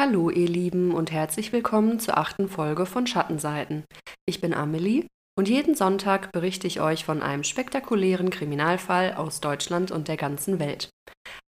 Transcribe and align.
Hallo 0.00 0.30
ihr 0.30 0.48
Lieben 0.48 0.94
und 0.94 1.12
herzlich 1.12 1.52
willkommen 1.52 2.00
zur 2.00 2.16
achten 2.16 2.48
Folge 2.48 2.86
von 2.86 3.06
Schattenseiten. 3.06 3.84
Ich 4.24 4.40
bin 4.40 4.54
Amelie 4.54 5.04
und 5.38 5.46
jeden 5.46 5.74
Sonntag 5.74 6.32
berichte 6.32 6.66
ich 6.66 6.80
euch 6.80 7.04
von 7.04 7.20
einem 7.20 7.44
spektakulären 7.44 8.30
Kriminalfall 8.30 9.12
aus 9.12 9.42
Deutschland 9.42 9.90
und 9.90 10.08
der 10.08 10.16
ganzen 10.16 10.58
Welt. 10.58 10.88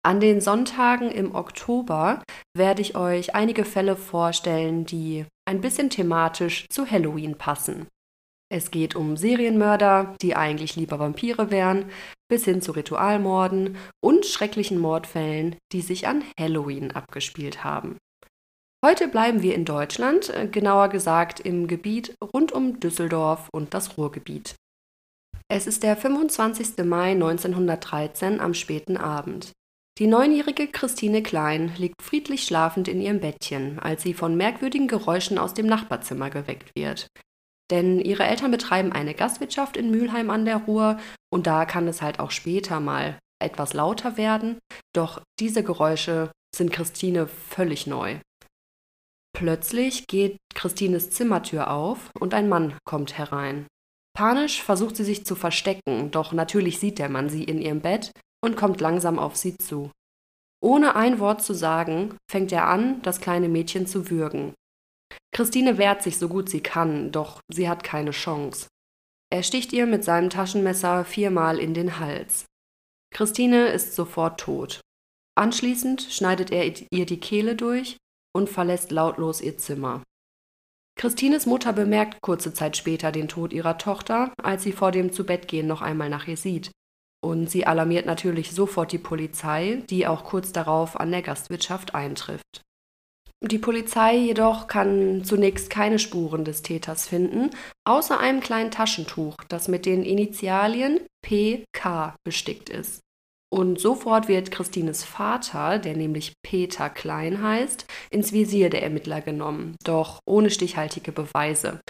An 0.04 0.20
den 0.20 0.42
Sonntagen 0.42 1.10
im 1.10 1.34
Oktober 1.34 2.22
werde 2.54 2.82
ich 2.82 2.98
euch 2.98 3.36
einige 3.36 3.64
Fälle 3.64 3.96
vorstellen, 3.96 4.84
die 4.84 5.26
ein 5.48 5.62
bisschen 5.62 5.90
thematisch 5.90 6.66
zu 6.70 6.86
Halloween 6.86 7.38
passen. 7.38 7.88
Es 8.52 8.70
geht 8.70 8.98
um 8.98 9.16
Serienmörder, 9.16 10.14
die 10.22 10.36
eigentlich 10.36 10.76
lieber 10.76 11.00
Vampire 11.00 11.52
wären, 11.52 11.86
bis 12.30 12.44
hin 12.44 12.62
zu 12.62 12.74
Ritualmorden 12.74 13.78
und 14.04 14.26
schrecklichen 14.26 14.78
Mordfällen, 14.78 15.56
die 15.72 15.80
sich 15.80 16.06
an 16.06 16.26
Halloween 16.38 16.92
abgespielt 16.92 17.64
haben. 17.64 17.96
Heute 18.84 19.08
bleiben 19.08 19.44
wir 19.44 19.54
in 19.54 19.64
Deutschland, 19.64 20.32
äh, 20.32 20.48
genauer 20.48 20.90
gesagt 20.90 21.40
im 21.40 21.68
Gebiet 21.68 22.16
rund 22.34 22.52
um 22.52 22.80
Düsseldorf 22.80 23.48
und 23.54 23.76
das 23.76 23.96
Ruhrgebiet. 23.96 24.56
Es 25.48 25.68
ist 25.68 25.84
der 25.84 25.96
25. 25.96 26.84
Mai 26.84 27.12
1913 27.12 28.40
am 28.40 28.56
späten 28.56 28.98
Abend. 28.98 29.52
Die 30.00 30.08
neunjährige 30.08 30.68
Christine 30.68 31.22
Klein 31.22 31.74
liegt 31.78 32.02
friedlich 32.02 32.44
schlafend 32.44 32.88
in 32.88 33.02
ihrem 33.02 33.20
Bettchen, 33.20 33.78
als 33.78 34.02
sie 34.02 34.16
von 34.16 34.36
merkwürdigen 34.36 34.88
Geräuschen 34.88 35.38
aus 35.38 35.54
dem 35.54 35.68
Nachbarzimmer 35.68 36.32
geweckt 36.32 36.72
wird. 36.76 37.06
Denn 37.70 38.00
ihre 38.00 38.24
Eltern 38.24 38.50
betreiben 38.50 38.92
eine 38.92 39.14
Gastwirtschaft 39.14 39.78
in 39.78 39.92
Mülheim 39.92 40.32
an 40.32 40.46
der 40.46 40.58
Ruhr 40.58 41.00
und 41.32 41.46
da 41.46 41.66
kann 41.66 41.88
es 41.88 42.02
halt 42.02 42.20
auch 42.20 42.32
später 42.32 42.80
mal 42.80 43.20
etwas 43.40 43.74
lauter 43.74 44.18
werden. 44.18 44.58
Doch 44.96 45.22
diese 45.40 45.64
Geräusche 45.64 46.32
sind 46.56 46.74
Christine 46.74 47.28
völlig 47.28 47.86
neu. 47.86 48.18
Plötzlich 49.42 50.06
geht 50.06 50.38
Christines 50.54 51.10
Zimmertür 51.10 51.72
auf 51.72 52.12
und 52.20 52.36
ein 52.36 52.48
Mann 52.48 52.78
kommt 52.84 53.18
herein. 53.18 53.66
Panisch 54.16 54.62
versucht 54.62 54.96
sie 54.96 55.04
sich 55.04 55.26
zu 55.26 55.34
verstecken, 55.34 56.12
doch 56.12 56.32
natürlich 56.32 56.78
sieht 56.78 57.00
der 57.00 57.10
Mann 57.10 57.28
sie 57.28 57.44
in 57.44 57.60
ihrem 57.60 57.82
Bett 57.82 58.12
und 58.46 58.56
kommt 58.56 58.82
langsam 58.82 59.18
auf 59.18 59.36
sie 59.36 59.58
zu. 59.58 59.90
Ohne 60.64 60.96
ein 60.96 61.18
Wort 61.18 61.42
zu 61.42 61.56
sagen, 61.56 62.16
fängt 62.30 62.52
er 62.52 62.68
an, 62.68 63.02
das 63.02 63.20
kleine 63.20 63.50
Mädchen 63.50 63.88
zu 63.88 64.12
würgen. 64.12 64.54
Christine 65.34 65.80
wehrt 65.80 66.04
sich 66.04 66.20
so 66.20 66.30
gut 66.30 66.48
sie 66.48 66.62
kann, 66.62 67.12
doch 67.12 67.40
sie 67.52 67.68
hat 67.68 67.84
keine 67.84 68.12
Chance. 68.12 68.68
Er 69.32 69.42
sticht 69.42 69.74
ihr 69.74 69.88
mit 69.88 70.04
seinem 70.04 70.30
Taschenmesser 70.30 71.04
viermal 71.04 71.58
in 71.58 71.74
den 71.74 71.98
Hals. 71.98 72.46
Christine 73.12 73.70
ist 73.70 73.96
sofort 73.96 74.40
tot. 74.40 74.82
Anschließend 75.36 76.04
schneidet 76.04 76.52
er 76.52 76.72
ihr 76.92 77.08
die 77.08 77.20
Kehle 77.20 77.56
durch 77.56 77.98
und 78.34 78.50
verlässt 78.50 78.92
lautlos 78.92 79.42
ihr 79.42 79.58
Zimmer. 79.58 80.04
Christines 80.98 81.46
Mutter 81.46 81.74
bemerkt 81.74 82.22
kurze 82.22 82.54
Zeit 82.54 82.78
später 82.78 83.12
den 83.12 83.28
Tod 83.28 83.54
ihrer 83.54 83.78
Tochter, 83.78 84.34
als 84.42 84.64
sie 84.64 84.72
vor 84.72 84.92
dem 84.92 85.12
Zubettgehen 85.12 85.68
noch 85.68 85.82
einmal 85.82 86.10
nach 86.10 86.28
ihr 86.28 86.38
sieht. 86.38 86.72
Und 87.24 87.50
sie 87.50 87.66
alarmiert 87.66 88.06
natürlich 88.06 88.52
sofort 88.52 88.92
die 88.92 88.98
Polizei, 88.98 89.84
die 89.90 90.08
auch 90.08 90.24
kurz 90.24 90.52
darauf 90.52 91.00
an 91.00 91.12
der 91.12 91.22
Gastwirtschaft 91.22 91.96
eintrifft. 91.96 92.62
Die 93.44 93.58
Polizei 93.58 94.18
jedoch 94.18 94.68
kann 94.68 95.24
zunächst 95.24 95.72
keine 95.72 95.98
Spuren 95.98 96.46
des 96.46 96.62
Täters 96.62 97.08
finden, 97.08 97.50
außer 97.88 98.20
einem 98.20 98.40
kleinen 98.40 98.70
Taschentuch, 98.70 99.38
das 99.50 99.68
mit 99.68 99.88
den 99.88 100.04
Initialien 100.04 101.00
PK 101.24 102.16
bestickt 102.24 102.70
ist. 102.70 103.02
Und 103.54 103.82
sofort 103.82 104.30
wird 104.30 104.50
Christines 104.50 105.04
Vater, 105.04 105.78
der 105.78 105.96
nämlich 105.98 106.34
Peter 106.42 106.90
Klein 106.90 107.44
heißt, 107.44 107.86
ins 108.10 108.32
Visier 108.32 108.70
der 108.70 108.82
Ermittler 108.82 109.20
genommen, 109.20 109.76
doch 109.84 110.20
ohne 110.26 110.50
stichhaltige 110.50 111.12
Beweise. 111.12 111.82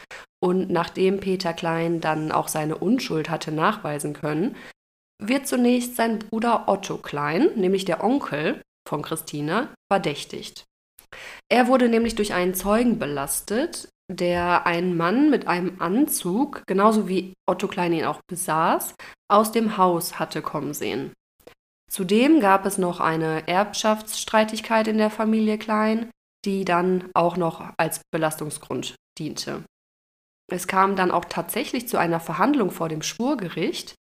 Und 0.43 0.71
nachdem 0.71 1.19
Peter 1.19 1.53
Klein 1.53 2.01
dann 2.01 2.31
auch 2.31 2.47
seine 2.47 2.77
Unschuld 2.77 3.29
hatte 3.29 3.51
nachweisen 3.51 4.13
können, 4.13 4.55
wird 5.21 5.47
zunächst 5.47 5.95
sein 5.95 6.17
Bruder 6.17 6.67
Otto 6.67 6.97
Klein, 6.97 7.51
nämlich 7.55 7.85
der 7.85 8.03
Onkel 8.03 8.63
von 8.89 9.03
Christine, 9.03 9.69
verdächtigt. 9.91 10.65
Er 11.47 11.67
wurde 11.67 11.89
nämlich 11.89 12.15
durch 12.15 12.33
einen 12.33 12.55
Zeugen 12.55 12.97
belastet, 12.97 13.87
der 14.11 14.65
einen 14.65 14.97
Mann 14.97 15.29
mit 15.29 15.47
einem 15.47 15.79
Anzug, 15.79 16.63
genauso 16.65 17.07
wie 17.07 17.33
Otto 17.47 17.67
Klein 17.67 17.93
ihn 17.93 18.05
auch 18.05 18.19
besaß, 18.27 18.95
aus 19.31 19.51
dem 19.51 19.77
Haus 19.77 20.17
hatte 20.17 20.41
kommen 20.41 20.73
sehen. 20.73 21.13
Zudem 21.91 22.39
gab 22.39 22.65
es 22.65 22.77
noch 22.77 23.01
eine 23.01 23.49
Erbschaftsstreitigkeit 23.49 24.87
in 24.87 24.97
der 24.97 25.09
Familie 25.09 25.57
Klein, 25.57 26.09
die 26.45 26.63
dann 26.63 27.09
auch 27.13 27.35
noch 27.35 27.73
als 27.77 27.99
Belastungsgrund 28.13 28.95
diente. 29.19 29.65
Es 30.49 30.67
kam 30.67 30.95
dann 30.95 31.11
auch 31.11 31.25
tatsächlich 31.25 31.89
zu 31.89 31.97
einer 31.97 32.21
Verhandlung 32.21 32.71
vor 32.71 32.87
dem 32.87 33.01
Schwurgericht, 33.01 33.95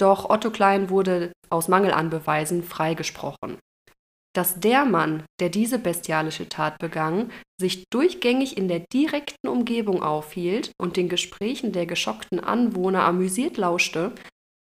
doch 0.00 0.28
Otto 0.28 0.50
Klein 0.50 0.90
wurde 0.90 1.32
aus 1.48 1.68
Mangel 1.68 1.92
an 1.92 2.10
Beweisen 2.10 2.64
freigesprochen. 2.64 3.58
Dass 4.34 4.58
der 4.58 4.84
Mann, 4.84 5.22
der 5.40 5.48
diese 5.48 5.78
bestialische 5.78 6.48
Tat 6.48 6.78
begangen, 6.78 7.30
sich 7.60 7.84
durchgängig 7.90 8.56
in 8.56 8.66
der 8.66 8.84
direkten 8.92 9.46
Umgebung 9.46 10.02
aufhielt 10.02 10.72
und 10.80 10.96
den 10.96 11.08
Gesprächen 11.08 11.70
der 11.70 11.86
geschockten 11.86 12.40
Anwohner 12.40 13.04
amüsiert 13.04 13.56
lauschte, 13.56 14.12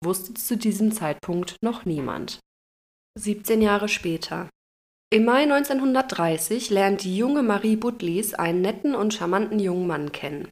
wusste 0.05 0.35
zu 0.35 0.59
diesem 0.59 0.93
Zeitpunkt 0.93 1.57
noch 1.63 1.87
niemand. 1.87 2.39
17 3.19 3.63
Jahre 3.63 3.89
später. 3.89 4.49
Im 5.11 5.25
Mai 5.25 5.45
1930 5.45 6.69
lernt 6.69 7.03
die 7.03 7.17
junge 7.17 7.43
Marie 7.43 7.77
Butlis 7.77 8.35
einen 8.35 8.61
netten 8.61 8.95
und 8.95 9.15
charmanten 9.15 9.59
jungen 9.59 9.87
Mann 9.87 10.13
kennen. 10.13 10.51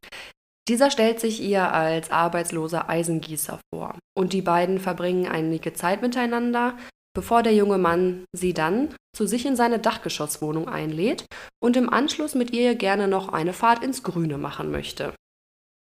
Dieser 0.69 0.91
stellt 0.91 1.21
sich 1.21 1.43
ihr 1.43 1.75
als 1.75 2.11
arbeitsloser 2.11 2.89
Eisengießer 2.89 3.61
vor 3.71 3.99
und 4.17 4.33
die 4.33 4.41
beiden 4.41 4.81
verbringen 4.81 5.27
einige 5.27 5.75
Zeit 5.75 6.01
miteinander, 6.01 6.79
bevor 7.15 7.43
der 7.43 7.55
junge 7.55 7.77
Mann 7.77 8.25
sie 8.33 8.55
dann 8.55 8.95
zu 9.15 9.27
sich 9.27 9.45
in 9.45 9.57
seine 9.57 9.79
Dachgeschosswohnung 9.79 10.67
einlädt 10.67 11.27
und 11.63 11.77
im 11.77 11.91
Anschluss 11.91 12.35
mit 12.35 12.51
ihr 12.53 12.77
gerne 12.77 13.09
noch 13.09 13.29
eine 13.29 13.53
Fahrt 13.53 13.85
ins 13.85 14.03
Grüne 14.03 14.39
machen 14.39 14.71
möchte. 14.71 15.15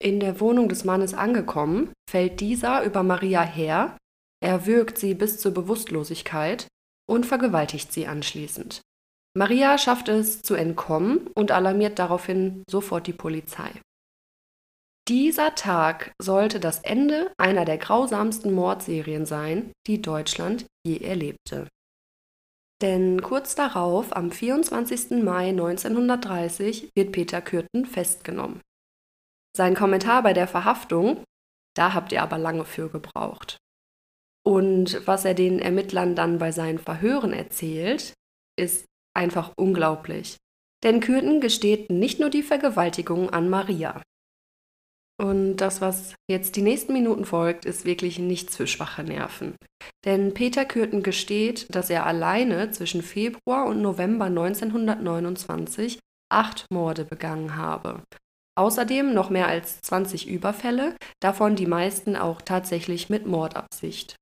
In 0.02 0.20
der 0.20 0.40
Wohnung 0.40 0.68
des 0.68 0.84
Mannes 0.84 1.14
angekommen, 1.14 1.94
fällt 2.10 2.40
dieser 2.40 2.84
über 2.84 3.04
Maria 3.04 3.44
her 3.44 3.98
er 4.46 4.68
würgt 4.68 5.00
sie 5.00 5.16
bis 5.16 5.40
zur 5.40 5.54
Bewusstlosigkeit 5.54 6.68
und 7.10 7.26
vergewaltigt 7.26 7.92
sie 7.92 8.06
anschließend. 8.06 8.82
Maria 9.36 9.80
schafft 9.80 10.08
es 10.08 10.44
zu 10.44 10.54
entkommen 10.54 11.28
und 11.34 11.52
alarmiert 11.52 11.98
daraufhin 11.98 12.64
sofort 12.70 13.08
die 13.08 13.14
Polizei. 13.14 13.72
Dieser 15.08 15.56
Tag 15.56 16.14
sollte 16.22 16.60
das 16.60 16.80
Ende 16.80 17.32
einer 17.38 17.66
der 17.66 17.80
grausamsten 17.80 18.54
Mordserien 18.54 19.26
sein, 19.26 19.72
die 19.88 20.02
Deutschland 20.02 20.68
je 20.86 21.00
erlebte. 21.00 21.68
Denn 22.84 23.24
kurz 23.24 23.56
darauf, 23.56 24.16
am 24.16 24.32
24. 24.32 25.24
Mai 25.24 25.50
1930, 25.50 26.92
wird 26.96 27.12
Peter 27.12 27.42
Kürten 27.42 27.86
festgenommen. 27.86 28.62
Sein 29.58 29.74
Kommentar 29.74 30.22
bei 30.22 30.34
der 30.34 30.48
Verhaftung, 30.48 31.24
da 31.76 31.94
habt 31.94 32.12
ihr 32.12 32.22
aber 32.22 32.38
lange 32.38 32.66
für 32.66 32.90
gebraucht. 32.90 33.58
Und 34.46 35.02
was 35.08 35.26
er 35.26 35.34
den 35.34 35.60
Ermittlern 35.60 36.16
dann 36.16 36.38
bei 36.38 36.52
seinen 36.52 36.80
Verhören 36.80 37.34
erzählt, 37.34 38.14
ist 38.60 38.86
einfach 39.16 39.54
unglaublich. 39.58 40.38
Denn 40.84 41.00
Kürten 41.00 41.42
gesteht 41.42 41.90
nicht 41.90 42.20
nur 42.20 42.30
die 42.30 42.44
Vergewaltigung 42.44 43.32
an 43.32 43.50
Maria. 43.50 44.02
Und 45.18 45.58
das, 45.58 45.82
was 45.82 46.14
jetzt 46.30 46.58
die 46.58 46.62
nächsten 46.62 46.94
Minuten 46.94 47.26
folgt, 47.26 47.66
ist 47.66 47.86
wirklich 47.86 48.20
nichts 48.20 48.58
für 48.58 48.68
schwache 48.68 49.04
Nerven. 49.04 49.56
Denn 50.04 50.34
Peter 50.34 50.66
Kürten 50.66 51.04
gesteht, 51.04 51.74
dass 51.74 51.90
er 51.90 52.06
alleine 52.06 52.70
zwischen 52.72 53.02
Februar 53.02 53.66
und 53.66 53.82
November 53.82 54.26
1929 54.26 56.00
acht 56.30 56.66
Morde 56.70 57.06
begangen 57.06 57.56
habe. 57.56 58.04
Außerdem 58.58 59.14
noch 59.14 59.30
mehr 59.30 59.48
als 59.48 59.82
20 59.82 60.28
Überfälle, 60.28 60.96
davon 61.22 61.56
die 61.56 61.66
meisten 61.66 62.16
auch 62.16 62.42
tatsächlich 62.42 63.10
mit 63.10 63.26
Mordabsicht. 63.26 64.16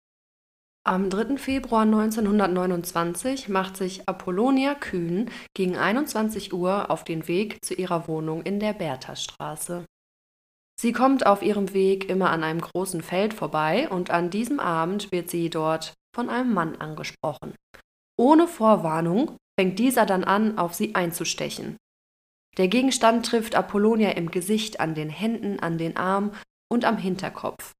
Am 0.85 1.09
3. 1.09 1.37
Februar 1.37 1.83
1929 1.83 3.47
macht 3.47 3.77
sich 3.77 4.05
Apollonia 4.05 4.75
Kühn 4.75 5.31
gegen 5.53 5.77
21 5.77 6.51
Uhr 6.51 6.91
auf 6.91 7.05
den 7.05 7.29
Weg 7.29 7.63
zu 7.63 7.73
ihrer 7.73 8.09
Wohnung 8.09 8.43
in 8.43 8.59
der 8.59 8.73
Berthastraße. 8.73 9.85
Sie 10.77 10.91
kommt 10.91 11.25
auf 11.25 11.41
ihrem 11.41 11.73
Weg 11.73 12.09
immer 12.09 12.31
an 12.31 12.43
einem 12.43 12.59
großen 12.59 13.01
Feld 13.01 13.33
vorbei 13.33 13.87
und 13.87 14.11
an 14.11 14.29
diesem 14.29 14.59
Abend 14.59 15.09
wird 15.13 15.29
sie 15.29 15.49
dort 15.49 15.93
von 16.13 16.29
einem 16.29 16.53
Mann 16.53 16.75
angesprochen. 16.75 17.55
Ohne 18.17 18.45
Vorwarnung 18.45 19.37
fängt 19.57 19.79
dieser 19.79 20.05
dann 20.05 20.25
an, 20.25 20.57
auf 20.57 20.73
sie 20.73 20.95
einzustechen. 20.95 21.77
Der 22.57 22.67
Gegenstand 22.67 23.25
trifft 23.25 23.55
Apollonia 23.55 24.09
im 24.11 24.31
Gesicht, 24.31 24.81
an 24.81 24.95
den 24.95 25.09
Händen, 25.09 25.61
an 25.61 25.77
den 25.77 25.95
Armen 25.95 26.31
und 26.69 26.83
am 26.83 26.97
Hinterkopf. 26.97 27.71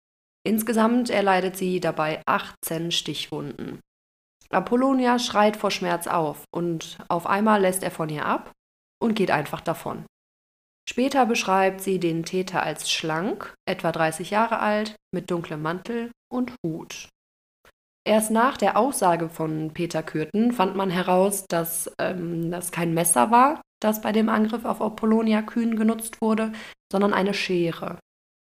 Insgesamt 0.46 1.10
erleidet 1.10 1.56
sie 1.56 1.80
dabei 1.80 2.22
18 2.26 2.92
Stichwunden. 2.92 3.80
Apollonia 4.50 5.18
schreit 5.20 5.58
vor 5.58 5.72
Schmerz 5.72 6.08
auf 6.08 6.44
und 6.54 6.98
auf 7.08 7.26
einmal 7.26 7.62
lässt 7.62 7.82
er 7.84 7.92
von 7.92 8.10
ihr 8.10 8.26
ab 8.26 8.52
und 9.02 9.16
geht 9.16 9.32
einfach 9.32 9.62
davon. 9.62 10.06
Später 10.88 11.26
beschreibt 11.26 11.82
sie 11.82 11.98
den 11.98 12.24
Täter 12.24 12.62
als 12.62 12.92
schlank, 12.92 13.54
etwa 13.66 13.92
30 13.92 14.32
Jahre 14.32 14.60
alt, 14.60 14.96
mit 15.14 15.32
dunklem 15.32 15.62
Mantel 15.62 16.12
und 16.32 16.54
Hut. 16.64 17.08
Erst 18.06 18.32
nach 18.32 18.58
der 18.58 18.78
Aussage 18.78 19.30
von 19.30 19.72
Peter 19.74 20.04
Kürten 20.04 20.52
fand 20.52 20.76
man 20.76 20.90
heraus, 20.90 21.46
dass 21.48 21.90
ähm, 22.00 22.52
das 22.52 22.72
kein 22.72 22.94
Messer 22.94 23.32
war, 23.32 23.62
das 23.82 24.02
bei 24.02 24.12
dem 24.12 24.28
Angriff 24.28 24.66
auf 24.66 24.82
Apollonia 24.82 25.42
Kühn 25.42 25.78
genutzt 25.78 26.22
wurde, 26.22 26.52
sondern 26.92 27.14
eine 27.14 27.34
Schere. 27.34 27.98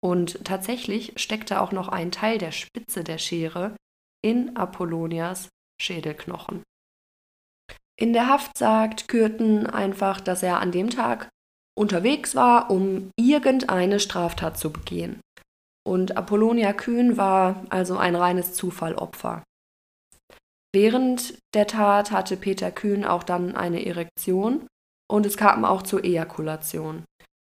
Und 0.05 0.45
tatsächlich 0.45 1.15
steckte 1.17 1.63
auch 1.63 1.73
noch 1.73 1.89
ein 1.89 2.13
Teil 2.13 2.37
der 2.37 2.53
Spitze 2.53 3.05
der 3.05 3.17
Schere 3.17 3.75
in 4.23 4.55
Apollonias 4.55 5.49
Schädelknochen. 5.81 6.63
In 7.99 8.13
der 8.13 8.29
Haft 8.29 8.59
sagt 8.59 9.09
Kürten 9.09 9.67
einfach, 9.67 10.21
dass 10.21 10.43
er 10.43 10.61
an 10.61 10.73
dem 10.73 10.91
Tag 10.91 11.31
unterwegs 11.75 12.35
war, 12.35 12.71
um 12.71 13.11
irgendeine 13.19 13.99
Straftat 13.99 14.59
zu 14.59 14.71
begehen. 14.71 15.21
Und 15.87 16.19
Apollonia 16.19 16.75
Kühn 16.75 17.17
war 17.17 17.65
also 17.71 17.97
ein 17.97 18.15
reines 18.15 18.53
Zufallopfer. 18.53 19.43
Während 20.75 21.39
der 21.55 21.67
Tat 21.67 22.11
hatte 22.11 22.37
Peter 22.37 22.71
Kühn 22.71 23.07
auch 23.07 23.23
dann 23.23 23.57
eine 23.57 23.87
Erektion 23.87 24.67
und 25.11 25.25
es 25.25 25.39
kam 25.39 25.65
auch 25.65 25.83
zur 25.83 26.05
Ejakulation. 26.05 27.05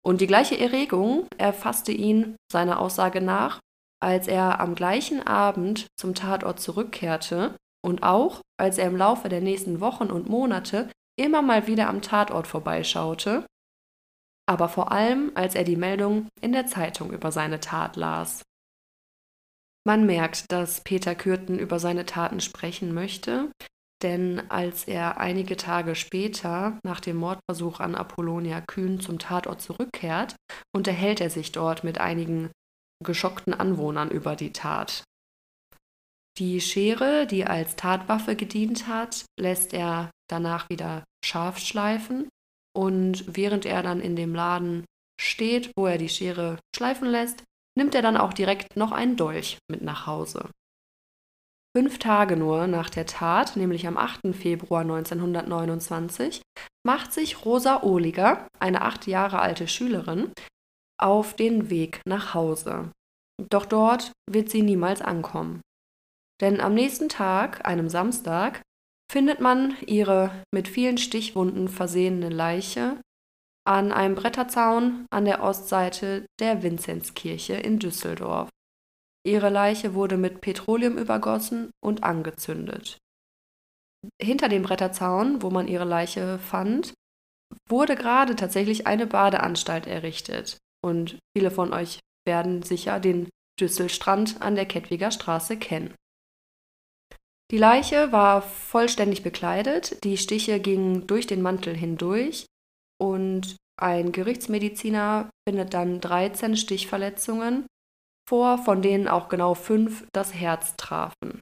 Und 0.07 0.21
die 0.21 0.27
gleiche 0.27 0.57
Erregung 0.57 1.27
erfasste 1.38 1.92
ihn 1.92 2.38
seiner 2.51 2.80
Aussage 2.80 3.19
nach, 3.19 3.59
als 4.01 4.27
er 4.27 4.62
am 4.62 4.74
gleichen 4.74 5.25
Abend 5.25 5.88
zum 6.00 6.15
Tatort 6.15 6.62
zurückkehrte 6.62 7.57
und 7.83 8.04
auch, 8.04 8.42
als 8.57 8.77
er 8.77 8.88
im 8.88 8.95
Laufe 8.95 9.27
der 9.27 9.42
nächsten 9.42 9.81
Wochen 9.81 10.09
und 10.12 10.30
Monate 10.30 10.89
immer 11.19 11.42
mal 11.42 11.68
wieder 11.68 11.89
am 11.89 12.01
Tatort 12.01 12.48
vorbeischaute 12.48 13.45
aber 14.48 14.69
vor 14.69 14.92
allem, 14.92 15.31
als 15.36 15.56
er 15.56 15.63
die 15.63 15.75
Meldung 15.75 16.30
in 16.42 16.53
der 16.53 16.65
Zeitung 16.65 17.12
über 17.12 17.31
seine 17.31 17.60
Tat 17.60 17.95
las. 17.98 18.44
Man 19.86 20.06
merkt, 20.06 20.51
dass 20.51 20.83
Peter 20.83 21.15
Kürten 21.15 21.60
über 21.60 21.80
seine 21.80 22.06
Taten 22.06 22.39
sprechen 22.39 22.94
möchte, 22.94 23.51
denn 24.04 24.50
als 24.50 24.86
er 24.86 25.20
einige 25.20 25.58
Tage 25.58 25.96
später 25.96 26.80
nach 26.86 27.00
dem 27.00 27.18
Mordversuch 27.18 27.80
an 27.80 27.96
Apollonia 27.96 28.62
Kühn 28.62 29.00
zum 29.00 29.20
Tatort 29.20 29.62
zurückkehrt, 29.62 30.36
unterhält 30.76 31.22
er 31.22 31.30
sich 31.30 31.52
dort 31.52 31.84
mit 31.84 32.00
einigen 32.00 32.52
geschockten 33.04 33.54
Anwohnern 33.54 34.10
über 34.10 34.36
die 34.36 34.52
Tat. 34.52 35.04
Die 36.38 36.62
Schere, 36.62 37.26
die 37.26 37.46
als 37.46 37.76
Tatwaffe 37.76 38.36
gedient 38.36 38.88
hat, 38.88 39.26
lässt 39.40 39.74
er 39.74 40.12
danach 40.30 40.70
wieder 40.70 41.04
scharf 41.26 41.58
schleifen 41.58 42.30
und 42.76 43.26
während 43.36 43.66
er 43.66 43.82
dann 43.82 44.00
in 44.00 44.16
dem 44.16 44.36
Laden 44.36 44.86
steht, 45.20 45.72
wo 45.76 45.88
er 45.88 45.98
die 45.98 46.10
Schere 46.10 46.60
schleifen 46.76 47.08
lässt, 47.08 47.44
nimmt 47.76 47.96
er 47.96 48.04
dann 48.04 48.18
auch 48.18 48.34
direkt 48.34 48.76
noch 48.76 48.92
einen 48.92 49.16
Dolch 49.16 49.58
mit 49.68 49.82
nach 49.82 50.06
Hause. 50.06 50.50
Fünf 51.77 52.00
Tage 52.00 52.38
nur 52.38 52.65
nach 52.65 52.89
der 52.89 53.06
Tat, 53.06 53.56
nämlich 53.56 53.85
am 53.85 53.97
8. 53.97 54.33
Februar 54.33 54.81
1929, 54.81 56.41
macht 56.83 57.13
sich 57.13 57.45
Rosa 57.45 57.83
Ohliger, 57.83 58.47
eine 58.59 58.81
acht 58.81 59.06
Jahre 59.06 59.38
alte 59.38 59.68
Schülerin, 59.68 60.31
auf 61.00 61.35
den 61.35 61.69
Weg 61.69 62.01
nach 62.07 62.33
Hause. 62.33 62.89
Doch 63.51 63.68
dort 63.68 64.12
wird 64.27 64.50
sie 64.50 64.63
niemals 64.63 65.03
ankommen. 65.03 65.62
Denn 66.41 66.62
am 66.62 66.74
nächsten 66.74 67.09
Tag, 67.09 67.68
einem 67.68 67.89
Samstag, 67.89 68.63
findet 69.12 69.39
man 69.39 69.75
ihre 69.85 70.31
mit 70.51 70.68
vielen 70.68 70.97
Stichwunden 70.97 71.68
versehene 71.68 72.29
Leiche 72.29 73.00
an 73.68 73.91
einem 73.91 74.15
Bretterzaun 74.15 75.06
an 75.12 75.25
der 75.25 75.44
Ostseite 75.44 76.25
der 76.39 76.63
Vinzenzkirche 76.63 77.53
in 77.53 77.77
Düsseldorf. 77.77 78.50
Ihre 79.27 79.50
Leiche 79.50 79.94
wurde 79.94 80.15
mit 80.15 80.39
Petroleum 80.39 80.97
übergossen 80.97 81.71
und 81.83 82.06
angezündet. 82.06 82.97
Hinter 84.21 84.47
dem 84.47 84.63
Bretterzaun, 84.63 85.41
wo 85.41 85.50
man 85.50 85.68
ihre 85.68 85.83
Leiche 85.83 86.39
fand, 86.39 86.94
wurde 87.68 87.97
gerade 87.97 88.38
tatsächlich 88.38 88.88
eine 88.88 89.06
Badeanstalt 89.06 89.85
errichtet. 89.85 90.57
Und 90.81 91.19
viele 91.35 91.51
von 91.51 91.74
euch 91.74 92.00
werden 92.25 92.63
sicher 92.63 93.01
den 93.01 93.27
Düsselstrand 93.59 94.41
an 94.41 94.56
der 94.56 94.65
Kettwiger 94.65 95.12
Straße 95.12 95.57
kennen. 95.57 95.94
Die 97.51 97.57
Leiche 97.57 98.13
war 98.13 98.41
vollständig 98.41 99.24
bekleidet, 99.24 100.01
die 100.06 100.18
Stiche 100.18 100.62
gingen 100.62 101.06
durch 101.06 101.27
den 101.27 101.41
Mantel 101.41 101.75
hindurch 101.75 102.45
und 102.97 103.57
ein 103.77 104.13
Gerichtsmediziner 104.13 105.29
findet 105.47 105.74
dann 105.74 106.00
13 106.00 106.56
Stichverletzungen 106.56 107.65
vor, 108.27 108.57
von 108.57 108.81
denen 108.81 109.07
auch 109.07 109.29
genau 109.29 109.53
fünf 109.53 110.06
das 110.13 110.33
Herz 110.33 110.75
trafen. 110.77 111.39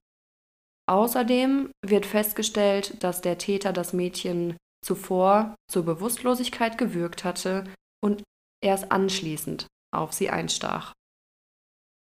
Außerdem 0.88 1.72
wird 1.84 2.06
festgestellt, 2.06 3.04
dass 3.04 3.22
der 3.22 3.38
Täter 3.38 3.74
das 3.74 3.92
Mädchen 3.94 4.56
zuvor 4.86 5.56
zur 5.68 5.84
Bewusstlosigkeit 5.84 6.78
gewürgt 6.78 7.24
hatte 7.24 7.64
und 8.04 8.24
erst 8.64 8.92
anschließend 8.92 9.66
auf 9.92 10.14
sie 10.14 10.30
einstach. 10.30 10.94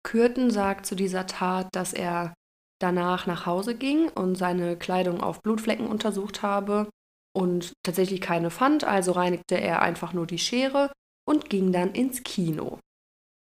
Kürten 0.03 0.51
sagt 0.51 0.85
zu 0.85 0.95
dieser 0.95 1.25
Tat, 1.25 1.67
dass 1.73 1.93
er 1.93 2.33
danach 2.79 3.25
nach 3.25 3.47
Hause 3.47 3.75
ging 3.75 4.09
und 4.09 4.35
seine 4.35 4.77
Kleidung 4.77 5.21
auf 5.21 5.41
Blutflecken 5.41 5.87
untersucht 5.87 6.43
habe 6.43 6.87
und 7.35 7.73
tatsächlich 7.83 8.21
keine 8.21 8.51
fand, 8.51 8.83
also 8.83 9.11
reinigte 9.11 9.59
er 9.59 9.81
einfach 9.81 10.13
nur 10.13 10.27
die 10.27 10.39
Schere 10.39 10.91
und 11.27 11.49
ging 11.49 11.71
dann 11.71 11.93
ins 11.93 12.23
Kino. 12.23 12.79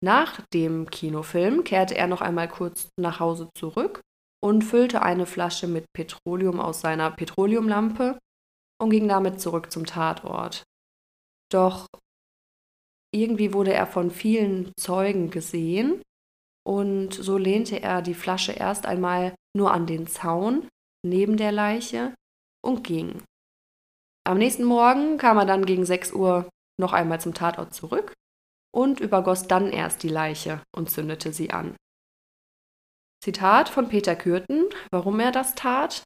Nach 0.02 0.40
dem 0.54 0.90
Kinofilm 0.90 1.64
kehrte 1.64 1.96
er 1.96 2.08
noch 2.08 2.22
einmal 2.22 2.48
kurz 2.48 2.90
nach 2.98 3.20
Hause 3.20 3.50
zurück 3.56 4.02
und 4.42 4.64
füllte 4.64 5.02
eine 5.02 5.26
Flasche 5.26 5.68
mit 5.68 5.86
Petroleum 5.94 6.62
aus 6.62 6.80
seiner 6.80 7.12
Petroleumlampe 7.12 8.18
und 8.82 8.90
ging 8.92 9.10
damit 9.10 9.42
zurück 9.42 9.72
zum 9.72 9.86
Tatort. 9.86 10.64
Doch 11.52 11.88
irgendwie 13.14 13.54
wurde 13.54 13.74
er 13.74 13.88
von 13.88 14.12
vielen 14.12 14.72
Zeugen 14.80 15.32
gesehen 15.32 16.02
und 16.66 17.14
so 17.14 17.38
lehnte 17.38 17.82
er 17.82 18.02
die 18.02 18.14
Flasche 18.14 18.54
erst 18.54 18.86
einmal 18.86 19.36
nur 19.58 19.74
an 19.74 19.86
den 19.86 20.08
Zaun 20.08 20.70
neben 21.06 21.36
der 21.36 21.52
Leiche 21.52 22.14
und 22.64 22.84
ging. 22.84 23.24
Am 24.26 24.38
nächsten 24.38 24.64
Morgen 24.64 25.18
kam 25.18 25.38
er 25.38 25.46
dann 25.46 25.66
gegen 25.66 25.86
6 25.86 26.14
Uhr 26.14 26.48
noch 26.80 26.94
einmal 26.94 27.20
zum 27.20 27.34
Tatort 27.34 27.74
zurück 27.74 28.14
und 28.72 29.00
übergoss 29.00 29.48
dann 29.48 29.72
erst 29.72 30.04
die 30.04 30.10
Leiche 30.10 30.62
und 30.76 30.90
zündete 30.90 31.34
sie 31.34 31.52
an. 31.52 31.76
Zitat 33.24 33.70
von 33.70 33.90
Peter 33.90 34.16
Kürten, 34.16 34.66
warum 34.92 35.20
er 35.20 35.32
das 35.32 35.56
tat? 35.56 36.04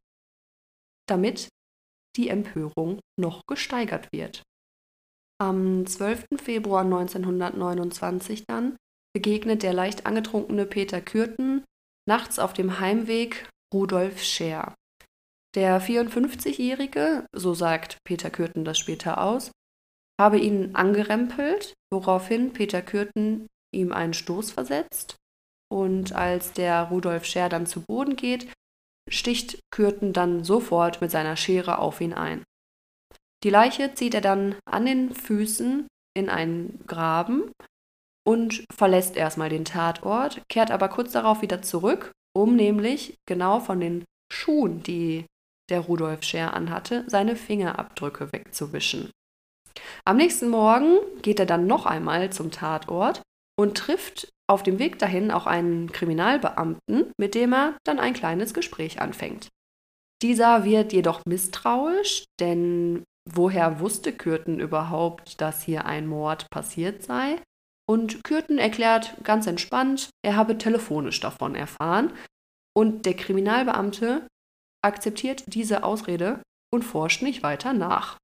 Damit 1.07 1.49
die 2.15 2.29
Empörung 2.29 2.99
noch 3.19 3.41
gesteigert 3.47 4.11
wird. 4.11 4.43
Am 5.39 5.85
12. 5.85 6.25
Februar 6.41 6.83
1929 6.83 8.45
dann 8.47 8.77
begegnet 9.13 9.63
der 9.63 9.73
leicht 9.73 10.05
angetrunkene 10.05 10.65
Peter 10.65 11.01
Kürten 11.01 11.63
nachts 12.07 12.39
auf 12.39 12.53
dem 12.53 12.79
Heimweg 12.79 13.49
Rudolf 13.73 14.21
Scher. 14.23 14.73
Der 15.55 15.81
54-Jährige, 15.81 17.25
so 17.35 17.53
sagt 17.53 17.97
Peter 18.03 18.31
Kürten 18.31 18.65
das 18.65 18.79
später 18.79 19.21
aus, 19.21 19.51
habe 20.19 20.39
ihn 20.39 20.75
angerempelt, 20.75 21.73
woraufhin 21.93 22.51
Peter 22.51 22.81
Kürten 22.81 23.47
ihm 23.73 23.93
einen 23.93 24.13
Stoß 24.13 24.51
versetzt. 24.51 25.15
Und 25.71 26.13
als 26.13 26.51
der 26.51 26.83
Rudolf 26.83 27.25
Scher 27.25 27.47
dann 27.47 27.65
zu 27.65 27.81
Boden 27.81 28.15
geht, 28.17 28.51
sticht 29.09 29.59
Kürten 29.71 30.13
dann 30.13 30.43
sofort 30.43 30.99
mit 30.99 31.11
seiner 31.11 31.37
Schere 31.37 31.79
auf 31.79 32.01
ihn 32.01 32.13
ein. 32.13 32.43
Die 33.43 33.49
Leiche 33.49 33.93
zieht 33.93 34.13
er 34.13 34.21
dann 34.21 34.55
an 34.65 34.85
den 34.85 35.13
Füßen 35.13 35.87
in 36.15 36.29
einen 36.29 36.83
Graben 36.85 37.51
und 38.25 38.63
verlässt 38.73 39.17
erstmal 39.17 39.49
den 39.49 39.65
Tatort, 39.65 40.41
kehrt 40.49 40.71
aber 40.71 40.89
kurz 40.89 41.11
darauf 41.11 41.41
wieder 41.41 41.61
zurück, 41.61 42.11
um 42.35 42.55
nämlich 42.55 43.15
genau 43.27 43.59
von 43.59 43.79
den 43.79 44.05
Schuhen, 44.31 44.83
die 44.83 45.25
der 45.69 45.81
Rudolf 45.81 46.23
Scher 46.23 46.53
anhatte, 46.53 47.03
seine 47.07 47.35
Fingerabdrücke 47.35 48.31
wegzuwischen. 48.31 49.11
Am 50.05 50.17
nächsten 50.17 50.49
Morgen 50.49 50.97
geht 51.21 51.39
er 51.39 51.45
dann 51.45 51.67
noch 51.67 51.85
einmal 51.85 52.31
zum 52.31 52.51
Tatort 52.51 53.21
und 53.59 53.77
trifft 53.77 54.29
auf 54.49 54.63
dem 54.63 54.79
Weg 54.79 54.99
dahin 54.99 55.31
auch 55.31 55.47
einen 55.47 55.91
Kriminalbeamten, 55.91 57.11
mit 57.17 57.35
dem 57.35 57.53
er 57.53 57.77
dann 57.85 57.99
ein 57.99 58.13
kleines 58.13 58.53
Gespräch 58.53 59.01
anfängt. 59.01 59.49
Dieser 60.21 60.63
wird 60.63 60.93
jedoch 60.93 61.21
misstrauisch, 61.25 62.25
denn 62.39 63.03
woher 63.29 63.79
wusste 63.79 64.13
Kürten 64.13 64.59
überhaupt, 64.59 65.41
dass 65.41 65.63
hier 65.63 65.85
ein 65.85 66.07
Mord 66.07 66.49
passiert 66.49 67.03
sei? 67.03 67.41
Und 67.89 68.23
Kürten 68.23 68.57
erklärt 68.57 69.15
ganz 69.23 69.47
entspannt, 69.47 70.09
er 70.23 70.35
habe 70.35 70.57
telefonisch 70.57 71.19
davon 71.19 71.55
erfahren. 71.55 72.13
Und 72.75 73.05
der 73.05 73.15
Kriminalbeamte 73.15 74.27
akzeptiert 74.81 75.43
diese 75.47 75.83
Ausrede 75.83 76.41
und 76.73 76.83
forscht 76.83 77.21
nicht 77.21 77.43
weiter 77.43 77.73
nach. 77.73 78.17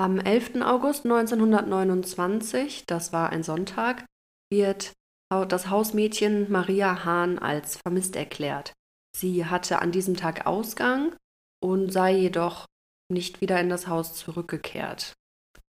Am 0.00 0.18
11. 0.18 0.62
August 0.62 1.04
1929, 1.04 2.86
das 2.86 3.12
war 3.12 3.28
ein 3.28 3.42
Sonntag, 3.42 4.06
wird 4.50 4.94
das 5.30 5.68
Hausmädchen 5.68 6.50
Maria 6.50 7.04
Hahn 7.04 7.38
als 7.38 7.76
vermisst 7.76 8.16
erklärt. 8.16 8.72
Sie 9.14 9.44
hatte 9.44 9.82
an 9.82 9.92
diesem 9.92 10.16
Tag 10.16 10.46
Ausgang 10.46 11.14
und 11.62 11.92
sei 11.92 12.16
jedoch 12.16 12.64
nicht 13.12 13.42
wieder 13.42 13.60
in 13.60 13.68
das 13.68 13.88
Haus 13.88 14.14
zurückgekehrt. 14.14 15.12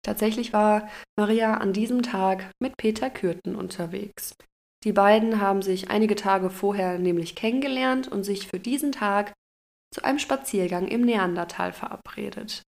Tatsächlich 0.04 0.52
war 0.52 0.90
Maria 1.18 1.54
an 1.54 1.72
diesem 1.72 2.02
Tag 2.02 2.50
mit 2.60 2.76
Peter 2.76 3.08
Kürten 3.08 3.56
unterwegs. 3.56 4.34
Die 4.84 4.92
beiden 4.92 5.40
haben 5.40 5.62
sich 5.62 5.88
einige 5.88 6.16
Tage 6.16 6.50
vorher 6.50 6.98
nämlich 6.98 7.34
kennengelernt 7.34 8.08
und 8.08 8.24
sich 8.24 8.46
für 8.46 8.60
diesen 8.60 8.92
Tag 8.92 9.32
zu 9.90 10.04
einem 10.04 10.18
Spaziergang 10.18 10.86
im 10.86 11.00
Neandertal 11.00 11.72
verabredet. 11.72 12.62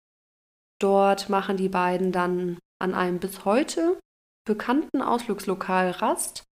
Dort 0.80 1.28
machen 1.28 1.56
die 1.56 1.68
beiden 1.68 2.12
dann 2.12 2.58
an 2.80 2.94
einem 2.94 3.18
bis 3.18 3.44
heute 3.44 3.98
bekannten 4.46 5.02
Ausflugslokal 5.02 5.90
Rast 5.90 6.44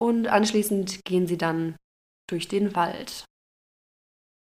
und 0.00 0.28
anschließend 0.28 1.04
gehen 1.04 1.26
sie 1.26 1.38
dann 1.38 1.76
durch 2.28 2.48
den 2.48 2.74
Wald. 2.74 3.24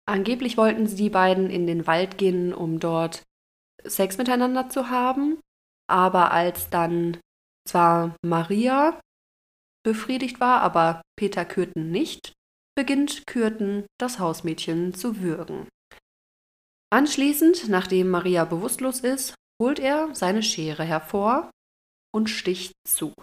Angeblich 0.08 0.56
wollten 0.56 0.86
sie 0.86 0.96
die 0.96 1.10
beiden 1.10 1.50
in 1.50 1.66
den 1.66 1.86
Wald 1.86 2.18
gehen, 2.18 2.52
um 2.52 2.80
dort 2.80 3.22
Sex 3.84 4.18
miteinander 4.18 4.68
zu 4.68 4.90
haben, 4.90 5.38
aber 5.88 6.32
als 6.32 6.68
dann 6.68 7.18
zwar 7.66 8.16
Maria 8.24 9.00
befriedigt 9.84 10.40
war, 10.40 10.60
aber 10.60 11.02
Peter 11.16 11.44
Kürten 11.44 11.90
nicht, 11.90 12.32
beginnt 12.76 13.26
Kürten 13.26 13.86
das 13.98 14.18
Hausmädchen 14.18 14.94
zu 14.94 15.20
würgen. 15.20 15.68
Anschließend, 16.92 17.68
nachdem 17.68 18.08
Maria 18.08 18.44
bewusstlos 18.44 19.00
ist, 19.00 19.34
holt 19.62 19.78
er 19.78 20.14
seine 20.14 20.42
Schere 20.42 20.84
hervor 20.84 21.50
und 22.12 22.28
sticht 22.28 22.72
zu. 22.86 23.14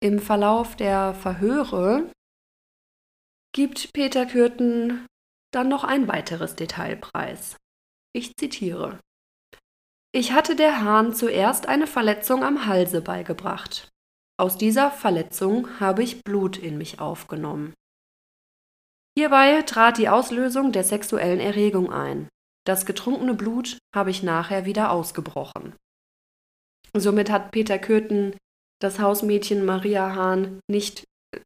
Im 0.00 0.20
Verlauf 0.20 0.76
der 0.76 1.14
Verhöre 1.14 2.12
gibt 3.54 3.92
Peter 3.92 4.26
Kürten 4.26 5.06
dann 5.52 5.68
noch 5.68 5.84
ein 5.84 6.06
weiteres 6.08 6.54
Detail 6.54 6.96
preis. 6.96 7.56
Ich 8.14 8.36
zitiere. 8.36 9.00
Ich 10.12 10.32
hatte 10.32 10.56
der 10.56 10.82
Hahn 10.82 11.14
zuerst 11.14 11.66
eine 11.66 11.86
Verletzung 11.86 12.44
am 12.44 12.66
Halse 12.66 13.00
beigebracht. 13.00 13.88
Aus 14.38 14.56
dieser 14.56 14.90
Verletzung 14.90 15.80
habe 15.80 16.02
ich 16.02 16.22
Blut 16.22 16.58
in 16.58 16.78
mich 16.78 17.00
aufgenommen. 17.00 17.74
Hierbei 19.18 19.62
trat 19.62 19.98
die 19.98 20.08
Auslösung 20.08 20.70
der 20.70 20.84
sexuellen 20.84 21.40
Erregung 21.40 21.92
ein. 21.92 22.28
Das 22.64 22.86
getrunkene 22.86 23.34
Blut 23.34 23.76
habe 23.92 24.12
ich 24.12 24.22
nachher 24.22 24.64
wieder 24.64 24.92
ausgebrochen. 24.92 25.74
Somit 26.96 27.28
hat 27.28 27.50
Peter 27.50 27.80
Köthen 27.80 28.36
das 28.80 29.00
Hausmädchen 29.00 29.64
Maria 29.64 30.14
Hahn 30.14 30.60
nicht 30.70 31.02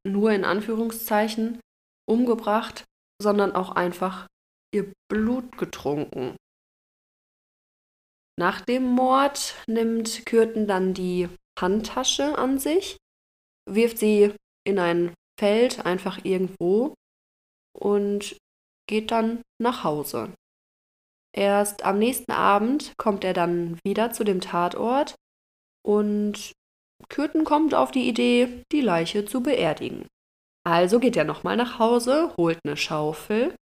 nur 0.06 0.32
in 0.32 0.44
Anführungszeichen 0.44 1.60
umgebracht, 2.06 2.84
sondern 3.22 3.54
auch 3.54 3.70
einfach 3.70 4.26
ihr 4.74 4.92
Blut 5.10 5.56
getrunken. 5.56 6.36
Nach 8.38 8.60
dem 8.60 8.84
Mord 8.84 9.54
nimmt 9.66 10.26
Kürten 10.26 10.66
dann 10.66 10.92
die 10.92 11.30
Handtasche 11.58 12.36
an 12.36 12.58
sich, 12.58 12.98
wirft 13.66 13.96
sie 13.96 14.34
in 14.68 14.78
ein 14.78 15.14
Feld 15.40 15.86
einfach 15.86 16.22
irgendwo 16.22 16.92
und 17.72 18.36
geht 18.88 19.10
dann 19.10 19.42
nach 19.60 19.84
Hause. 19.84 20.32
Erst 21.34 21.84
am 21.84 21.98
nächsten 21.98 22.32
Abend 22.32 22.92
kommt 22.98 23.24
er 23.24 23.32
dann 23.32 23.78
wieder 23.84 24.12
zu 24.12 24.24
dem 24.24 24.40
Tatort 24.40 25.14
und 25.84 26.52
Kürten 27.08 27.44
kommt 27.44 27.74
auf 27.74 27.90
die 27.90 28.08
Idee, 28.08 28.62
die 28.70 28.80
Leiche 28.80 29.24
zu 29.24 29.42
beerdigen. 29.42 30.06
Also 30.64 31.00
geht 31.00 31.16
er 31.16 31.24
nochmal 31.24 31.56
nach 31.56 31.78
Hause, 31.78 32.32
holt 32.36 32.58
eine 32.64 32.76
Schaufel 32.76 33.54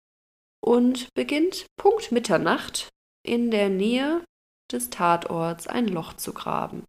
und 0.62 1.08
beginnt 1.14 1.66
Punkt 1.76 2.12
Mitternacht 2.12 2.88
in 3.24 3.50
der 3.50 3.70
Nähe 3.70 4.24
des 4.70 4.90
Tatorts 4.90 5.66
ein 5.66 5.88
Loch 5.88 6.14
zu 6.14 6.32
graben. 6.32 6.84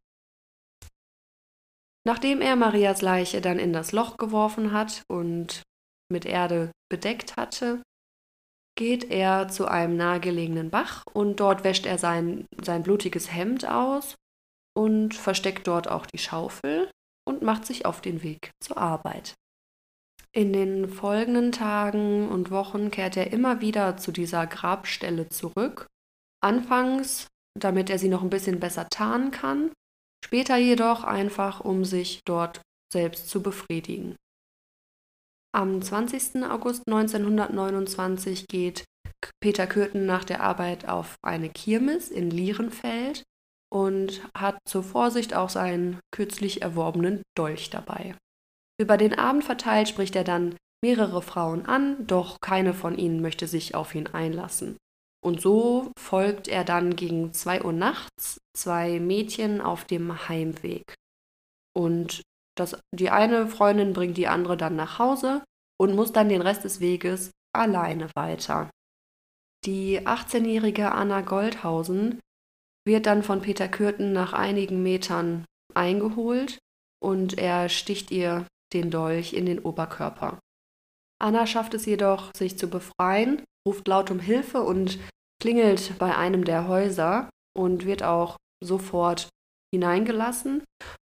Nachdem 2.05 2.41
er 2.41 2.55
Marias 2.55 3.01
Leiche 3.01 3.41
dann 3.41 3.59
in 3.59 3.73
das 3.73 3.91
Loch 3.91 4.17
geworfen 4.17 4.71
hat 4.71 5.03
und 5.07 5.61
mit 6.11 6.25
Erde 6.25 6.71
bedeckt 6.89 7.37
hatte, 7.37 7.81
geht 8.77 9.11
er 9.11 9.47
zu 9.47 9.67
einem 9.67 9.97
nahegelegenen 9.97 10.69
Bach 10.69 11.03
und 11.13 11.39
dort 11.39 11.63
wäscht 11.63 11.85
er 11.85 11.97
sein, 11.97 12.45
sein 12.61 12.83
blutiges 12.83 13.31
Hemd 13.31 13.67
aus 13.67 14.15
und 14.75 15.13
versteckt 15.15 15.67
dort 15.67 15.87
auch 15.87 16.05
die 16.05 16.17
Schaufel 16.17 16.89
und 17.27 17.41
macht 17.41 17.65
sich 17.65 17.85
auf 17.85 18.01
den 18.01 18.23
Weg 18.23 18.51
zur 18.61 18.77
Arbeit. 18.77 19.35
In 20.33 20.53
den 20.53 20.87
folgenden 20.87 21.51
Tagen 21.51 22.29
und 22.29 22.51
Wochen 22.51 22.89
kehrt 22.89 23.17
er 23.17 23.33
immer 23.33 23.59
wieder 23.59 23.97
zu 23.97 24.13
dieser 24.13 24.47
Grabstelle 24.47 25.27
zurück. 25.27 25.87
Anfangs, 26.41 27.27
damit 27.59 27.89
er 27.89 27.99
sie 27.99 28.07
noch 28.07 28.23
ein 28.23 28.29
bisschen 28.29 28.59
besser 28.59 28.87
tarnen 28.89 29.31
kann, 29.31 29.71
später 30.23 30.55
jedoch 30.55 31.03
einfach, 31.03 31.59
um 31.59 31.83
sich 31.83 32.21
dort 32.25 32.61
selbst 32.93 33.29
zu 33.29 33.43
befriedigen. 33.43 34.15
Am 35.53 35.81
20. 35.81 36.43
August 36.49 36.83
1929 36.87 38.47
geht 38.47 38.85
Peter 39.41 39.67
Kürten 39.67 40.05
nach 40.05 40.23
der 40.23 40.41
Arbeit 40.41 40.87
auf 40.87 41.15
eine 41.21 41.49
Kirmes 41.49 42.09
in 42.09 42.31
Lierenfeld 42.31 43.23
und 43.69 44.21
hat 44.35 44.57
zur 44.65 44.83
Vorsicht 44.83 45.33
auch 45.33 45.49
seinen 45.49 45.99
kürzlich 46.11 46.61
erworbenen 46.61 47.21
Dolch 47.37 47.69
dabei. 47.69 48.15
Über 48.79 48.97
den 48.97 49.17
Abend 49.17 49.43
verteilt 49.43 49.89
spricht 49.89 50.15
er 50.15 50.23
dann 50.23 50.55
mehrere 50.83 51.21
Frauen 51.21 51.65
an, 51.65 52.07
doch 52.07 52.39
keine 52.41 52.73
von 52.73 52.97
ihnen 52.97 53.21
möchte 53.21 53.47
sich 53.47 53.75
auf 53.75 53.93
ihn 53.93 54.07
einlassen. 54.07 54.77
Und 55.23 55.41
so 55.41 55.91
folgt 55.99 56.47
er 56.47 56.63
dann 56.63 56.95
gegen 56.95 57.33
zwei 57.33 57.63
Uhr 57.63 57.73
nachts 57.73 58.39
zwei 58.57 58.99
Mädchen 58.99 59.61
auf 59.61 59.85
dem 59.85 60.27
Heimweg. 60.27 60.95
Und 61.73 62.21
das, 62.57 62.79
die 62.93 63.09
eine 63.09 63.47
Freundin 63.47 63.93
bringt 63.93 64.17
die 64.17 64.27
andere 64.27 64.57
dann 64.57 64.75
nach 64.75 64.99
Hause 64.99 65.43
und 65.79 65.95
muss 65.95 66.11
dann 66.11 66.29
den 66.29 66.41
Rest 66.41 66.63
des 66.63 66.79
Weges 66.79 67.31
alleine 67.53 68.09
weiter. 68.15 68.69
Die 69.65 70.01
18-jährige 70.01 70.91
Anna 70.91 71.21
Goldhausen 71.21 72.19
wird 72.85 73.05
dann 73.05 73.23
von 73.23 73.41
Peter 73.41 73.67
Kürten 73.67 74.11
nach 74.11 74.33
einigen 74.33 74.81
Metern 74.81 75.45
eingeholt 75.75 76.57
und 77.01 77.37
er 77.37 77.69
sticht 77.69 78.11
ihr 78.11 78.47
den 78.73 78.89
Dolch 78.89 79.33
in 79.33 79.45
den 79.45 79.59
Oberkörper. 79.59 80.39
Anna 81.21 81.45
schafft 81.45 81.73
es 81.73 81.85
jedoch, 81.85 82.31
sich 82.35 82.57
zu 82.57 82.67
befreien, 82.67 83.43
ruft 83.67 83.87
laut 83.87 84.09
um 84.09 84.19
Hilfe 84.19 84.63
und 84.63 84.99
klingelt 85.39 85.97
bei 85.99 86.15
einem 86.15 86.43
der 86.43 86.67
Häuser 86.67 87.29
und 87.55 87.85
wird 87.85 88.01
auch 88.01 88.37
sofort 88.63 89.29
hineingelassen. 89.73 90.63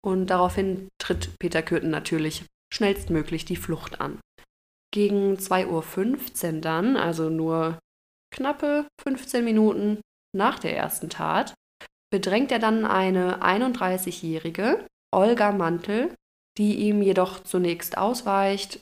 Und 0.04 0.28
daraufhin 0.28 0.88
tritt 0.98 1.38
Peter 1.38 1.62
Kürten 1.62 1.90
natürlich 1.90 2.44
schnellstmöglich 2.72 3.44
die 3.44 3.56
Flucht 3.56 4.00
an. 4.00 4.20
Gegen 4.92 5.34
2.15 5.34 6.54
Uhr 6.54 6.60
dann, 6.60 6.96
also 6.96 7.28
nur 7.28 7.78
knappe 8.34 8.86
15 9.02 9.44
Minuten 9.44 10.00
nach 10.34 10.58
der 10.58 10.76
ersten 10.76 11.10
Tat, 11.10 11.54
bedrängt 12.10 12.50
er 12.50 12.58
dann 12.58 12.84
eine 12.84 13.42
31-jährige 13.42 14.86
Olga 15.12 15.52
Mantel, 15.52 16.14
die 16.58 16.76
ihm 16.76 17.02
jedoch 17.02 17.40
zunächst 17.42 17.98
ausweicht. 17.98 18.80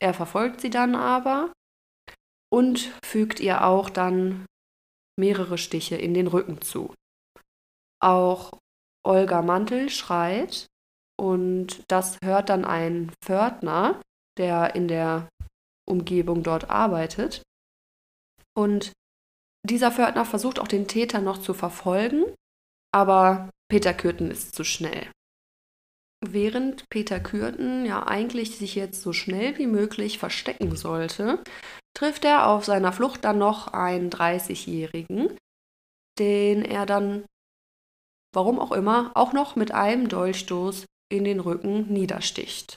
Er 0.00 0.14
verfolgt 0.14 0.60
sie 0.60 0.70
dann 0.70 0.94
aber 0.94 1.52
und 2.50 2.90
fügt 3.04 3.40
ihr 3.40 3.64
auch 3.64 3.90
dann 3.90 4.46
mehrere 5.18 5.58
Stiche 5.58 5.96
in 5.96 6.14
den 6.14 6.26
Rücken 6.26 6.62
zu. 6.62 6.94
Auch 8.00 8.58
Olga 9.04 9.42
Mantel 9.42 9.90
schreit 9.90 10.66
und 11.20 11.84
das 11.88 12.18
hört 12.22 12.48
dann 12.48 12.64
ein 12.64 13.12
Pförtner, 13.22 14.00
der 14.38 14.74
in 14.74 14.88
der 14.88 15.28
Umgebung 15.88 16.42
dort 16.42 16.70
arbeitet. 16.70 17.42
Und 18.56 18.92
dieser 19.66 19.90
Pförtner 19.90 20.24
versucht 20.24 20.58
auch 20.58 20.68
den 20.68 20.86
Täter 20.88 21.20
noch 21.20 21.38
zu 21.38 21.54
verfolgen, 21.54 22.24
aber 22.92 23.50
Peter 23.70 23.94
Kürten 23.94 24.30
ist 24.30 24.54
zu 24.54 24.64
schnell. 24.64 25.10
Während 26.24 26.88
Peter 26.88 27.20
Kürten 27.20 27.86
ja 27.86 28.06
eigentlich 28.06 28.56
sich 28.56 28.74
jetzt 28.74 29.02
so 29.02 29.12
schnell 29.12 29.56
wie 29.58 29.68
möglich 29.68 30.18
verstecken 30.18 30.74
sollte, 30.74 31.42
trifft 31.96 32.24
er 32.24 32.48
auf 32.48 32.64
seiner 32.64 32.92
Flucht 32.92 33.24
dann 33.24 33.38
noch 33.38 33.68
einen 33.68 34.10
30-Jährigen, 34.10 35.36
den 36.18 36.64
er 36.64 36.86
dann, 36.86 37.24
warum 38.38 38.60
auch 38.60 38.70
immer, 38.70 39.10
auch 39.14 39.32
noch 39.32 39.56
mit 39.56 39.72
einem 39.72 40.08
Dolchstoß 40.08 40.86
in 41.12 41.24
den 41.24 41.40
Rücken 41.40 41.92
niedersticht. 41.92 42.76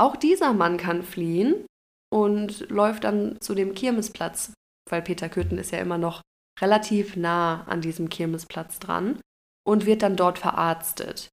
Auch 0.00 0.16
dieser 0.16 0.54
Mann 0.54 0.78
kann 0.78 1.02
fliehen 1.02 1.66
und 2.10 2.66
läuft 2.70 3.04
dann 3.04 3.38
zu 3.42 3.54
dem 3.54 3.74
Kirmesplatz, 3.74 4.54
weil 4.88 5.02
Peter 5.02 5.28
Kürten 5.28 5.58
ist 5.58 5.72
ja 5.72 5.78
immer 5.78 5.98
noch 5.98 6.22
relativ 6.58 7.16
nah 7.16 7.64
an 7.64 7.82
diesem 7.82 8.08
Kirmesplatz 8.08 8.78
dran 8.78 9.20
und 9.66 9.84
wird 9.84 10.00
dann 10.00 10.16
dort 10.16 10.38
verarztet. 10.38 11.28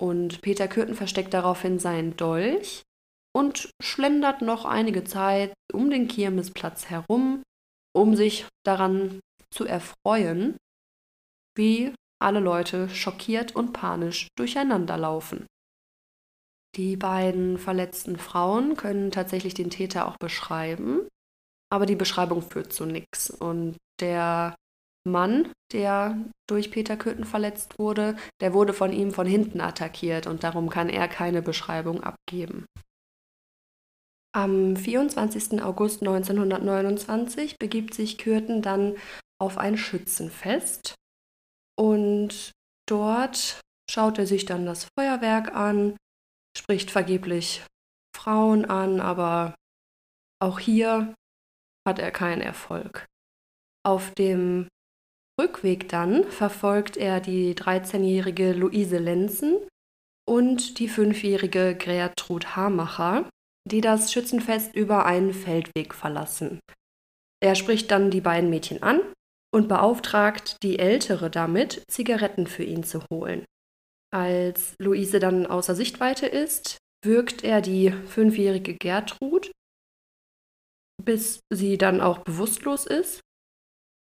Und 0.00 0.40
Peter 0.40 0.66
Kürten 0.66 0.94
versteckt 0.94 1.34
daraufhin 1.34 1.78
seinen 1.78 2.16
Dolch 2.16 2.82
und 3.36 3.68
schlendert 3.82 4.40
noch 4.40 4.64
einige 4.64 5.04
Zeit 5.04 5.52
um 5.70 5.90
den 5.90 6.08
Kirmesplatz 6.08 6.86
herum, 6.86 7.42
um 7.94 8.16
sich 8.16 8.46
daran 8.64 9.20
zu 9.52 9.66
erfreuen, 9.66 10.56
wie 11.58 11.92
alle 12.24 12.40
Leute 12.40 12.88
schockiert 12.88 13.54
und 13.54 13.72
panisch 13.72 14.28
durcheinanderlaufen. 14.36 15.46
Die 16.76 16.96
beiden 16.96 17.58
verletzten 17.58 18.16
Frauen 18.16 18.76
können 18.76 19.12
tatsächlich 19.12 19.54
den 19.54 19.70
Täter 19.70 20.08
auch 20.08 20.16
beschreiben, 20.16 21.06
aber 21.70 21.86
die 21.86 21.94
Beschreibung 21.94 22.42
führt 22.42 22.72
zu 22.72 22.84
nichts. 22.84 23.30
Und 23.30 23.76
der 24.00 24.56
Mann, 25.06 25.52
der 25.72 26.18
durch 26.48 26.70
Peter 26.70 26.96
Köthen 26.96 27.24
verletzt 27.24 27.78
wurde, 27.78 28.16
der 28.40 28.54
wurde 28.54 28.72
von 28.72 28.92
ihm 28.92 29.12
von 29.12 29.26
hinten 29.26 29.60
attackiert 29.60 30.26
und 30.26 30.42
darum 30.42 30.68
kann 30.70 30.88
er 30.88 31.06
keine 31.06 31.42
Beschreibung 31.42 32.02
abgeben. 32.02 32.66
Am 34.34 34.74
24. 34.74 35.62
August 35.62 36.00
1929 36.02 37.56
begibt 37.58 37.94
sich 37.94 38.18
Kürten 38.18 38.62
dann 38.62 38.96
auf 39.38 39.58
ein 39.58 39.76
Schützenfest 39.76 40.96
und 41.78 42.52
dort 42.88 43.60
schaut 43.90 44.18
er 44.18 44.26
sich 44.26 44.44
dann 44.44 44.66
das 44.66 44.86
Feuerwerk 44.98 45.54
an, 45.54 45.96
spricht 46.56 46.90
vergeblich 46.90 47.62
Frauen 48.16 48.64
an, 48.64 49.00
aber 49.00 49.54
auch 50.40 50.58
hier 50.58 51.14
hat 51.86 51.98
er 51.98 52.10
keinen 52.10 52.40
Erfolg. 52.40 53.06
Auf 53.84 54.12
dem 54.14 54.68
Rückweg 55.40 55.88
dann 55.88 56.24
verfolgt 56.24 56.96
er 56.96 57.20
die 57.20 57.54
13-jährige 57.54 58.52
Luise 58.52 58.98
Lenzen 58.98 59.56
und 60.26 60.78
die 60.78 60.88
5-jährige 60.88 61.74
Gertrud 61.74 62.56
Hamacher, 62.56 63.28
die 63.68 63.80
das 63.80 64.12
Schützenfest 64.12 64.74
über 64.74 65.04
einen 65.04 65.34
Feldweg 65.34 65.94
verlassen. 65.94 66.60
Er 67.42 67.54
spricht 67.56 67.90
dann 67.90 68.10
die 68.10 68.20
beiden 68.20 68.48
Mädchen 68.48 68.82
an 68.82 69.00
und 69.54 69.68
beauftragt 69.68 70.56
die 70.64 70.80
Ältere 70.80 71.30
damit, 71.30 71.84
Zigaretten 71.88 72.48
für 72.48 72.64
ihn 72.64 72.82
zu 72.82 73.04
holen. 73.12 73.44
Als 74.12 74.74
Luise 74.80 75.20
dann 75.20 75.46
außer 75.46 75.76
Sichtweite 75.76 76.26
ist, 76.26 76.78
wirkt 77.04 77.44
er 77.44 77.60
die 77.60 77.92
fünfjährige 77.92 78.74
Gertrud, 78.74 79.52
bis 81.00 81.38
sie 81.52 81.78
dann 81.78 82.00
auch 82.00 82.18
bewusstlos 82.24 82.84
ist. 82.84 83.20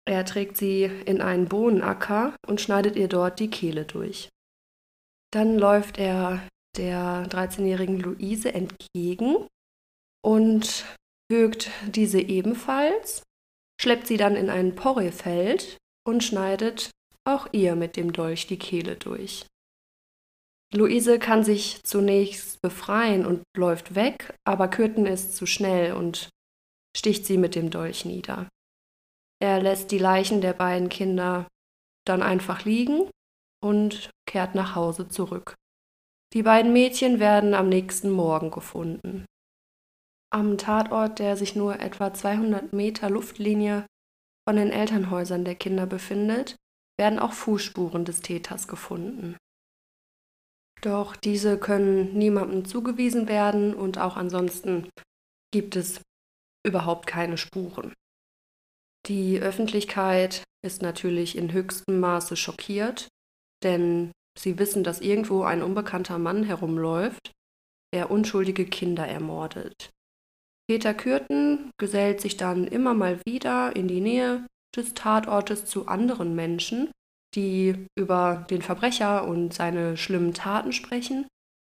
Er 0.07 0.27
trägt 0.27 0.59
sie 0.59 0.85
in 0.85 1.23
einen 1.23 1.49
Bohnenacker 1.49 2.37
und 2.47 2.61
schneidet 2.61 2.97
ihr 2.97 3.09
dort 3.09 3.41
die 3.41 3.49
Kehle 3.49 3.87
durch. 3.87 4.29
Dann 5.33 5.59
läuft 5.59 5.97
er 5.97 6.47
der 6.77 7.27
13-jährigen 7.27 8.01
Luise 8.01 8.53
entgegen 8.53 9.47
und 10.23 10.85
wirkt 11.31 11.71
diese 11.87 12.21
ebenfalls, 12.21 13.23
schleppt 13.81 14.07
sie 14.07 14.17
dann 14.17 14.37
in 14.37 14.51
ein 14.51 14.75
Porrefeld 14.75 15.79
und 16.07 16.25
schneidet 16.25 16.91
auch 17.25 17.47
ihr 17.53 17.77
mit 17.77 17.97
dem 17.97 18.13
Dolch 18.13 18.47
die 18.47 18.59
Kehle 18.59 18.97
durch. 18.97 19.47
Luise 20.75 21.19
kann 21.19 21.45
sich 21.45 21.83
zunächst 21.83 22.61
befreien 22.61 23.25
und 23.25 23.43
läuft 23.57 23.95
weg, 23.95 24.35
aber 24.45 24.69
Kürten 24.69 25.07
ist 25.07 25.35
zu 25.35 25.47
schnell 25.47 25.95
und 25.95 26.29
sticht 26.97 27.25
sie 27.25 27.39
mit 27.39 27.55
dem 27.55 27.71
Dolch 27.71 28.05
nieder. 28.05 28.49
Er 29.41 29.63
lässt 29.63 29.93
die 29.93 29.99
Leichen 29.99 30.41
der 30.41 30.53
beiden 30.53 30.89
Kinder 30.89 31.47
dann 32.07 32.23
einfach 32.23 32.65
liegen 32.65 33.09
und 33.63 34.11
kehrt 34.27 34.55
nach 34.55 34.75
Hause 34.75 35.09
zurück. 35.09 35.55
Die 36.35 36.43
beiden 36.43 36.73
Mädchen 36.73 37.21
werden 37.21 37.55
am 37.55 37.69
nächsten 37.69 38.11
Morgen 38.11 38.51
gefunden. 38.51 39.25
Am 40.31 40.59
Tatort, 40.59 41.19
der 41.19 41.37
sich 41.37 41.57
nur 41.57 41.81
etwa 41.81 42.13
200 42.13 42.73
Meter 42.73 43.09
Luftlinie 43.09 43.87
von 44.47 44.57
den 44.57 44.71
Elternhäusern 44.71 45.45
der 45.45 45.55
Kinder 45.55 45.87
befindet, 45.87 46.57
werden 46.99 47.19
auch 47.19 47.33
Fußspuren 47.33 48.05
des 48.05 48.21
Täters 48.21 48.69
gefunden. 48.69 49.37
Doch 50.83 51.17
diese 51.17 51.59
können 51.59 52.17
niemandem 52.17 52.65
zugewiesen 52.65 53.29
werden 53.29 53.75
und 53.75 53.99
auch 53.99 54.17
ansonsten 54.17 54.89
gibt 55.53 55.77
es 55.77 56.01
überhaupt 56.67 57.07
keine 57.07 57.39
Spuren. 57.39 57.95
Die 59.07 59.41
Öffentlichkeit 59.41 60.45
ist 60.65 60.83
natürlich 60.83 61.37
in 61.37 61.53
höchstem 61.53 62.01
Maße 62.01 62.37
schockiert, 62.37 63.09
denn 63.63 64.13
sie 64.39 64.59
wissen, 64.59 64.85
dass 64.85 65.01
irgendwo 65.01 65.43
ein 65.43 65.63
unbekannter 65.63 66.19
Mann 66.19 66.45
herumläuft, 66.45 67.33
der 67.95 68.11
unschuldige 68.11 68.67
Kinder 68.67 69.07
ermordet. 69.07 69.91
Peter 70.69 70.95
Kürten 70.95 71.71
gesellt 71.79 72.21
sich 72.21 72.37
dann 72.37 72.67
immer 72.67 72.95
mal 72.95 73.21
wieder 73.27 73.75
in 73.75 73.89
die 73.89 74.01
Nähe 74.01 74.47
des 74.77 74.95
Tatortes 74.95 75.65
zu 75.65 75.89
anderen 75.89 76.35
Menschen 76.35 76.91
die 77.35 77.87
über 77.97 78.47
den 78.51 78.63
Verbrecher 78.63 79.27
und 79.27 79.53
seine 79.53 79.97
schlimmen 79.97 80.35
Taten 80.35 80.73
sprechen, 80.73 81.27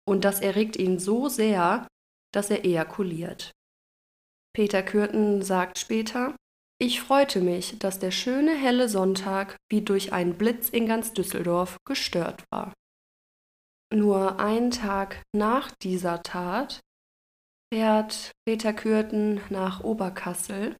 und 0.08 0.24
das 0.24 0.40
erregt 0.40 0.76
ihn 0.76 0.98
so 0.98 1.28
sehr, 1.28 1.86
dass 2.32 2.50
er 2.50 2.64
ejakuliert. 2.64 3.52
Peter 4.54 4.82
Kürten 4.82 5.42
sagt 5.42 5.78
später, 5.78 6.34
ich 6.80 7.00
freute 7.00 7.40
mich, 7.40 7.78
dass 7.78 7.98
der 7.98 8.10
schöne 8.10 8.54
helle 8.56 8.88
Sonntag 8.88 9.56
wie 9.70 9.82
durch 9.82 10.12
einen 10.12 10.36
Blitz 10.36 10.70
in 10.70 10.86
ganz 10.86 11.12
Düsseldorf 11.12 11.76
gestört 11.86 12.44
war. 12.50 12.72
Nur 13.92 14.40
einen 14.40 14.70
Tag 14.70 15.22
nach 15.34 15.70
dieser 15.82 16.22
Tat 16.22 16.80
fährt 17.72 18.33
Peter 18.46 18.72
Kürten 18.72 19.40
nach 19.48 19.83
Oberkassel, 19.83 20.76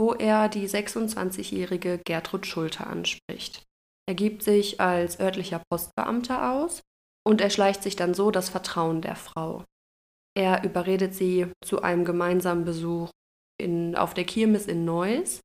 wo 0.00 0.14
er 0.14 0.48
die 0.48 0.68
26-jährige 0.68 2.00
Gertrud 2.04 2.46
Schulter 2.46 2.86
anspricht. 2.86 3.64
Er 4.08 4.14
gibt 4.14 4.42
sich 4.42 4.80
als 4.80 5.20
örtlicher 5.20 5.62
Postbeamter 5.70 6.52
aus 6.52 6.80
und 7.24 7.40
erschleicht 7.40 7.82
sich 7.82 7.96
dann 7.96 8.14
so 8.14 8.30
das 8.30 8.48
Vertrauen 8.48 9.00
der 9.00 9.16
Frau. 9.16 9.64
Er 10.36 10.64
überredet 10.64 11.14
sie 11.14 11.46
zu 11.64 11.82
einem 11.82 12.04
gemeinsamen 12.04 12.64
Besuch 12.64 13.10
in, 13.60 13.94
auf 13.96 14.14
der 14.14 14.24
Kirmes 14.24 14.66
in 14.66 14.84
Neuss, 14.84 15.40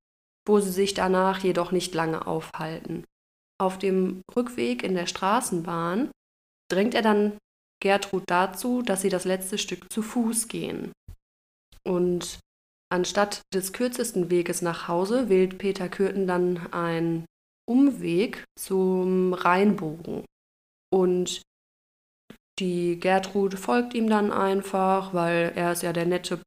wo 0.47 0.59
sie 0.59 0.71
sich 0.71 0.93
danach 0.93 1.39
jedoch 1.39 1.71
nicht 1.71 1.93
lange 1.93 2.25
aufhalten. 2.25 3.03
Auf 3.59 3.77
dem 3.77 4.21
Rückweg 4.35 4.83
in 4.83 4.95
der 4.95 5.07
Straßenbahn 5.07 6.11
drängt 6.71 6.95
er 6.95 7.01
dann 7.01 7.37
Gertrud 7.79 8.23
dazu, 8.27 8.81
dass 8.81 9.01
sie 9.01 9.09
das 9.09 9.25
letzte 9.25 9.57
Stück 9.57 9.91
zu 9.91 10.01
Fuß 10.01 10.47
gehen. 10.47 10.91
Und 11.83 12.39
anstatt 12.91 13.41
des 13.53 13.73
kürzesten 13.73 14.29
Weges 14.29 14.61
nach 14.61 14.87
Hause 14.87 15.29
wählt 15.29 15.57
Peter 15.57 15.89
Kürten 15.89 16.27
dann 16.27 16.71
ein 16.73 17.25
Umweg 17.69 18.45
zum 18.57 19.33
Rheinbogen. 19.33 20.25
Und 20.91 21.41
die 22.59 22.99
Gertrud 22.99 23.53
folgt 23.55 23.93
ihm 23.93 24.09
dann 24.09 24.31
einfach, 24.31 25.13
weil 25.13 25.53
er 25.55 25.73
ist 25.73 25.83
ja 25.83 25.93
der 25.93 26.05
nette 26.05 26.41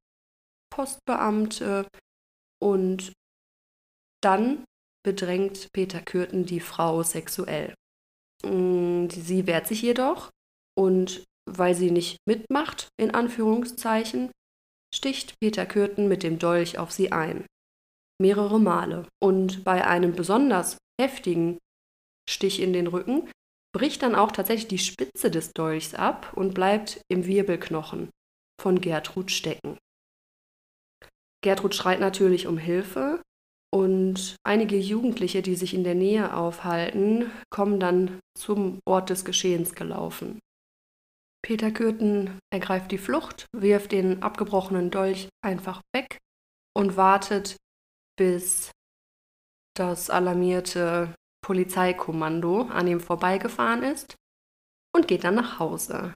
Postbeamte. 0.71 1.87
Und 2.61 3.13
dann 4.23 4.65
bedrängt 5.05 5.69
Peter 5.73 6.01
Kürten 6.01 6.45
die 6.45 6.61
Frau 6.61 7.03
sexuell. 7.03 7.75
Mm, 8.45 9.09
sie 9.09 9.47
wehrt 9.47 9.67
sich 9.67 9.83
jedoch 9.83 10.31
und 10.79 11.25
weil 11.49 11.75
sie 11.75 11.91
nicht 11.91 12.19
mitmacht, 12.27 12.89
in 13.01 13.13
Anführungszeichen, 13.13 14.31
sticht 14.95 15.35
Peter 15.41 15.67
Kürten 15.67 16.09
mit 16.09 16.23
dem 16.23 16.39
Dolch 16.39 16.79
auf 16.79 16.93
sie 16.93 17.13
ein. 17.13 17.47
Mehrere 18.21 18.61
Male. 18.61 19.07
Und 19.23 19.65
bei 19.65 19.87
einem 19.87 20.13
besonders 20.13 20.77
heftigen 21.01 21.59
Stich 22.29 22.61
in 22.61 22.73
den 22.73 22.87
Rücken, 22.87 23.29
bricht 23.73 24.03
dann 24.03 24.15
auch 24.15 24.33
tatsächlich 24.33 24.69
die 24.69 24.79
Spitze 24.79 25.31
des 25.31 25.53
Dolchs 25.53 25.95
ab 25.95 26.33
und 26.35 26.55
bleibt 26.55 27.01
im 27.09 27.27
Wirbelknochen 27.27 28.11
von 28.61 28.81
Gertrud 28.81 29.31
stecken. 29.31 29.79
Gertrud 31.43 31.75
schreit 31.75 32.01
natürlich 32.01 32.47
um 32.47 32.59
Hilfe 32.59 33.23
und 33.73 34.37
einige 34.45 34.77
Jugendliche, 34.77 35.43
die 35.43 35.55
sich 35.55 35.75
in 35.75 35.85
der 35.85 35.95
Nähe 35.95 36.37
aufhalten, 36.37 37.31
kommen 37.51 37.81
dann 37.81 38.21
zum 38.37 38.81
Ort 38.85 39.11
des 39.11 39.25
Geschehens 39.25 39.75
gelaufen. 39.75 40.41
Peter 41.43 41.71
Kürten 41.71 42.39
ergreift 42.53 42.91
die 42.93 42.99
Flucht, 42.99 43.47
wirft 43.53 43.93
den 43.93 44.23
abgebrochenen 44.23 44.91
Dolch 44.91 45.29
einfach 45.43 45.81
weg 45.95 46.19
und 46.77 46.97
wartet, 46.97 47.57
bis 48.17 48.71
das 49.75 50.11
alarmierte 50.11 51.15
Polizeikommando 51.43 52.63
an 52.63 52.87
ihm 52.87 53.01
vorbeigefahren 53.01 53.83
ist 53.83 54.15
und 54.95 55.09
geht 55.09 55.25
dann 55.25 55.37
nach 55.37 55.59
Hause. 55.59 56.15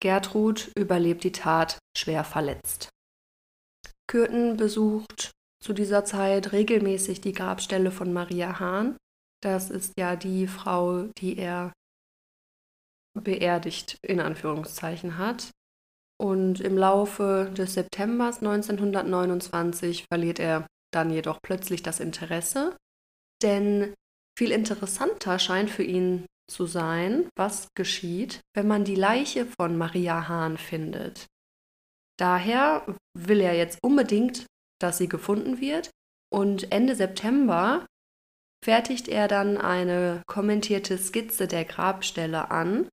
Gertrud 0.00 0.72
überlebt 0.76 1.24
die 1.24 1.32
Tat 1.32 1.78
schwer 1.96 2.24
verletzt. 2.24 2.90
Kürten 4.08 4.56
besucht 4.56 5.30
zu 5.62 5.72
dieser 5.72 6.04
Zeit 6.04 6.52
regelmäßig 6.52 7.20
die 7.20 7.32
Grabstelle 7.32 7.90
von 7.90 8.12
Maria 8.12 8.58
Hahn. 8.58 8.96
Das 9.42 9.70
ist 9.70 9.94
ja 9.98 10.16
die 10.16 10.46
Frau, 10.48 11.04
die 11.18 11.38
er 11.38 11.72
beerdigt 13.20 13.98
in 14.02 14.20
Anführungszeichen 14.20 15.18
hat. 15.18 15.50
Und 16.20 16.60
im 16.60 16.78
Laufe 16.78 17.52
des 17.56 17.74
Septembers 17.74 18.38
1929 18.38 20.04
verliert 20.10 20.38
er 20.38 20.66
dann 20.92 21.10
jedoch 21.10 21.40
plötzlich 21.42 21.82
das 21.82 22.00
Interesse, 22.00 22.76
denn 23.42 23.94
viel 24.38 24.52
interessanter 24.52 25.38
scheint 25.38 25.70
für 25.70 25.82
ihn 25.82 26.26
zu 26.50 26.66
sein, 26.66 27.28
was 27.36 27.68
geschieht, 27.74 28.40
wenn 28.54 28.68
man 28.68 28.84
die 28.84 28.94
Leiche 28.94 29.46
von 29.46 29.76
Maria 29.76 30.28
Hahn 30.28 30.58
findet. 30.58 31.26
Daher 32.18 32.86
will 33.18 33.40
er 33.40 33.54
jetzt 33.54 33.78
unbedingt, 33.82 34.46
dass 34.80 34.98
sie 34.98 35.08
gefunden 35.08 35.60
wird 35.60 35.90
und 36.32 36.70
Ende 36.72 36.94
September 36.94 37.86
fertigt 38.64 39.08
er 39.08 39.28
dann 39.28 39.56
eine 39.56 40.22
kommentierte 40.26 40.98
Skizze 40.98 41.48
der 41.48 41.64
Grabstelle 41.64 42.50
an 42.50 42.88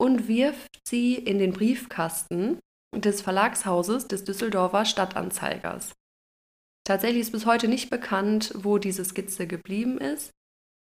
und 0.00 0.28
wirft 0.28 0.80
sie 0.86 1.14
in 1.14 1.38
den 1.38 1.52
Briefkasten 1.52 2.58
des 2.94 3.20
Verlagshauses 3.20 4.08
des 4.08 4.24
Düsseldorfer 4.24 4.84
Stadtanzeigers. 4.84 5.92
Tatsächlich 6.84 7.22
ist 7.22 7.32
bis 7.32 7.44
heute 7.44 7.68
nicht 7.68 7.90
bekannt, 7.90 8.52
wo 8.54 8.78
diese 8.78 9.04
Skizze 9.04 9.46
geblieben 9.46 9.98
ist 9.98 10.30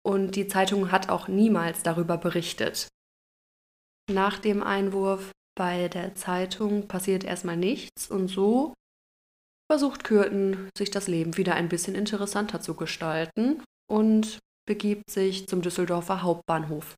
und 0.05 0.35
die 0.35 0.49
Zeitung 0.49 0.91
hat 0.91 1.09
auch 1.09 1.29
niemals 1.29 1.83
darüber 1.83 2.19
berichtet. 2.19 2.89
Nach 4.11 4.39
dem 4.39 4.63
Einwurf 4.63 5.31
bei 5.57 5.89
der 5.89 6.15
Zeitung 6.15 6.89
passiert 6.89 7.25
erstmal 7.25 7.57
nichts 7.57 8.11
und 8.11 8.29
so 8.29 8.75
versucht 9.71 10.05
Kürten, 10.05 10.69
sich 10.77 10.91
das 10.91 11.07
Leben 11.07 11.37
wieder 11.37 11.55
ein 11.55 11.69
bisschen 11.69 11.95
interessanter 11.95 12.61
zu 12.61 12.75
gestalten 12.75 13.63
und 13.89 14.39
begibt 14.67 15.09
sich 15.11 15.47
zum 15.49 15.63
Düsseldorfer 15.63 16.23
Hauptbahnhof. 16.23 16.95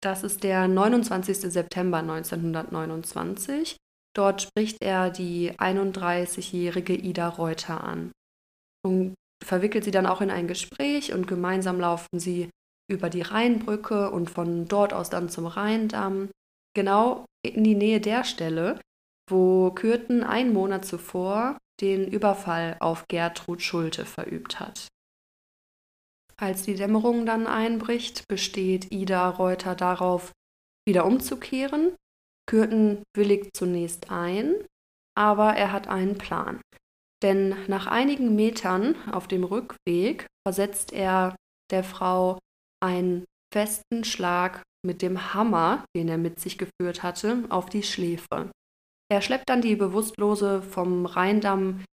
Das 0.00 0.22
ist 0.22 0.44
der 0.44 0.68
29. 0.68 1.38
September 1.52 1.98
1929. 1.98 3.76
Dort 4.16 4.42
spricht 4.42 4.82
er 4.82 5.10
die 5.10 5.52
31-jährige 5.52 6.94
Ida 6.94 7.28
Reuter 7.28 7.82
an 7.84 8.12
und 8.84 9.14
verwickelt 9.44 9.84
sie 9.84 9.90
dann 9.90 10.06
auch 10.06 10.20
in 10.20 10.30
ein 10.30 10.48
Gespräch 10.48 11.12
und 11.12 11.26
gemeinsam 11.26 11.80
laufen 11.80 12.18
sie 12.18 12.50
über 12.90 13.10
die 13.10 13.22
Rheinbrücke 13.22 14.10
und 14.10 14.30
von 14.30 14.66
dort 14.66 14.92
aus 14.92 15.10
dann 15.10 15.28
zum 15.28 15.46
Rheindamm, 15.46 16.30
genau 16.74 17.26
in 17.44 17.64
die 17.64 17.74
Nähe 17.74 18.00
der 18.00 18.24
Stelle, 18.24 18.80
wo 19.30 19.70
Kürten 19.70 20.24
einen 20.24 20.52
Monat 20.52 20.84
zuvor 20.84 21.58
den 21.80 22.08
Überfall 22.08 22.76
auf 22.80 23.06
Gertrud 23.08 23.62
Schulte 23.62 24.04
verübt 24.04 24.58
hat. 24.58 24.88
Als 26.40 26.62
die 26.62 26.74
Dämmerung 26.74 27.26
dann 27.26 27.46
einbricht, 27.46 28.26
besteht 28.28 28.92
Ida 28.92 29.28
Reuter 29.28 29.74
darauf, 29.74 30.32
wieder 30.86 31.04
umzukehren. 31.04 31.96
Kürten 32.48 33.02
willigt 33.14 33.56
zunächst 33.56 34.10
ein, 34.10 34.54
aber 35.16 35.54
er 35.54 35.72
hat 35.72 35.88
einen 35.88 36.16
Plan. 36.16 36.60
Denn 37.22 37.56
nach 37.66 37.86
einigen 37.86 38.36
Metern 38.36 38.94
auf 39.10 39.26
dem 39.26 39.42
Rückweg 39.42 40.26
versetzt 40.46 40.92
er 40.92 41.34
der 41.70 41.82
Frau 41.82 42.38
einen 42.80 43.24
festen 43.52 44.04
Schlag 44.04 44.62
mit 44.86 45.02
dem 45.02 45.34
Hammer, 45.34 45.84
den 45.96 46.08
er 46.08 46.18
mit 46.18 46.38
sich 46.38 46.56
geführt 46.56 47.02
hatte, 47.02 47.44
auf 47.48 47.68
die 47.68 47.82
Schläfe. 47.82 48.50
Er 49.10 49.22
schleppt 49.22 49.48
dann 49.48 49.60
die 49.60 49.74
Bewusstlose 49.74 50.62
vom 50.62 51.04
Rheindamm 51.04 51.84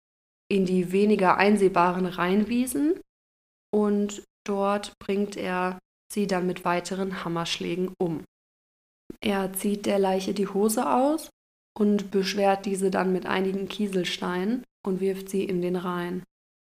in 0.52 0.66
die 0.66 0.92
weniger 0.92 1.38
einsehbaren 1.38 2.06
Rheinwiesen 2.06 3.02
und 3.74 4.24
Dort 4.46 4.94
bringt 5.00 5.36
er 5.36 5.80
sie 6.12 6.28
dann 6.28 6.48
mit 6.48 6.66
weiteren 6.66 7.26
Hammerschlägen 7.26 7.94
um. 8.00 8.24
Er 9.22 9.54
zieht 9.54 9.86
der 9.86 10.00
Leiche 10.00 10.34
die 10.34 10.48
Hose 10.48 10.90
aus 10.90 11.30
und 11.78 12.12
beschwert 12.12 12.66
diese 12.66 12.92
dann 12.92 13.12
mit 13.12 13.26
einigen 13.26 13.68
Kieselsteinen 13.68 14.64
und 14.86 15.00
wirft 15.00 15.30
sie 15.30 15.44
in 15.44 15.62
den 15.62 15.76
Rhein. 15.76 16.24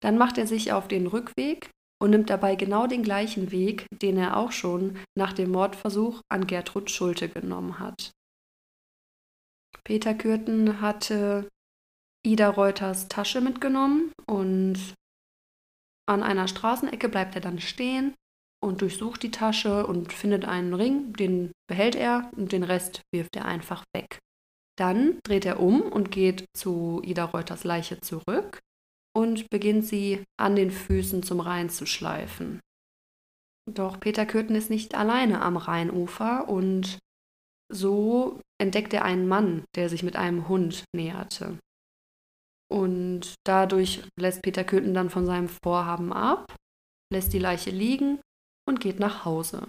Dann 0.02 0.18
macht 0.18 0.38
er 0.38 0.48
sich 0.48 0.72
auf 0.72 0.88
den 0.88 1.08
Rückweg 1.08 1.70
und 2.02 2.12
nimmt 2.12 2.30
dabei 2.30 2.56
genau 2.56 2.88
den 2.88 3.04
gleichen 3.04 3.52
Weg, 3.52 3.86
den 4.02 4.18
er 4.18 4.38
auch 4.38 4.52
schon 4.52 4.98
nach 5.18 5.34
dem 5.34 5.52
Mordversuch 5.52 6.22
an 6.30 6.48
Gertrud 6.48 6.90
Schulte 6.90 7.30
genommen 7.30 7.80
hat. 7.80 8.12
Peter 9.84 10.14
Kürten 10.14 10.82
hatte 10.82 11.48
Ida 12.26 12.50
Reuters 12.50 13.08
Tasche 13.08 13.42
mitgenommen 13.42 14.12
und 14.28 14.94
an 16.10 16.24
einer 16.24 16.48
Straßenecke 16.48 17.10
bleibt 17.10 17.36
er 17.36 17.42
dann 17.42 17.60
stehen 17.60 18.14
und 18.62 18.82
durchsucht 18.82 19.24
die 19.24 19.32
Tasche 19.32 19.86
und 19.88 20.12
findet 20.12 20.46
einen 20.46 20.74
Ring, 20.74 21.14
den 21.14 21.52
behält 21.68 21.96
er 21.96 22.30
und 22.36 22.52
den 22.52 22.64
Rest 22.64 23.02
wirft 23.14 23.36
er 23.36 23.46
einfach 23.46 23.84
weg. 23.96 24.20
Dann 24.78 25.20
dreht 25.24 25.46
er 25.46 25.60
um 25.60 25.82
und 25.82 26.12
geht 26.12 26.46
zu 26.56 27.02
Ida 27.04 27.26
Reuters 27.26 27.64
Leiche 27.64 28.00
zurück 28.02 28.60
und 29.16 29.50
beginnt 29.50 29.86
sie 29.86 30.24
an 30.40 30.56
den 30.56 30.72
Füßen 30.72 31.24
zum 31.24 31.40
Rhein 31.40 31.70
zu 31.70 31.86
schleifen. 31.86 32.60
Doch 33.70 34.00
Peter 34.00 34.26
Kürten 34.26 34.56
ist 34.56 34.70
nicht 34.70 34.96
alleine 34.96 35.42
am 35.42 35.58
Rheinufer 35.58 36.48
und 36.50 36.98
so 37.72 38.40
entdeckt 38.60 38.94
er 38.94 39.04
einen 39.04 39.28
Mann, 39.28 39.64
der 39.76 39.90
sich 39.90 40.02
mit 40.02 40.16
einem 40.16 40.48
Hund 40.48 40.86
näherte. 40.96 41.58
Und 42.72 43.34
dadurch 43.46 44.04
lässt 44.20 44.42
Peter 44.44 44.64
Köthen 44.64 44.94
dann 44.94 45.10
von 45.10 45.26
seinem 45.26 45.50
Vorhaben 45.50 46.14
ab, 46.14 46.56
lässt 47.12 47.34
die 47.34 47.40
Leiche 47.40 47.72
liegen 47.72 48.20
und 48.68 48.80
geht 48.80 49.00
nach 49.00 49.26
Hause. 49.26 49.68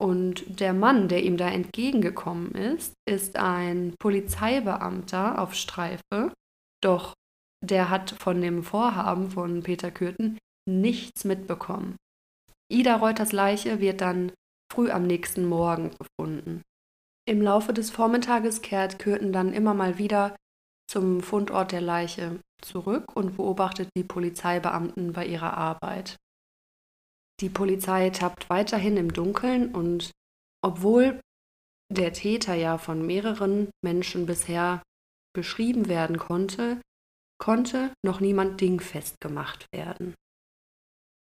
Und 0.00 0.60
der 0.60 0.72
Mann, 0.74 1.08
der 1.08 1.24
ihm 1.24 1.36
da 1.36 1.48
entgegengekommen 1.48 2.52
ist, 2.52 2.94
ist 3.08 3.36
ein 3.36 3.94
Polizeibeamter 3.98 5.40
auf 5.40 5.54
Streife, 5.54 6.32
doch 6.80 7.14
der 7.64 7.90
hat 7.90 8.10
von 8.10 8.40
dem 8.40 8.62
Vorhaben 8.62 9.32
von 9.32 9.64
Peter 9.64 9.90
Kürten 9.90 10.38
nichts 10.68 11.24
mitbekommen. 11.24 11.96
Ida 12.70 12.96
Reuters 12.96 13.32
Leiche 13.32 13.80
wird 13.80 14.00
dann 14.00 14.30
früh 14.72 14.90
am 14.90 15.06
nächsten 15.06 15.44
Morgen 15.44 15.90
gefunden. 15.98 16.62
Im 17.28 17.42
Laufe 17.42 17.72
des 17.72 17.90
Vormittages 17.90 18.62
kehrt 18.62 18.98
Kürten 19.00 19.32
dann 19.32 19.52
immer 19.52 19.74
mal 19.74 19.98
wieder 19.98 20.36
zum 20.88 21.20
Fundort 21.22 21.72
der 21.72 21.80
Leiche 21.80 22.40
zurück 22.62 23.14
und 23.14 23.36
beobachtet 23.36 23.90
die 23.96 24.04
Polizeibeamten 24.04 25.12
bei 25.12 25.26
ihrer 25.26 25.56
Arbeit. 25.56 26.16
Die 27.40 27.50
Polizei 27.50 28.10
tappt 28.10 28.50
weiterhin 28.50 28.96
im 28.96 29.12
Dunkeln 29.12 29.74
und 29.74 30.10
obwohl 30.64 31.20
der 31.92 32.12
Täter 32.12 32.54
ja 32.54 32.78
von 32.78 33.06
mehreren 33.06 33.70
Menschen 33.82 34.26
bisher 34.26 34.82
beschrieben 35.34 35.88
werden 35.88 36.18
konnte, 36.18 36.80
konnte 37.40 37.92
noch 38.04 38.20
niemand 38.20 38.60
dingfest 38.60 39.20
gemacht 39.20 39.66
werden. 39.72 40.14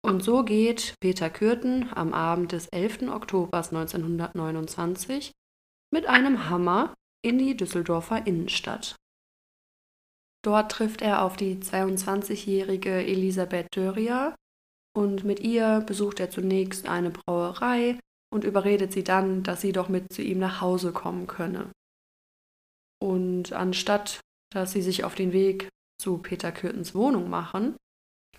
Und 0.06 0.24
so 0.24 0.44
geht 0.44 0.94
Peter 1.02 1.30
Kürten 1.30 1.92
am 1.94 2.14
Abend 2.14 2.52
des 2.52 2.68
11. 2.68 3.10
Oktobers 3.10 3.70
1929 3.70 5.32
mit 5.92 6.06
einem 6.06 6.50
Hammer 6.50 6.94
in 7.24 7.40
die 7.40 7.58
Düsseldorfer 7.58 8.26
Innenstadt. 8.26 8.96
Dort 10.46 10.72
trifft 10.72 11.02
er 11.02 11.24
auf 11.24 11.38
die 11.38 11.56
22-jährige 11.56 13.04
Elisabeth 13.04 13.76
Dörrier 13.76 14.36
und 14.96 15.24
mit 15.24 15.40
ihr 15.40 15.84
besucht 15.88 16.20
er 16.20 16.30
zunächst 16.30 16.88
eine 16.88 17.10
Brauerei 17.10 18.00
und 18.32 18.44
überredet 18.44 18.94
sie 18.94 19.04
dann, 19.04 19.42
dass 19.42 19.62
sie 19.62 19.72
doch 19.72 19.90
mit 19.90 20.14
zu 20.14 20.22
ihm 20.22 20.38
nach 20.38 20.62
Hause 20.62 20.94
kommen 20.94 21.26
könne. 21.26 21.72
Und 23.02 23.54
anstatt 23.54 24.22
dass 24.54 24.72
sie 24.72 24.84
sich 24.84 25.04
auf 25.04 25.16
den 25.16 25.34
Weg 25.34 25.68
zu 26.00 26.20
Peter 26.20 26.52
Kürtens 26.52 26.94
Wohnung 26.94 27.30
machen, 27.30 27.76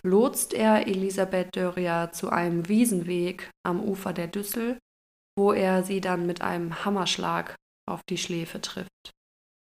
lotst 0.01 0.53
er 0.53 0.87
Elisabeth 0.87 1.55
Dörrier 1.55 2.11
zu 2.13 2.29
einem 2.29 2.69
Wiesenweg 2.69 3.51
am 3.63 3.83
Ufer 3.83 4.13
der 4.13 4.27
Düssel, 4.27 4.79
wo 5.37 5.51
er 5.51 5.83
sie 5.83 5.99
dann 5.99 6.25
mit 6.25 6.41
einem 6.41 6.85
Hammerschlag 6.85 7.55
auf 7.85 8.01
die 8.09 8.17
Schläfe 8.17 8.61
trifft. 8.61 9.11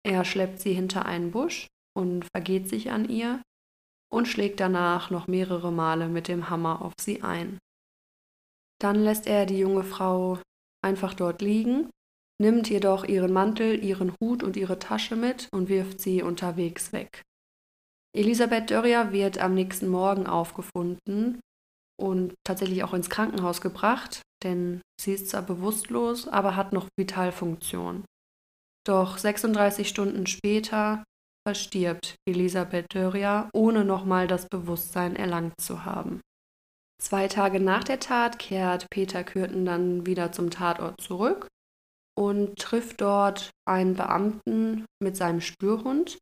Er 0.04 0.24
schleppt 0.24 0.60
sie 0.60 0.74
hinter 0.74 1.06
einen 1.06 1.30
Busch 1.30 1.68
und 1.96 2.26
vergeht 2.34 2.68
sich 2.68 2.90
an 2.90 3.08
ihr 3.08 3.42
und 4.12 4.28
schlägt 4.28 4.60
danach 4.60 5.10
noch 5.10 5.26
mehrere 5.26 5.72
Male 5.72 6.08
mit 6.08 6.28
dem 6.28 6.50
Hammer 6.50 6.82
auf 6.82 6.92
sie 7.00 7.22
ein. 7.22 7.58
Dann 8.80 8.96
lässt 8.96 9.26
er 9.26 9.46
die 9.46 9.58
junge 9.58 9.84
Frau 9.84 10.38
einfach 10.84 11.14
dort 11.14 11.40
liegen, 11.40 11.88
nimmt 12.40 12.68
jedoch 12.68 13.04
ihren 13.04 13.32
Mantel, 13.32 13.82
ihren 13.82 14.14
Hut 14.20 14.42
und 14.42 14.56
ihre 14.56 14.78
Tasche 14.78 15.16
mit 15.16 15.48
und 15.52 15.68
wirft 15.68 16.00
sie 16.00 16.22
unterwegs 16.22 16.92
weg. 16.92 17.22
Elisabeth 18.14 18.70
Dörrier 18.70 19.12
wird 19.12 19.38
am 19.38 19.54
nächsten 19.54 19.88
Morgen 19.88 20.26
aufgefunden 20.26 21.40
und 22.00 22.34
tatsächlich 22.44 22.84
auch 22.84 22.94
ins 22.94 23.10
Krankenhaus 23.10 23.60
gebracht, 23.60 24.22
denn 24.44 24.82
sie 25.00 25.12
ist 25.12 25.30
zwar 25.30 25.42
bewusstlos, 25.42 26.28
aber 26.28 26.54
hat 26.54 26.72
noch 26.72 26.88
Vitalfunktion. 26.96 28.04
Doch 28.86 29.18
36 29.18 29.88
Stunden 29.88 30.26
später 30.26 31.02
verstirbt 31.46 32.16
Elisabeth 32.26 32.94
Dörria, 32.94 33.50
ohne 33.52 33.84
nochmal 33.84 34.26
das 34.26 34.48
Bewusstsein 34.48 35.16
erlangt 35.16 35.60
zu 35.60 35.84
haben. 35.84 36.20
Zwei 37.02 37.28
Tage 37.28 37.60
nach 37.60 37.84
der 37.84 38.00
Tat 38.00 38.38
kehrt 38.38 38.86
Peter 38.90 39.24
Kürten 39.24 39.64
dann 39.64 40.06
wieder 40.06 40.32
zum 40.32 40.50
Tatort 40.50 41.00
zurück 41.00 41.48
und 42.16 42.58
trifft 42.58 43.00
dort 43.00 43.50
einen 43.68 43.94
Beamten 43.94 44.86
mit 45.02 45.16
seinem 45.16 45.40
Spürhund 45.40 46.18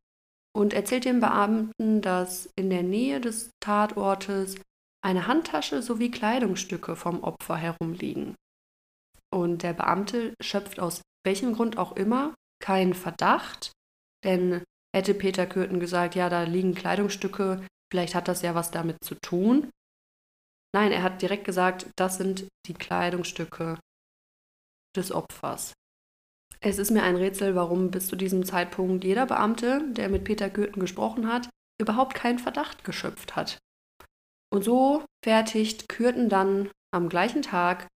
und 0.55 0.73
erzählt 0.73 1.05
dem 1.05 1.19
Beamten, 1.19 2.01
dass 2.01 2.49
in 2.57 2.69
der 2.69 2.83
Nähe 2.83 3.21
des 3.21 3.51
Tatortes 3.63 4.57
eine 5.03 5.27
Handtasche 5.27 5.81
sowie 5.81 6.11
Kleidungsstücke 6.11 6.95
vom 6.95 7.23
Opfer 7.23 7.55
herumliegen. 7.55 8.35
Und 9.33 9.63
der 9.63 9.73
Beamte 9.73 10.33
schöpft 10.41 10.79
aus 10.79 11.01
welchem 11.25 11.53
Grund 11.53 11.77
auch 11.77 11.95
immer 11.95 12.35
keinen 12.61 12.93
Verdacht, 12.93 13.71
denn 14.23 14.63
hätte 14.95 15.13
Peter 15.13 15.45
Kürten 15.45 15.79
gesagt, 15.79 16.15
ja, 16.15 16.29
da 16.29 16.43
liegen 16.43 16.75
Kleidungsstücke, 16.75 17.65
vielleicht 17.91 18.15
hat 18.15 18.27
das 18.27 18.41
ja 18.41 18.55
was 18.55 18.71
damit 18.71 18.97
zu 19.03 19.15
tun. 19.15 19.69
Nein, 20.75 20.91
er 20.91 21.03
hat 21.03 21.21
direkt 21.21 21.45
gesagt, 21.45 21.87
das 21.95 22.17
sind 22.17 22.47
die 22.67 22.73
Kleidungsstücke 22.73 23.79
des 24.95 25.11
Opfers. 25.11 25.73
Es 26.61 26.79
ist 26.79 26.91
mir 26.91 27.03
ein 27.03 27.17
Rätsel, 27.17 27.55
warum 27.55 27.91
bis 27.91 28.07
zu 28.07 28.15
diesem 28.15 28.45
Zeitpunkt 28.45 29.03
jeder 29.03 29.25
Beamte, 29.25 29.83
der 29.91 30.09
mit 30.09 30.23
Peter 30.23 30.49
Kürten 30.49 30.79
gesprochen 30.79 31.27
hat, 31.27 31.49
überhaupt 31.79 32.15
keinen 32.15 32.39
Verdacht 32.39 32.83
geschöpft 32.83 33.35
hat. 33.35 33.57
Und 34.51 34.63
so 34.63 35.03
fertigt 35.23 35.89
Kürten 35.89 36.29
dann 36.29 36.69
am 36.93 37.09
gleichen 37.09 37.41
Tag 37.41 37.87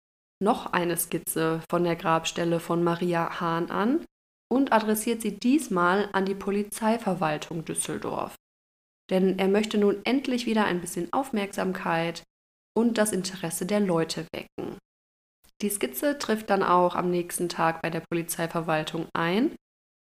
noch 0.43 0.73
eine 0.73 0.97
Skizze 0.97 1.63
von 1.71 1.85
der 1.85 1.97
Grabstelle 1.97 2.61
von 2.61 2.83
Maria 2.83 3.41
Hahn 3.41 3.71
an 3.71 4.05
und 4.49 4.73
adressiert 4.73 5.23
sie 5.23 5.39
diesmal 5.39 6.09
an 6.13 6.25
die 6.25 6.35
Polizeiverwaltung 6.35 7.65
Düsseldorf. 7.65 8.35
Denn 9.11 9.39
er 9.39 9.49
möchte 9.49 9.79
nun 9.79 10.01
endlich 10.05 10.47
wieder 10.47 10.65
ein 10.65 10.81
bisschen 10.81 11.13
Aufmerksamkeit 11.13 12.23
und 12.77 12.99
das 12.99 13.13
Interesse 13.13 13.67
der 13.67 13.81
Leute 13.81 14.27
wecken. 14.33 14.79
Die 15.63 15.71
Skizze 15.71 16.19
trifft 16.19 16.51
dann 16.51 16.63
auch 16.63 16.95
am 16.95 17.11
nächsten 17.11 17.49
Tag 17.49 17.81
bei 17.83 17.91
der 17.91 18.03
Polizeiverwaltung 18.11 19.07
ein, 19.15 19.55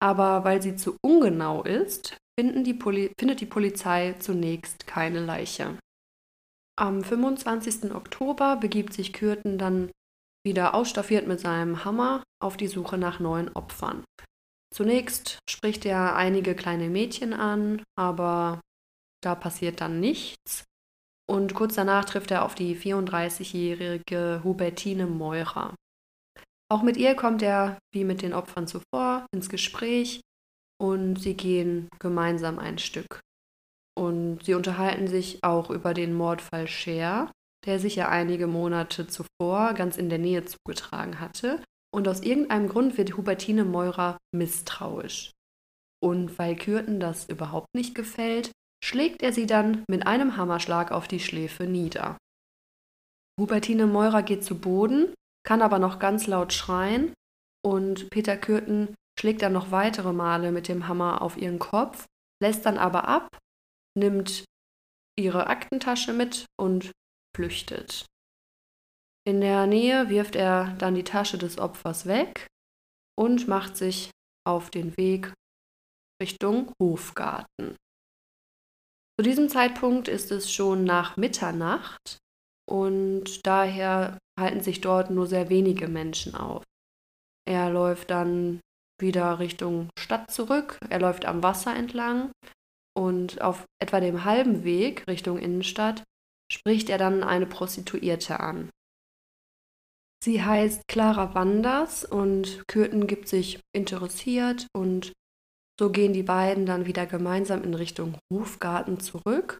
aber 0.01 0.43
weil 0.43 0.62
sie 0.62 0.75
zu 0.75 0.97
ungenau 1.04 1.63
ist, 1.63 2.17
die 2.39 2.80
findet 3.19 3.41
die 3.41 3.45
Polizei 3.45 4.13
zunächst 4.19 4.88
keine 4.88 5.19
Leiche. 5.19 5.77
Am 6.80 7.04
25. 7.04 7.93
Oktober 7.93 8.56
begibt 8.56 8.93
sich 8.93 9.13
Kürten 9.13 9.58
dann 9.58 9.91
wieder 10.43 10.73
ausstaffiert 10.73 11.27
mit 11.27 11.39
seinem 11.39 11.86
Hammer 11.86 12.23
auf 12.41 12.58
die 12.58 12.67
Suche 12.67 12.97
nach 12.97 13.19
neuen 13.19 13.54
Opfern. 13.54 14.04
Zunächst 14.73 15.39
spricht 15.49 15.86
er 15.86 16.15
einige 16.15 16.55
kleine 16.55 16.89
Mädchen 16.89 17.34
an, 17.34 17.84
aber 17.97 18.62
da 19.21 19.36
passiert 19.36 19.81
dann 19.81 19.99
nichts. 19.99 20.63
Und 21.29 21.53
kurz 21.53 21.75
danach 21.75 22.05
trifft 22.05 22.31
er 22.31 22.43
auf 22.43 22.55
die 22.55 22.75
34-jährige 22.75 24.41
Hubertine 24.43 25.07
Meurer. 25.07 25.75
Auch 26.69 26.84
mit 26.84 26.97
ihr 26.97 27.15
kommt 27.15 27.41
er, 27.41 27.77
wie 27.93 28.05
mit 28.05 28.21
den 28.21 28.34
Opfern 28.34 28.67
zuvor, 28.67 29.25
ins 29.34 29.49
Gespräch 29.49 30.21
und 30.81 31.17
sie 31.17 31.36
gehen 31.36 31.89
gemeinsam 31.99 32.60
ein 32.60 32.79
Stück. 32.79 33.19
Und 33.97 34.45
sie 34.45 34.53
unterhalten 34.53 35.07
sich 35.07 35.43
auch 35.43 35.69
über 35.69 35.93
den 35.93 36.13
Mordfall 36.13 36.67
Scher, 36.67 37.31
der 37.65 37.79
sich 37.79 37.97
ja 37.97 38.10
einige 38.10 38.47
Monate 38.47 39.05
zuvor 39.07 39.73
ganz 39.73 39.97
in 39.97 40.10
der 40.10 40.17
Nähe 40.17 40.45
zugetragen 40.45 41.19
hatte. 41.19 41.62
Und 41.93 42.08
aus 42.08 42.21
irgendeinem 42.21 42.69
Grund 42.69 42.97
wird 42.97 43.17
Hubertine 43.17 43.65
Meurer 43.65 44.17
misstrauisch. 44.34 45.32
Und 46.01 46.38
weil 46.39 46.56
Kürten 46.56 46.99
das 46.99 47.27
überhaupt 47.30 47.67
nicht 47.75 47.93
gefällt, 47.93 48.51
schlägt 48.84 49.21
er 49.21 49.34
sie 49.34 49.45
dann 49.45 49.84
mit 49.89 50.08
einem 50.08 50.38
Hammerschlag 50.38 50.91
auf 50.91 51.08
die 51.08 51.19
Schläfe 51.19 51.65
nieder. 51.65 52.17
Hubertine 53.39 53.88
Meurer 53.88 54.23
geht 54.23 54.43
zu 54.43 54.60
Boden, 54.60 55.13
kann 55.43 55.62
aber 55.62 55.80
noch 55.80 55.99
ganz 55.99 56.27
laut 56.27 56.54
schreien 56.54 57.13
und 57.63 58.10
Peter 58.10 58.38
Kürten 58.38 58.95
schlägt 59.19 59.41
dann 59.41 59.54
noch 59.54 59.71
weitere 59.71 60.13
Male 60.13 60.51
mit 60.51 60.67
dem 60.67 60.88
Hammer 60.88 61.21
auf 61.21 61.38
ihren 61.38 61.60
Kopf, 61.60 62.06
lässt 62.41 62.65
dann 62.65 62.77
aber 62.77 63.08
ab, 63.08 63.27
nimmt 63.97 64.45
ihre 65.17 65.47
Aktentasche 65.47 66.13
mit 66.13 66.45
und 66.60 66.91
flüchtet. 67.36 68.06
In 69.23 69.39
der 69.39 69.67
Nähe 69.67 70.10
wirft 70.10 70.36
er 70.36 70.75
dann 70.79 70.95
die 70.95 71.03
Tasche 71.03 71.38
des 71.38 71.60
Opfers 71.60 72.07
weg 72.07 72.47
und 73.15 73.47
macht 73.47 73.77
sich 73.77 74.10
auf 74.47 74.71
den 74.71 74.97
Weg 74.97 75.31
Richtung 76.21 76.71
Hofgarten. 76.81 77.75
Zu 79.19 79.23
diesem 79.23 79.49
Zeitpunkt 79.49 80.07
ist 80.07 80.31
es 80.31 80.51
schon 80.51 80.84
nach 80.84 81.17
Mitternacht 81.17 82.17
und 82.67 83.45
daher 83.45 84.17
halten 84.39 84.62
sich 84.62 84.81
dort 84.81 85.12
nur 85.12 85.27
sehr 85.27 85.49
wenige 85.49 85.88
Menschen 85.88 86.34
auf. 86.34 86.63
Er 87.47 87.69
läuft 87.69 88.10
dann 88.10 88.60
wieder 88.99 89.38
Richtung 89.38 89.89
Stadt 89.99 90.31
zurück, 90.31 90.79
er 90.89 90.99
läuft 90.99 91.25
am 91.25 91.43
Wasser 91.43 91.75
entlang 91.75 92.31
und 92.95 93.41
auf 93.41 93.65
etwa 93.79 93.99
dem 93.99 94.25
halben 94.25 94.63
Weg 94.63 95.07
Richtung 95.07 95.38
Innenstadt 95.38 96.03
spricht 96.51 96.89
er 96.89 96.97
dann 96.97 97.23
eine 97.23 97.45
Prostituierte 97.45 98.39
an. 98.39 98.69
Sie 100.23 100.43
heißt 100.43 100.88
Clara 100.88 101.34
Wanders 101.34 102.05
und 102.05 102.67
Kürten 102.67 103.07
gibt 103.07 103.27
sich 103.27 103.60
interessiert 103.73 104.67
und 104.73 105.13
so 105.79 105.89
gehen 105.91 106.13
die 106.13 106.21
beiden 106.21 106.67
dann 106.67 106.86
wieder 106.86 107.07
gemeinsam 107.07 107.63
in 107.63 107.73
Richtung 107.73 108.19
Hofgarten 108.31 108.99
zurück 108.99 109.57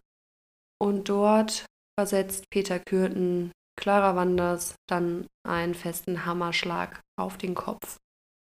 und 0.80 1.08
dort 1.08 1.66
versetzt 1.98 2.44
Peter 2.50 2.78
Kürten 2.78 3.50
Clara 3.76 4.14
Wanders 4.14 4.76
dann 4.88 5.26
einen 5.44 5.74
festen 5.74 6.26
Hammerschlag 6.26 7.00
auf 7.18 7.38
den 7.38 7.56
Kopf. 7.56 7.96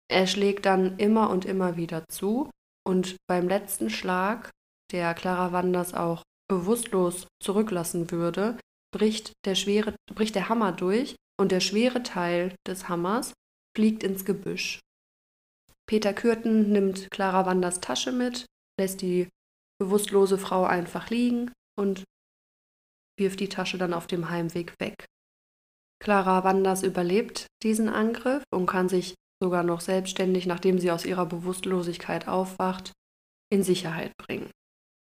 Er 0.07 0.27
schlägt 0.27 0.67
dann 0.67 0.99
immer 0.99 1.31
und 1.31 1.45
immer 1.45 1.77
wieder 1.77 2.03
zu 2.09 2.51
und 2.85 3.15
beim 3.27 3.47
letzten 3.47 3.89
Schlag, 3.89 4.51
der 4.91 5.15
Clara 5.15 5.51
Wanders 5.51 5.95
auch 5.95 6.21
bewusstlos 6.47 7.25
zurücklassen 7.41 8.11
würde, 8.11 8.59
bricht 8.93 9.33
der, 9.45 9.55
schwere, 9.55 9.95
bricht 10.13 10.35
der 10.35 10.49
Hammer 10.49 10.73
durch 10.73 11.15
und 11.39 11.51
der 11.51 11.59
schwere 11.59 12.03
Teil 12.03 12.55
des 12.67 12.89
Hammers 12.89 13.33
fliegt 13.75 14.03
ins 14.03 14.25
Gebüsch. 14.25 14.79
Peter 15.87 16.13
Kürten 16.13 16.71
nimmt 16.71 17.09
Clara 17.11 17.45
Wanders 17.45 17.81
Tasche 17.81 18.11
mit, 18.11 18.45
lässt 18.79 19.01
die 19.01 19.27
bewusstlose 19.79 20.37
Frau 20.37 20.65
einfach 20.65 21.09
liegen 21.09 21.51
und 21.77 22.03
wirft 23.19 23.39
die 23.39 23.49
Tasche 23.49 23.77
dann 23.77 23.93
auf 23.93 24.07
dem 24.07 24.29
Heimweg 24.29 24.73
weg. 24.79 25.05
Clara 26.01 26.43
Wanders 26.43 26.83
überlebt 26.83 27.47
diesen 27.63 27.89
Angriff 27.89 28.43
und 28.53 28.65
kann 28.65 28.89
sich 28.89 29.15
sogar 29.41 29.63
noch 29.63 29.81
selbstständig, 29.81 30.45
nachdem 30.45 30.79
sie 30.79 30.91
aus 30.91 31.05
ihrer 31.05 31.25
Bewusstlosigkeit 31.25 32.27
aufwacht, 32.27 32.91
in 33.51 33.63
Sicherheit 33.63 34.11
bringen. 34.17 34.49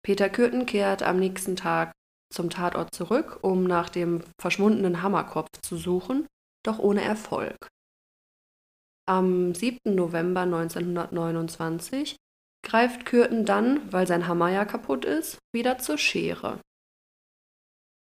Peter 0.02 0.30
Kürten 0.30 0.66
kehrt 0.66 1.02
am 1.02 1.18
nächsten 1.18 1.56
Tag 1.56 1.92
zum 2.32 2.50
Tatort 2.50 2.94
zurück, 2.94 3.38
um 3.42 3.64
nach 3.64 3.88
dem 3.88 4.22
verschwundenen 4.40 5.02
Hammerkopf 5.02 5.48
zu 5.62 5.76
suchen, 5.76 6.26
doch 6.64 6.78
ohne 6.78 7.02
Erfolg. 7.02 7.68
Am 9.08 9.54
7. 9.54 9.78
November 9.86 10.42
1929 10.42 12.16
greift 12.64 13.06
Kürten 13.06 13.44
dann, 13.44 13.92
weil 13.92 14.06
sein 14.06 14.28
Hammer 14.28 14.50
ja 14.50 14.64
kaputt 14.64 15.04
ist, 15.04 15.38
wieder 15.52 15.78
zur 15.78 15.98
Schere. 15.98 16.60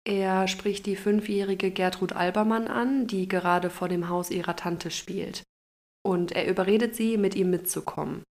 Er 0.06 0.48
spricht 0.48 0.86
die 0.86 0.96
fünfjährige 0.96 1.72
Gertrud 1.72 2.14
Albermann 2.14 2.68
an, 2.68 3.08
die 3.08 3.28
gerade 3.28 3.70
vor 3.70 3.88
dem 3.88 4.10
Haus 4.10 4.30
ihrer 4.30 4.56
Tante 4.56 4.92
spielt. 4.92 5.44
Und 6.06 6.34
er 6.34 6.48
überredet 6.48 6.96
sie, 6.96 7.18
mit 7.18 7.36
ihm 7.36 7.50
mitzukommen. 7.50 8.24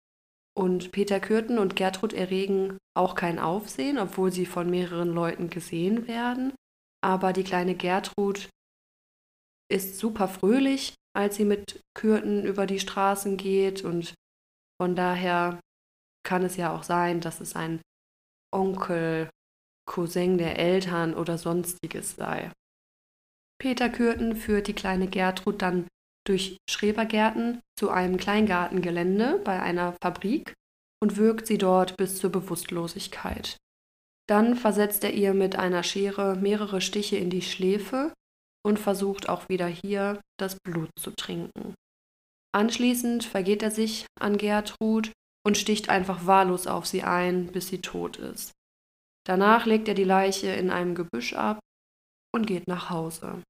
Und 0.55 0.93
Peter 0.93 1.19
Kürten 1.19 1.59
und 1.59 1.77
Gertrud 1.77 2.13
erregen 2.13 2.77
auch 2.95 3.15
kein 3.15 3.39
Aufsehen, 3.39 3.99
obwohl 3.99 4.33
sie 4.33 4.47
von 4.47 4.69
mehreren 4.69 5.15
Leuten 5.15 5.49
gesehen 5.49 6.07
werden. 6.07 6.55
Aber 7.03 7.33
die 7.33 7.45
kleine 7.45 7.75
Gertrud 7.75 8.51
ist 9.71 9.99
super 9.99 10.29
fröhlich, 10.29 10.95
als 11.17 11.37
sie 11.37 11.47
mit 11.47 11.81
Kürten 11.95 12.45
über 12.45 12.67
die 12.67 12.81
Straßen 12.81 13.37
geht. 13.39 13.83
Und 13.83 14.15
von 14.81 14.95
daher 14.95 15.59
kann 16.25 16.43
es 16.43 16.57
ja 16.57 16.77
auch 16.77 16.83
sein, 16.83 17.21
dass 17.21 17.41
es 17.41 17.57
ein 17.57 17.81
Onkel, 18.53 19.31
Cousin 19.89 20.39
der 20.39 20.59
Eltern 20.59 21.15
oder 21.15 21.39
sonstiges 21.39 22.17
sei. 22.17 22.53
Peter 23.59 23.89
Kürten 23.89 24.37
führt 24.37 24.67
die 24.67 24.75
kleine 24.75 25.09
Gertrud 25.09 25.63
dann 25.63 25.87
durch 26.27 26.59
Schrebergärten 26.69 27.61
zu 27.79 27.91
einem 27.91 28.17
Kleingartengelände 28.17 29.41
bei 29.45 29.61
einer 29.61 29.95
Fabrik 30.03 30.55
und 31.03 31.17
wirkt 31.17 31.47
sie 31.47 31.59
dort 31.59 31.97
bis 31.97 32.19
zur 32.19 32.31
Bewusstlosigkeit. 32.31 33.57
Dann 34.29 34.55
versetzt 34.55 35.05
er 35.05 35.13
ihr 35.13 35.35
mit 35.35 35.57
einer 35.57 35.83
Schere 35.83 36.37
mehrere 36.37 36.81
Stiche 36.81 37.17
in 37.17 37.29
die 37.29 37.43
Schläfe 37.43 38.13
und 38.65 38.79
versucht 38.79 39.29
auch 39.29 39.49
wieder 39.49 39.67
hier 39.67 40.21
das 40.39 40.57
Blut 40.65 40.91
zu 40.99 41.11
trinken. 41.11 41.75
Anschließend 42.55 43.25
vergeht 43.25 43.63
er 43.63 43.71
sich 43.71 44.07
an 44.21 44.39
Gertrud 44.39 45.11
und 45.45 45.59
sticht 45.59 45.89
einfach 45.89 46.27
wahllos 46.27 46.67
auf 46.67 46.87
sie 46.87 47.03
ein, 47.03 47.49
bis 47.49 47.69
sie 47.69 47.81
tot 47.81 48.19
ist. 48.19 48.53
Danach 49.27 49.67
legt 49.67 49.89
er 49.89 49.95
die 49.95 50.05
Leiche 50.05 50.49
in 50.49 50.71
einem 50.71 50.95
Gebüsch 50.95 51.35
ab 51.35 51.61
und 52.35 52.47
geht 52.47 52.69
nach 52.69 52.91
Hause. 52.91 53.43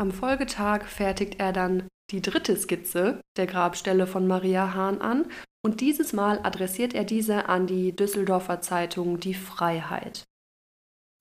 Am 0.00 0.12
Folgetag 0.12 0.86
fertigt 0.86 1.40
er 1.40 1.52
dann 1.52 1.86
die 2.10 2.22
dritte 2.22 2.56
Skizze 2.56 3.20
der 3.36 3.46
Grabstelle 3.46 4.06
von 4.06 4.26
Maria 4.26 4.72
Hahn 4.72 5.02
an 5.02 5.30
und 5.62 5.82
dieses 5.82 6.14
Mal 6.14 6.38
adressiert 6.42 6.94
er 6.94 7.04
diese 7.04 7.50
an 7.50 7.66
die 7.66 7.94
Düsseldorfer 7.94 8.62
Zeitung 8.62 9.20
Die 9.20 9.34
Freiheit. 9.34 10.24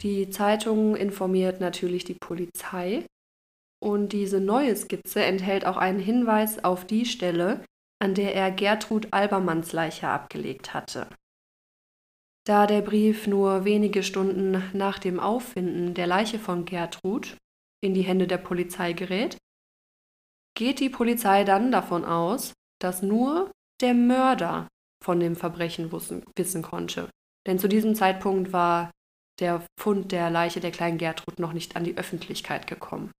Die 0.01 0.29
Zeitung 0.29 0.95
informiert 0.95 1.59
natürlich 1.59 2.05
die 2.05 2.13
Polizei 2.13 3.05
und 3.83 4.13
diese 4.13 4.39
neue 4.39 4.73
Skizze 4.77 5.25
enthält 5.25 5.65
auch 5.65 5.75
einen 5.75 5.99
Hinweis 5.99 6.63
auf 6.63 6.85
die 6.85 7.05
Stelle, 7.05 7.65
an 8.01 8.15
der 8.15 8.33
er 8.33 8.49
Gertrud 8.49 9.09
Albermanns 9.11 9.73
Leiche 9.73 10.07
abgelegt 10.07 10.73
hatte. 10.73 11.09
Da 12.47 12.65
der 12.65 12.79
Brief 12.79 13.27
nur 13.27 13.65
wenige 13.65 14.03
Stunden 14.03 14.63
nach 14.71 14.99
dem 14.99 15.19
Auffinden 15.19 15.95
der 15.95 16.07
Leiche 16.07 16.39
von 16.39 16.63
Gertrud 16.63 17.35
in 17.81 17.93
die 17.93 18.01
Hände 18.01 18.27
der 18.27 18.37
Polizei 18.37 18.93
gerät, 18.93 19.37
geht 20.57 20.79
die 20.79 20.89
Polizei 20.89 21.43
dann 21.43 21.71
davon 21.71 22.05
aus, 22.05 22.53
dass 22.81 23.01
nur 23.01 23.51
der 23.81 23.93
Mörder 23.93 24.67
von 25.03 25.19
dem 25.19 25.35
Verbrechen 25.35 25.91
wissen 25.91 26.61
konnte. 26.61 27.09
Denn 27.47 27.59
zu 27.59 27.69
diesem 27.69 27.95
Zeitpunkt 27.95 28.51
war 28.51 28.91
der 29.39 29.65
Fund 29.79 30.11
der 30.11 30.29
Leiche 30.29 30.59
der 30.59 30.71
kleinen 30.71 30.97
Gertrud 30.97 31.39
noch 31.39 31.53
nicht 31.53 31.75
an 31.75 31.85
die 31.85 31.97
Öffentlichkeit 31.97 32.67
gekommen. 32.67 33.11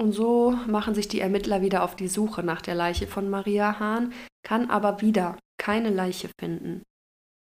Und 0.00 0.12
so 0.12 0.52
machen 0.66 0.94
sich 0.94 1.08
die 1.08 1.20
Ermittler 1.20 1.60
wieder 1.60 1.82
auf 1.82 1.94
die 1.94 2.08
Suche 2.08 2.42
nach 2.42 2.62
der 2.62 2.74
Leiche 2.74 3.06
von 3.06 3.28
Maria 3.28 3.78
Hahn, 3.78 4.14
kann 4.42 4.70
aber 4.70 5.02
wieder 5.02 5.38
keine 5.58 5.90
Leiche 5.90 6.30
finden. 6.40 6.82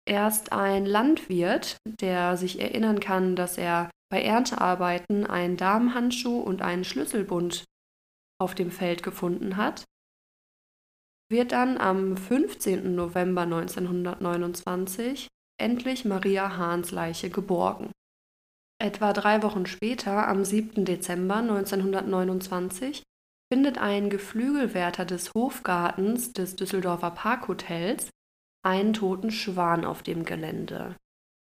Erst 0.09 0.53
ein 0.53 0.87
Landwirt, 0.87 1.77
der 1.85 2.39
sich 2.39 2.61
erinnern 2.61 3.01
kann, 3.01 3.37
dass 3.37 3.59
er 3.59 3.91
bei 4.11 4.23
Erntearbeiten 4.23 5.27
einen 5.27 5.57
Damenhandschuh 5.57 6.41
und 6.41 6.63
einen 6.63 6.85
Schlüsselbund 6.85 7.65
auf 8.41 8.55
dem 8.55 8.71
Feld 8.71 9.03
gefunden 9.03 9.57
hat, 9.57 9.85
wird 11.31 11.53
dann 11.53 11.79
am 11.79 12.17
15. 12.17 12.95
November 12.95 13.43
1929 13.43 15.29
endlich 15.61 16.05
Maria 16.05 16.57
Hahns 16.57 16.93
Leiche 16.93 17.31
geborgen. 17.31 17.91
Etwa 18.79 19.13
drei 19.13 19.43
Wochen 19.43 19.67
später, 19.67 20.29
am 20.29 20.45
7. 20.45 20.85
Dezember 20.85 21.37
1929, 21.37 23.03
findet 23.53 23.79
ein 23.79 24.11
Geflügelwärter 24.11 25.05
des 25.05 25.33
Hofgartens 25.35 26.33
des 26.33 26.57
Düsseldorfer 26.57 27.11
Parkhotels 27.11 28.11
einen 28.65 28.93
toten 28.93 29.31
Schwan 29.31 29.85
auf 29.85 30.03
dem 30.03 30.25
Gelände. 30.25 30.97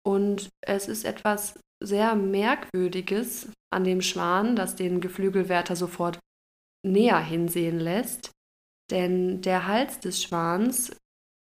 Und 0.04 0.50
es 0.66 0.88
ist 0.88 1.04
etwas 1.04 1.60
sehr 1.82 2.16
Merkwürdiges 2.16 3.52
an 3.74 3.84
dem 3.84 4.02
Schwan, 4.02 4.56
das 4.56 4.76
den 4.76 5.02
Geflügelwärter 5.02 5.76
sofort 5.76 6.20
näher 6.86 7.20
hinsehen 7.20 7.80
lässt. 7.80 8.32
Denn 8.92 9.42
der 9.42 9.68
Hals 9.68 10.00
des 10.00 10.22
Schwans 10.22 10.96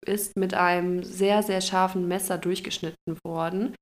ist 0.06 0.38
mit 0.38 0.54
einem 0.54 1.04
sehr, 1.04 1.44
sehr 1.44 1.62
scharfen 1.62 2.08
Messer 2.08 2.38
durchgeschnitten 2.38 3.18
worden, 3.24 3.76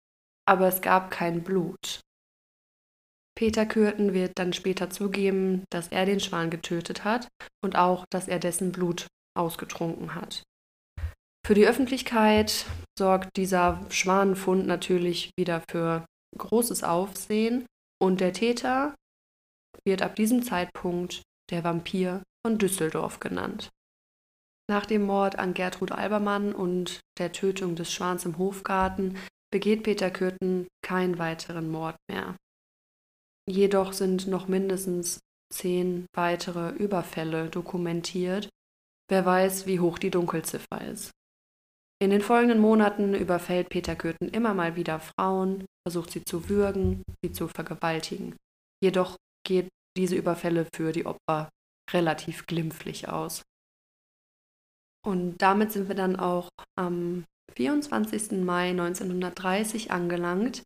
aber 0.47 0.67
es 0.67 0.81
gab 0.81 1.11
kein 1.11 1.43
Blut. 1.43 2.01
Peter 3.37 3.65
Kürten 3.65 4.13
wird 4.13 4.33
dann 4.35 4.53
später 4.53 4.89
zugeben, 4.89 5.65
dass 5.69 5.89
er 5.89 6.05
den 6.05 6.19
Schwan 6.19 6.49
getötet 6.49 7.03
hat 7.03 7.27
und 7.63 7.75
auch, 7.75 8.05
dass 8.09 8.27
er 8.27 8.39
dessen 8.39 8.71
Blut 8.71 9.07
ausgetrunken 9.37 10.15
hat. 10.15 10.43
Für 11.45 11.53
die 11.53 11.67
Öffentlichkeit 11.67 12.65
sorgt 12.97 13.35
dieser 13.35 13.85
Schwanenfund 13.89 14.65
natürlich 14.65 15.31
wieder 15.37 15.61
für 15.69 16.05
großes 16.37 16.83
Aufsehen 16.83 17.65
und 18.01 18.21
der 18.21 18.33
Täter 18.33 18.95
wird 19.85 20.01
ab 20.01 20.15
diesem 20.15 20.43
Zeitpunkt 20.43 21.21
der 21.51 21.63
Vampir 21.63 22.23
von 22.45 22.57
Düsseldorf 22.57 23.19
genannt. 23.19 23.69
Nach 24.69 24.85
dem 24.85 25.03
Mord 25.03 25.37
an 25.37 25.53
Gertrud 25.53 25.91
Albermann 25.91 26.53
und 26.53 26.99
der 27.19 27.31
Tötung 27.31 27.75
des 27.75 27.91
Schwans 27.91 28.25
im 28.25 28.37
Hofgarten 28.37 29.17
begeht 29.51 29.83
Peter 29.83 30.09
Kürten 30.09 30.67
keinen 30.83 31.19
weiteren 31.19 31.69
Mord 31.69 31.95
mehr. 32.09 32.35
Jedoch 33.47 33.93
sind 33.93 34.27
noch 34.27 34.47
mindestens 34.47 35.19
zehn 35.53 36.07
weitere 36.15 36.71
Überfälle 36.71 37.49
dokumentiert. 37.49 38.49
Wer 39.07 39.25
weiß, 39.25 39.67
wie 39.67 39.79
hoch 39.79 39.99
die 39.99 40.09
Dunkelziffer 40.09 40.81
ist. 40.81 41.11
In 42.01 42.09
den 42.09 42.21
folgenden 42.21 42.59
Monaten 42.59 43.13
überfällt 43.13 43.69
Peter 43.69 43.95
Kürten 43.95 44.27
immer 44.29 44.53
mal 44.53 44.75
wieder 44.75 44.99
Frauen, 44.99 45.65
versucht 45.87 46.11
sie 46.11 46.23
zu 46.25 46.49
würgen, 46.49 47.03
sie 47.23 47.31
zu 47.31 47.47
vergewaltigen. 47.47 48.35
Jedoch 48.83 49.15
geht 49.45 49.69
diese 49.97 50.15
Überfälle 50.15 50.67
für 50.75 50.91
die 50.91 51.05
Opfer 51.05 51.49
relativ 51.91 52.47
glimpflich 52.47 53.07
aus. 53.07 53.43
Und 55.05 55.37
damit 55.37 55.71
sind 55.71 55.87
wir 55.87 55.95
dann 55.95 56.15
auch 56.15 56.49
am 56.77 57.23
24. 57.55 58.43
Mai 58.43 58.71
1930 58.71 59.91
angelangt, 59.91 60.63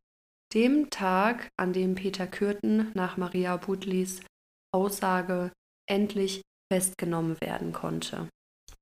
dem 0.53 0.89
Tag, 0.89 1.49
an 1.59 1.73
dem 1.73 1.93
Peter 1.93 2.25
Kürten 2.25 2.91
nach 2.95 3.17
Maria 3.17 3.57
Butlis 3.57 4.21
Aussage 4.73 5.51
endlich 5.87 6.41
festgenommen 6.71 7.39
werden 7.41 7.73
konnte. 7.73 8.27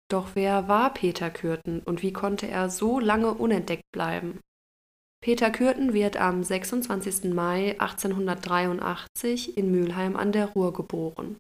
Doch 0.09 0.29
wer 0.35 0.67
war 0.67 0.93
Peter 0.93 1.29
Kürten 1.29 1.81
und 1.81 2.01
wie 2.01 2.13
konnte 2.13 2.47
er 2.47 2.69
so 2.69 2.99
lange 2.99 3.33
unentdeckt 3.33 3.91
bleiben? 3.93 4.39
Peter 5.21 5.49
Kürten 5.49 5.93
wird 5.93 6.17
am 6.17 6.43
26. 6.43 7.33
Mai 7.33 7.71
1883 7.79 9.57
in 9.57 9.71
Mülheim 9.71 10.15
an 10.15 10.31
der 10.31 10.47
Ruhr 10.49 10.71
geboren. 10.73 11.37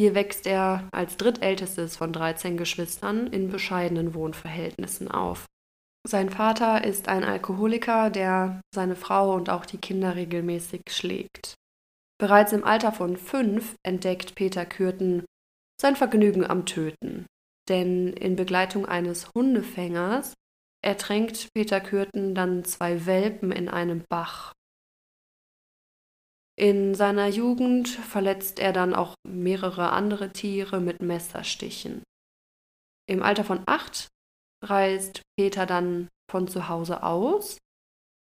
Hier 0.00 0.14
wächst 0.14 0.46
er 0.46 0.88
als 0.92 1.16
drittältestes 1.16 1.96
von 1.96 2.12
13 2.12 2.56
Geschwistern 2.56 3.28
in 3.28 3.50
bescheidenen 3.50 4.14
Wohnverhältnissen 4.14 5.10
auf. 5.10 5.46
Sein 6.06 6.28
Vater 6.28 6.84
ist 6.84 7.08
ein 7.08 7.24
Alkoholiker, 7.24 8.10
der 8.10 8.60
seine 8.74 8.96
Frau 8.96 9.34
und 9.34 9.48
auch 9.48 9.64
die 9.64 9.78
Kinder 9.78 10.16
regelmäßig 10.16 10.82
schlägt. 10.90 11.54
Bereits 12.20 12.52
im 12.52 12.64
Alter 12.64 12.92
von 12.92 13.16
fünf 13.16 13.74
entdeckt 13.82 14.34
Peter 14.34 14.66
Kürten 14.66 15.24
sein 15.80 15.96
Vergnügen 15.96 16.44
am 16.44 16.66
Töten. 16.66 17.26
Denn 17.68 18.12
in 18.12 18.36
Begleitung 18.36 18.86
eines 18.86 19.30
Hundefängers 19.34 20.34
ertränkt 20.84 21.48
Peter 21.54 21.80
Kürten 21.80 22.34
dann 22.34 22.64
zwei 22.64 23.06
Welpen 23.06 23.52
in 23.52 23.68
einem 23.68 24.04
Bach. 24.08 24.52
In 26.56 26.94
seiner 26.94 27.26
Jugend 27.26 27.88
verletzt 27.88 28.58
er 28.60 28.72
dann 28.72 28.94
auch 28.94 29.14
mehrere 29.26 29.90
andere 29.90 30.32
Tiere 30.32 30.80
mit 30.80 31.02
Messerstichen. 31.02 32.02
Im 33.08 33.22
Alter 33.22 33.44
von 33.44 33.62
acht 33.66 34.08
reist 34.62 35.22
Peter 35.36 35.66
dann 35.66 36.08
von 36.30 36.46
zu 36.46 36.68
Hause 36.68 37.02
aus 37.02 37.58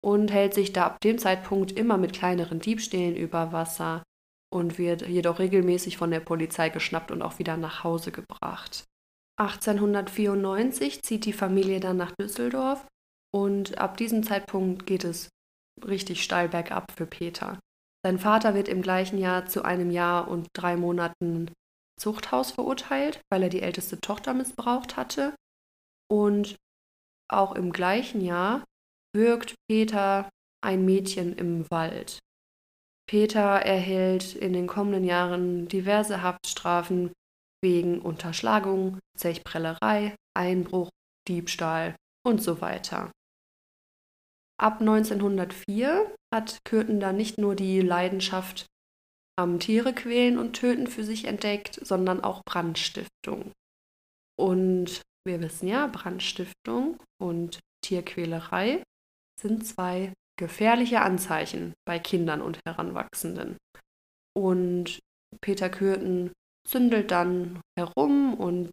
und 0.02 0.32
hält 0.32 0.54
sich 0.54 0.72
da 0.72 0.86
ab 0.86 1.00
dem 1.00 1.18
Zeitpunkt 1.18 1.72
immer 1.72 1.98
mit 1.98 2.12
kleineren 2.12 2.58
Diebstählen 2.58 3.16
über 3.16 3.52
Wasser 3.52 4.02
und 4.52 4.78
wird 4.78 5.02
jedoch 5.02 5.38
regelmäßig 5.38 5.96
von 5.96 6.10
der 6.10 6.20
Polizei 6.20 6.68
geschnappt 6.68 7.10
und 7.10 7.22
auch 7.22 7.38
wieder 7.38 7.56
nach 7.56 7.84
Hause 7.84 8.12
gebracht. 8.12 8.84
1894 9.50 11.02
zieht 11.02 11.24
die 11.24 11.32
Familie 11.32 11.80
dann 11.80 11.96
nach 11.96 12.12
Düsseldorf 12.20 12.86
und 13.34 13.78
ab 13.78 13.96
diesem 13.96 14.22
Zeitpunkt 14.22 14.86
geht 14.86 15.04
es 15.04 15.28
richtig 15.84 16.22
steil 16.22 16.48
bergab 16.48 16.92
für 16.96 17.06
Peter. 17.06 17.58
Sein 18.04 18.18
Vater 18.18 18.54
wird 18.54 18.68
im 18.68 18.82
gleichen 18.82 19.18
Jahr 19.18 19.46
zu 19.46 19.64
einem 19.64 19.90
Jahr 19.90 20.28
und 20.28 20.48
drei 20.54 20.76
Monaten 20.76 21.50
Zuchthaus 22.00 22.50
verurteilt, 22.50 23.20
weil 23.30 23.44
er 23.44 23.48
die 23.48 23.62
älteste 23.62 24.00
Tochter 24.00 24.34
missbraucht 24.34 24.96
hatte. 24.96 25.34
Und 26.10 26.56
auch 27.30 27.54
im 27.54 27.72
gleichen 27.72 28.20
Jahr 28.20 28.64
wirkt 29.14 29.54
Peter 29.68 30.28
ein 30.64 30.84
Mädchen 30.84 31.34
im 31.34 31.70
Wald. 31.70 32.18
Peter 33.08 33.60
erhält 33.60 34.34
in 34.34 34.52
den 34.52 34.66
kommenden 34.66 35.04
Jahren 35.04 35.68
diverse 35.68 36.22
Haftstrafen 36.22 37.12
wegen 37.62 38.00
Unterschlagung, 38.00 38.98
Zechprellerei, 39.16 40.14
Einbruch, 40.34 40.90
Diebstahl 41.28 41.96
und 42.26 42.42
so 42.42 42.60
weiter. 42.60 43.10
Ab 44.60 44.80
1904 44.80 46.14
hat 46.32 46.58
Kürten 46.64 47.00
dann 47.00 47.16
nicht 47.16 47.38
nur 47.38 47.54
die 47.54 47.80
Leidenschaft 47.80 48.66
am 49.38 49.58
Tiere 49.58 49.92
quälen 49.94 50.38
und 50.38 50.54
töten 50.54 50.86
für 50.86 51.04
sich 51.04 51.24
entdeckt, 51.24 51.80
sondern 51.82 52.22
auch 52.22 52.42
Brandstiftung. 52.44 53.52
Und 54.38 55.02
wir 55.26 55.40
wissen 55.40 55.68
ja, 55.68 55.86
Brandstiftung 55.86 56.98
und 57.20 57.60
Tierquälerei 57.84 58.82
sind 59.40 59.66
zwei 59.66 60.12
gefährliche 60.38 61.00
Anzeichen 61.00 61.74
bei 61.86 61.98
Kindern 61.98 62.42
und 62.42 62.60
Heranwachsenden. 62.66 63.56
Und 64.34 64.98
Peter 65.40 65.70
Kürten 65.70 66.32
zündelt 66.66 67.10
dann 67.10 67.60
herum 67.78 68.34
und 68.34 68.70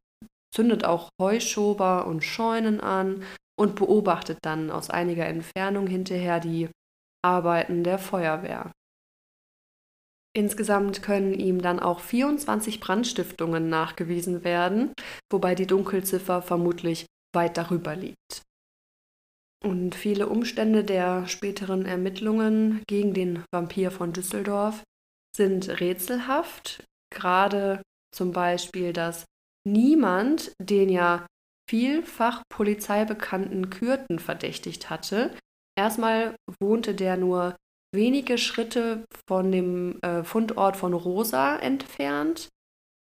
zündet 0.54 0.84
auch 0.86 1.10
Heuschober 1.22 2.06
und 2.08 2.24
Scheunen 2.24 2.80
an 2.80 3.24
und 3.60 3.76
beobachtet 3.76 4.40
dann 4.42 4.72
aus 4.72 4.90
einiger 4.90 5.26
Entfernung 5.26 5.88
hinterher 5.88 6.40
die 6.40 6.70
Arbeiten 7.24 7.84
der 7.84 8.00
Feuerwehr. 8.00 8.72
Insgesamt 10.36 11.02
können 11.02 11.34
ihm 11.34 11.62
dann 11.62 11.80
auch 11.80 12.00
24 12.00 12.80
Brandstiftungen 12.80 13.68
nachgewiesen 13.68 14.44
werden, 14.44 14.94
wobei 15.32 15.56
die 15.56 15.68
Dunkelziffer 15.68 16.42
vermutlich 16.42 17.08
weit 17.36 17.58
darüber 17.58 17.96
liegt. 17.96 18.44
Und 19.64 19.96
viele 19.96 20.28
Umstände 20.28 20.84
der 20.84 21.28
späteren 21.28 21.86
Ermittlungen 21.86 22.84
gegen 22.88 23.14
den 23.14 23.44
Vampir 23.52 23.92
von 23.92 24.14
Düsseldorf 24.14 24.84
sind 25.36 25.82
rätselhaft, 25.82 26.86
gerade 27.12 27.82
zum 28.16 28.32
Beispiel, 28.32 28.94
dass 28.94 29.26
niemand 29.68 30.52
den 30.62 30.90
ja 30.90 31.26
vielfach 31.70 32.42
polizeibekannten 32.50 33.70
Kürten 33.70 34.20
verdächtigt 34.20 34.90
hatte. 34.90 35.36
Erstmal 35.78 36.36
wohnte 36.60 36.96
der 36.96 37.16
nur 37.18 37.56
wenige 37.94 38.38
Schritte 38.38 39.06
von 39.28 39.52
dem 39.52 40.00
äh, 40.02 40.24
Fundort 40.24 40.78
von 40.78 40.94
Rosa 40.94 41.58
entfernt 41.58 42.50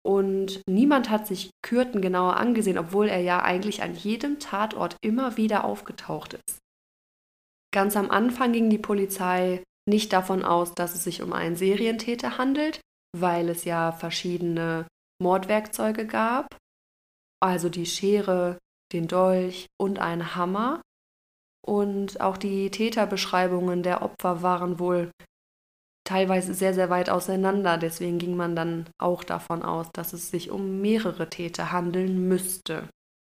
und 0.07 0.63
niemand 0.69 1.11
hat 1.11 1.27
sich 1.27 1.51
Kürten 1.63 2.01
genauer 2.01 2.37
angesehen, 2.37 2.79
obwohl 2.79 3.09
er 3.09 3.21
ja 3.21 3.43
eigentlich 3.43 3.83
an 3.83 3.95
jedem 3.95 4.39
Tatort 4.39 4.97
immer 5.03 5.37
wieder 5.37 5.65
aufgetaucht 5.65 6.35
ist. 6.35 6.59
Ganz 7.75 7.97
am 7.97 8.11
Anfang 8.11 8.53
ging 8.53 8.71
die 8.71 8.79
Polizei 8.79 9.63
nicht 9.89 10.13
davon 10.13 10.45
aus, 10.45 10.75
dass 10.75 10.95
es 10.95 11.05
sich 11.05 11.23
um 11.23 11.33
einen 11.33 11.57
Serientäter 11.57 12.39
handelt, 12.39 12.81
weil 13.17 13.49
es 13.49 13.65
ja 13.65 13.93
verschiedene 13.93 14.87
Mordwerkzeuge 15.23 16.07
gab, 16.07 16.57
also 17.41 17.69
die 17.69 17.87
Schere, 17.87 18.59
den 18.93 19.07
Dolch 19.07 19.67
und 19.81 19.99
einen 19.99 20.35
Hammer. 20.35 20.81
Und 21.67 22.21
auch 22.21 22.37
die 22.39 22.71
Täterbeschreibungen 22.71 23.83
der 23.83 24.03
Opfer 24.03 24.43
waren 24.43 24.79
wohl 24.79 25.11
teilweise 26.05 26.55
sehr, 26.55 26.73
sehr 26.73 26.89
weit 26.89 27.11
auseinander. 27.11 27.77
Deswegen 27.77 28.19
ging 28.19 28.37
man 28.37 28.57
dann 28.57 28.89
auch 28.99 29.23
davon 29.23 29.63
aus, 29.63 29.89
dass 29.93 30.15
es 30.15 30.31
sich 30.31 30.51
um 30.51 30.81
mehrere 30.81 31.29
Täter 31.29 31.71
handeln 31.71 32.27
müsste. 32.29 32.89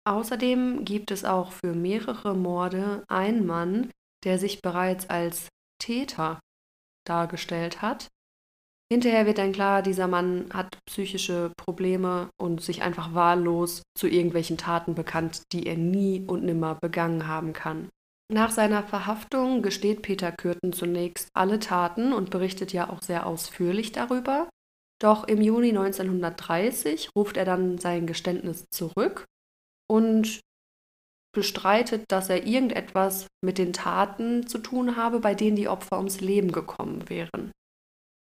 Außerdem 0.07 0.85
gibt 0.85 1.11
es 1.11 1.25
auch 1.25 1.51
für 1.51 1.73
mehrere 1.73 2.33
Morde 2.33 3.03
einen 3.09 3.45
Mann, 3.45 3.91
der 4.23 4.39
sich 4.39 4.61
bereits 4.61 5.09
als 5.09 5.49
Täter 5.79 6.39
dargestellt 7.05 7.81
hat. 7.81 8.07
Hinterher 8.91 9.25
wird 9.25 9.37
dann 9.37 9.53
klar, 9.53 9.81
dieser 9.81 10.09
Mann 10.09 10.49
hat 10.51 10.77
psychische 10.85 11.53
Probleme 11.55 12.29
und 12.37 12.61
sich 12.61 12.81
einfach 12.81 13.13
wahllos 13.13 13.83
zu 13.97 14.05
irgendwelchen 14.05 14.57
Taten 14.57 14.95
bekannt, 14.95 15.43
die 15.53 15.65
er 15.65 15.77
nie 15.77 16.25
und 16.27 16.43
nimmer 16.43 16.75
begangen 16.75 17.25
haben 17.25 17.53
kann. 17.53 17.87
Nach 18.33 18.51
seiner 18.51 18.83
Verhaftung 18.83 19.61
gesteht 19.61 20.01
Peter 20.01 20.33
Kürten 20.33 20.73
zunächst 20.73 21.29
alle 21.33 21.59
Taten 21.59 22.11
und 22.11 22.31
berichtet 22.31 22.73
ja 22.73 22.89
auch 22.89 23.01
sehr 23.01 23.27
ausführlich 23.27 23.93
darüber. 23.93 24.49
Doch 25.01 25.25
im 25.25 25.41
Juni 25.41 25.69
1930 25.69 27.11
ruft 27.15 27.37
er 27.37 27.45
dann 27.45 27.77
sein 27.77 28.05
Geständnis 28.05 28.65
zurück 28.71 29.23
und 29.89 30.41
bestreitet, 31.33 32.03
dass 32.09 32.29
er 32.29 32.45
irgendetwas 32.45 33.27
mit 33.41 33.57
den 33.57 33.71
Taten 33.71 34.47
zu 34.47 34.57
tun 34.57 34.97
habe, 34.97 35.21
bei 35.21 35.33
denen 35.33 35.55
die 35.55 35.69
Opfer 35.69 35.97
ums 35.97 36.19
Leben 36.19 36.51
gekommen 36.51 37.09
wären. 37.09 37.53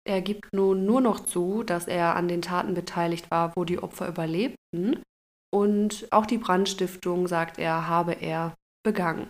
Er 0.06 0.22
gibt 0.22 0.52
nun 0.52 0.84
nur 0.86 1.00
noch 1.00 1.18
zu, 1.18 1.64
dass 1.64 1.88
er 1.88 2.14
an 2.14 2.28
den 2.28 2.40
Taten 2.40 2.74
beteiligt 2.74 3.28
war, 3.32 3.52
wo 3.56 3.64
die 3.64 3.82
Opfer 3.82 4.06
überlebten. 4.06 5.02
Und 5.52 6.06
auch 6.12 6.26
die 6.26 6.38
Brandstiftung, 6.38 7.26
sagt 7.26 7.58
er, 7.58 7.88
habe 7.88 8.12
er 8.12 8.54
begangen. 8.84 9.28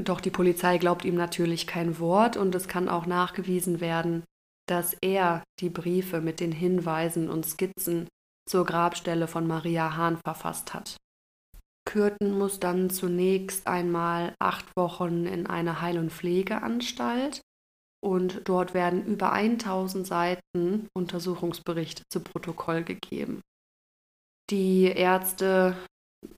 Doch 0.00 0.22
die 0.22 0.30
Polizei 0.30 0.78
glaubt 0.78 1.04
ihm 1.04 1.16
natürlich 1.16 1.66
kein 1.66 1.98
Wort 1.98 2.36
und 2.38 2.54
es 2.54 2.66
kann 2.66 2.88
auch 2.88 3.04
nachgewiesen 3.04 3.80
werden, 3.80 4.24
dass 4.66 4.96
er 5.02 5.44
die 5.60 5.68
Briefe 5.68 6.22
mit 6.22 6.40
den 6.40 6.52
Hinweisen 6.52 7.28
und 7.28 7.44
Skizzen 7.44 8.08
zur 8.48 8.64
Grabstelle 8.64 9.28
von 9.28 9.46
Maria 9.46 9.96
Hahn 9.96 10.18
verfasst 10.24 10.72
hat. 10.72 10.96
Kürten 11.86 12.38
muss 12.38 12.58
dann 12.58 12.88
zunächst 12.88 13.66
einmal 13.66 14.34
acht 14.40 14.64
Wochen 14.76 15.26
in 15.26 15.46
eine 15.46 15.82
Heil- 15.82 15.98
und 15.98 16.10
Pflegeanstalt 16.10 17.42
und 18.04 18.42
dort 18.44 18.74
werden 18.74 19.06
über 19.06 19.32
1000 19.32 20.06
Seiten 20.06 20.88
Untersuchungsberichte 20.94 22.02
zu 22.12 22.20
Protokoll 22.20 22.84
gegeben. 22.84 23.40
Die 24.50 24.84
Ärzte 24.84 25.74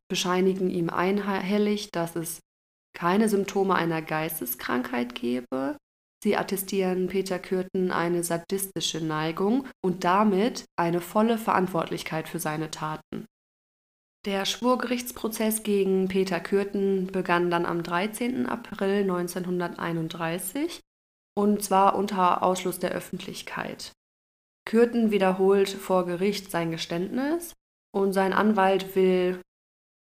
bescheinigen 0.09 0.71
ihm 0.71 0.91
einhellig, 0.91 1.91
dass 1.91 2.15
es 2.15 2.39
keine 2.97 3.29
Symptome 3.29 3.75
einer 3.75 4.01
Geisteskrankheit 4.01 5.17
gebe. 5.17 5.77
Sie 6.23 6.37
attestieren 6.37 7.09
Peter 7.09 7.41
Kürten 7.41 7.91
eine 7.91 8.23
sadistische 8.23 9.01
Neigung 9.05 9.67
und 9.85 10.05
damit 10.05 10.67
eine 10.79 11.01
volle 11.01 11.37
Verantwortlichkeit 11.37 12.29
für 12.29 12.39
seine 12.39 12.71
Taten. 12.71 13.27
Der 14.25 14.45
Schwurgerichtsprozess 14.45 15.63
gegen 15.65 16.09
Peter 16.09 16.41
Kürten 16.41 17.09
begann 17.09 17.51
dann 17.51 17.67
am 17.67 17.83
13. 17.83 18.47
April 18.47 19.03
1931 19.03 20.81
und 21.37 21.63
zwar 21.63 21.97
unter 21.97 22.43
Ausschluss 22.43 22.79
der 22.79 22.93
Öffentlichkeit. 22.93 23.93
Kürten 24.67 25.11
wiederholt 25.11 25.69
vor 25.69 26.07
Gericht 26.07 26.51
sein 26.51 26.71
Geständnis 26.71 27.55
und 27.95 28.13
sein 28.13 28.33
Anwalt 28.33 28.97
will 28.97 29.41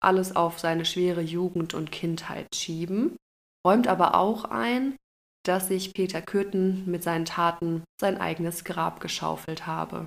alles 0.02 0.36
auf 0.36 0.58
seine 0.58 0.84
schwere 0.84 1.20
Jugend 1.20 1.74
und 1.74 1.90
Kindheit 1.90 2.46
schieben, 2.54 3.16
räumt 3.66 3.88
aber 3.88 4.14
auch 4.14 4.44
ein, 4.44 4.96
dass 5.44 5.68
sich 5.68 5.92
Peter 5.92 6.22
Kürten 6.22 6.88
mit 6.90 7.02
seinen 7.02 7.24
Taten 7.24 7.84
sein 8.00 8.18
eigenes 8.18 8.64
Grab 8.64 9.00
geschaufelt 9.00 9.66
habe. 9.66 10.06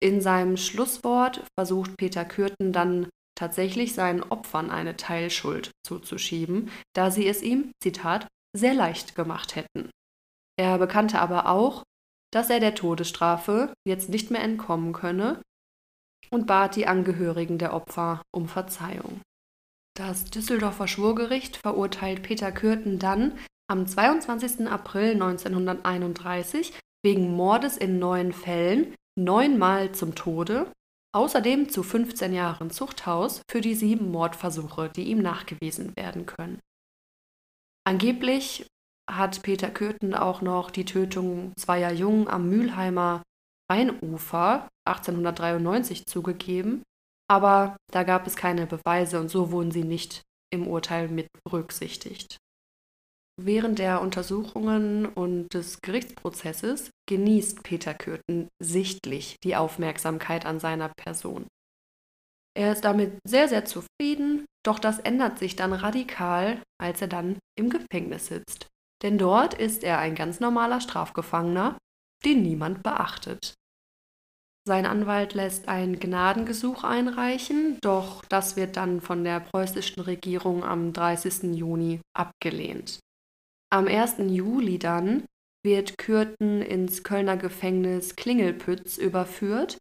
In 0.00 0.20
seinem 0.20 0.56
Schlusswort 0.56 1.42
versucht 1.58 1.96
Peter 1.96 2.24
Kürten 2.24 2.72
dann 2.72 3.08
tatsächlich 3.36 3.94
seinen 3.94 4.22
Opfern 4.22 4.70
eine 4.70 4.96
Teilschuld 4.96 5.70
zuzuschieben, 5.84 6.70
da 6.94 7.10
sie 7.10 7.26
es 7.26 7.42
ihm, 7.42 7.72
Zitat, 7.82 8.26
sehr 8.56 8.74
leicht 8.74 9.14
gemacht 9.14 9.56
hätten. 9.56 9.90
Er 10.58 10.78
bekannte 10.78 11.18
aber 11.20 11.48
auch, 11.48 11.82
dass 12.32 12.50
er 12.50 12.60
der 12.60 12.74
Todesstrafe 12.74 13.72
jetzt 13.86 14.08
nicht 14.08 14.30
mehr 14.30 14.42
entkommen 14.42 14.92
könne 14.92 15.42
und 16.30 16.46
bat 16.46 16.76
die 16.76 16.86
Angehörigen 16.86 17.58
der 17.58 17.72
Opfer 17.72 18.22
um 18.34 18.48
Verzeihung. 18.48 19.20
Das 19.96 20.24
Düsseldorfer 20.24 20.88
Schwurgericht 20.88 21.56
verurteilt 21.56 22.22
Peter 22.22 22.52
Kürten 22.52 22.98
dann 22.98 23.38
am 23.68 23.86
22. 23.86 24.68
April 24.68 25.12
1931 25.12 26.78
wegen 27.02 27.34
Mordes 27.34 27.76
in 27.76 27.98
neun 27.98 28.32
Fällen 28.32 28.94
neunmal 29.18 29.92
zum 29.92 30.14
Tode, 30.14 30.70
außerdem 31.14 31.70
zu 31.70 31.82
15 31.82 32.34
Jahren 32.34 32.70
Zuchthaus 32.70 33.40
für 33.50 33.60
die 33.60 33.74
sieben 33.74 34.10
Mordversuche, 34.10 34.90
die 34.94 35.04
ihm 35.04 35.22
nachgewiesen 35.22 35.96
werden 35.96 36.26
können. 36.26 36.60
Angeblich 37.84 38.66
hat 39.08 39.42
Peter 39.42 39.70
Köthen 39.70 40.14
auch 40.14 40.42
noch 40.42 40.70
die 40.70 40.84
Tötung 40.84 41.52
zweier 41.58 41.92
Jungen 41.92 42.28
am 42.28 42.48
Mülheimer 42.48 43.22
Rheinufer 43.70 44.68
1893 44.86 46.06
zugegeben, 46.06 46.82
aber 47.28 47.76
da 47.92 48.04
gab 48.04 48.26
es 48.26 48.36
keine 48.36 48.66
Beweise 48.66 49.20
und 49.20 49.28
so 49.28 49.50
wurden 49.50 49.72
sie 49.72 49.84
nicht 49.84 50.22
im 50.52 50.68
Urteil 50.68 51.08
mit 51.08 51.28
berücksichtigt. 51.44 52.36
Während 53.38 53.78
der 53.78 54.00
Untersuchungen 54.00 55.04
und 55.06 55.52
des 55.52 55.80
Gerichtsprozesses 55.82 56.90
genießt 57.08 57.62
Peter 57.62 57.92
Kürten 57.92 58.48
sichtlich 58.62 59.36
die 59.44 59.56
Aufmerksamkeit 59.56 60.46
an 60.46 60.58
seiner 60.58 60.90
Person. 60.96 61.46
Er 62.56 62.72
ist 62.72 62.84
damit 62.84 63.18
sehr, 63.28 63.48
sehr 63.48 63.66
zufrieden, 63.66 64.46
doch 64.64 64.78
das 64.78 64.98
ändert 65.00 65.38
sich 65.38 65.56
dann 65.56 65.74
radikal, 65.74 66.62
als 66.80 67.02
er 67.02 67.08
dann 67.08 67.38
im 67.58 67.68
Gefängnis 67.68 68.28
sitzt 68.28 68.68
denn 69.02 69.18
dort 69.18 69.54
ist 69.54 69.84
er 69.84 69.98
ein 69.98 70.14
ganz 70.14 70.40
normaler 70.40 70.80
Strafgefangener, 70.80 71.78
den 72.24 72.42
niemand 72.42 72.82
beachtet. 72.82 73.54
Sein 74.66 74.84
Anwalt 74.84 75.34
lässt 75.34 75.68
ein 75.68 76.00
Gnadengesuch 76.00 76.82
einreichen, 76.82 77.78
doch 77.82 78.24
das 78.24 78.56
wird 78.56 78.76
dann 78.76 79.00
von 79.00 79.22
der 79.22 79.38
preußischen 79.38 80.02
Regierung 80.02 80.64
am 80.64 80.92
30. 80.92 81.54
Juni 81.54 82.00
abgelehnt. 82.16 82.98
Am 83.70 83.86
1. 83.86 84.16
Juli 84.18 84.78
dann 84.80 85.24
wird 85.64 85.98
Kürten 85.98 86.62
ins 86.62 87.04
Kölner 87.04 87.36
Gefängnis 87.36 88.16
Klingelpütz 88.16 88.98
überführt, 88.98 89.78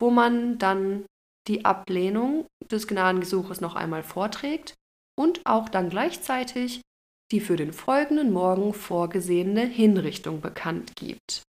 wo 0.00 0.10
man 0.10 0.58
dann 0.58 1.06
die 1.48 1.64
Ablehnung 1.64 2.46
des 2.70 2.86
Gnadengesuches 2.88 3.60
noch 3.60 3.74
einmal 3.74 4.02
vorträgt 4.02 4.74
und 5.18 5.40
auch 5.46 5.68
dann 5.68 5.88
gleichzeitig 5.88 6.82
die 7.32 7.40
für 7.40 7.56
den 7.56 7.72
folgenden 7.72 8.32
Morgen 8.32 8.72
vorgesehene 8.72 9.66
Hinrichtung 9.66 10.40
bekannt 10.40 10.92
gibt. 10.96 11.42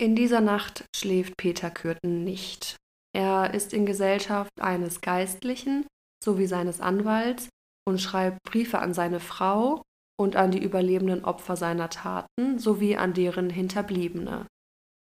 In 0.00 0.16
dieser 0.16 0.40
Nacht 0.40 0.84
schläft 0.96 1.36
Peter 1.36 1.70
Kürten 1.70 2.24
nicht. 2.24 2.76
Er 3.14 3.54
ist 3.54 3.72
in 3.72 3.86
Gesellschaft 3.86 4.50
eines 4.60 5.00
Geistlichen 5.00 5.86
sowie 6.24 6.46
seines 6.46 6.80
Anwalts 6.80 7.48
und 7.86 8.00
schreibt 8.00 8.42
Briefe 8.44 8.78
an 8.78 8.94
seine 8.94 9.20
Frau 9.20 9.82
und 10.18 10.36
an 10.36 10.50
die 10.50 10.62
überlebenden 10.62 11.24
Opfer 11.24 11.56
seiner 11.56 11.90
Taten 11.90 12.58
sowie 12.58 12.96
an 12.96 13.12
deren 13.12 13.50
Hinterbliebene. 13.50 14.46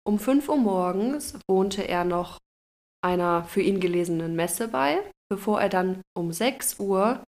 Um 0.05 0.19
5 0.19 0.49
Uhr 0.49 0.57
morgens 0.57 1.39
wohnte 1.49 1.87
er 1.87 2.03
noch 2.03 2.39
einer 3.03 3.43
für 3.43 3.61
ihn 3.61 3.79
gelesenen 3.79 4.35
Messe 4.35 4.67
bei, 4.67 4.99
bevor 5.29 5.61
er 5.61 5.69
dann 5.69 6.01
um 6.17 6.31
6 6.31 6.79
Uhr 6.79 7.23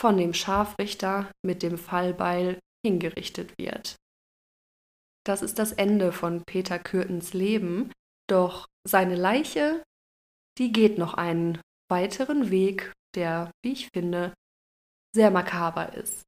von 0.00 0.16
dem 0.16 0.32
Scharfrichter 0.32 1.30
mit 1.44 1.62
dem 1.62 1.76
Fallbeil 1.76 2.58
hingerichtet 2.84 3.52
wird. 3.58 3.96
Das 5.26 5.42
ist 5.42 5.58
das 5.58 5.72
Ende 5.72 6.12
von 6.12 6.42
Peter 6.46 6.78
Kürtens 6.78 7.34
Leben, 7.34 7.92
doch 8.28 8.66
seine 8.88 9.16
Leiche, 9.16 9.82
die 10.58 10.72
geht 10.72 10.96
noch 10.96 11.14
einen 11.14 11.60
weiteren 11.90 12.50
Weg, 12.50 12.92
der, 13.14 13.50
wie 13.62 13.72
ich 13.72 13.88
finde, 13.92 14.32
sehr 15.14 15.30
makaber 15.30 15.92
ist. 15.94 16.22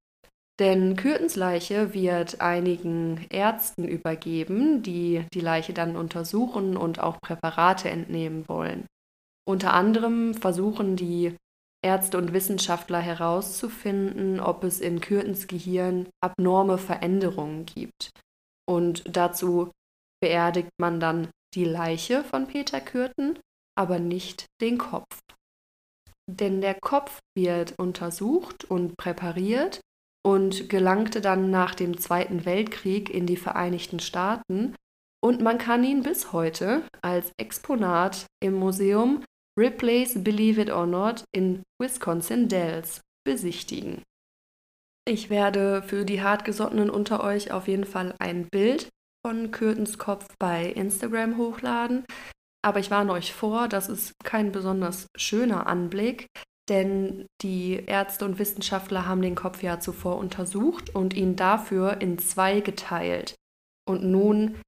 Denn 0.60 0.96
Kürtens 0.96 1.36
Leiche 1.36 1.94
wird 1.94 2.40
einigen 2.42 3.26
Ärzten 3.30 3.84
übergeben, 3.88 4.82
die 4.82 5.24
die 5.32 5.40
Leiche 5.40 5.72
dann 5.72 5.96
untersuchen 5.96 6.76
und 6.76 7.00
auch 7.00 7.18
Präparate 7.20 7.88
entnehmen 7.88 8.46
wollen. 8.48 8.86
Unter 9.48 9.72
anderem 9.72 10.34
versuchen 10.34 10.96
die 10.96 11.36
Ärzte 11.84 12.18
und 12.18 12.32
Wissenschaftler 12.32 13.00
herauszufinden, 13.00 14.40
ob 14.40 14.64
es 14.64 14.80
in 14.80 15.00
Kürtens 15.00 15.46
Gehirn 15.46 16.08
abnorme 16.20 16.78
Veränderungen 16.78 17.66
gibt. 17.66 18.10
Und 18.68 19.04
dazu 19.06 19.70
beerdigt 20.22 20.70
man 20.78 21.00
dann 21.00 21.28
die 21.54 21.64
Leiche 21.64 22.22
von 22.24 22.46
Peter 22.46 22.80
Kürten, 22.80 23.38
aber 23.76 23.98
nicht 23.98 24.46
den 24.60 24.78
Kopf. 24.78 25.18
Denn 26.30 26.60
der 26.60 26.76
Kopf 26.80 27.18
wird 27.36 27.74
untersucht 27.78 28.64
und 28.64 28.96
präpariert 28.96 29.80
und 30.24 30.68
gelangte 30.68 31.20
dann 31.20 31.50
nach 31.50 31.74
dem 31.74 31.98
Zweiten 31.98 32.44
Weltkrieg 32.44 33.10
in 33.10 33.26
die 33.26 33.36
Vereinigten 33.36 33.98
Staaten 33.98 34.76
und 35.24 35.40
man 35.40 35.58
kann 35.58 35.84
ihn 35.84 36.02
bis 36.02 36.32
heute 36.32 36.82
als 37.00 37.32
Exponat 37.36 38.26
im 38.40 38.54
Museum 38.54 39.24
Ripley's 39.58 40.22
Believe 40.22 40.60
It 40.60 40.70
or 40.70 40.86
Not 40.86 41.24
in 41.32 41.62
Wisconsin 41.80 42.48
Dells 42.48 43.00
besichtigen. 43.24 44.02
Ich 45.06 45.30
werde 45.30 45.82
für 45.82 46.04
die 46.04 46.22
Hartgesottenen 46.22 46.88
unter 46.88 47.22
euch 47.22 47.50
auf 47.50 47.68
jeden 47.68 47.84
Fall 47.84 48.14
ein 48.18 48.48
Bild 48.48 48.88
von 49.26 49.50
Kürtens 49.50 49.98
Kopf 49.98 50.28
bei 50.38 50.66
Instagram 50.66 51.36
hochladen. 51.36 52.04
Aber 52.64 52.78
ich 52.78 52.90
warne 52.90 53.12
euch 53.12 53.32
vor, 53.32 53.68
das 53.68 53.88
ist 53.88 54.14
kein 54.24 54.52
besonders 54.52 55.08
schöner 55.16 55.66
Anblick, 55.66 56.28
denn 56.68 57.26
die 57.42 57.74
Ärzte 57.86 58.24
und 58.24 58.38
Wissenschaftler 58.38 59.06
haben 59.06 59.20
den 59.20 59.34
Kopf 59.34 59.62
ja 59.62 59.80
zuvor 59.80 60.18
untersucht 60.18 60.94
und 60.94 61.14
ihn 61.14 61.34
dafür 61.36 62.00
in 62.00 62.18
zwei 62.18 62.60
geteilt. 62.60 63.34
Und 63.84 64.04
nun 64.04 64.60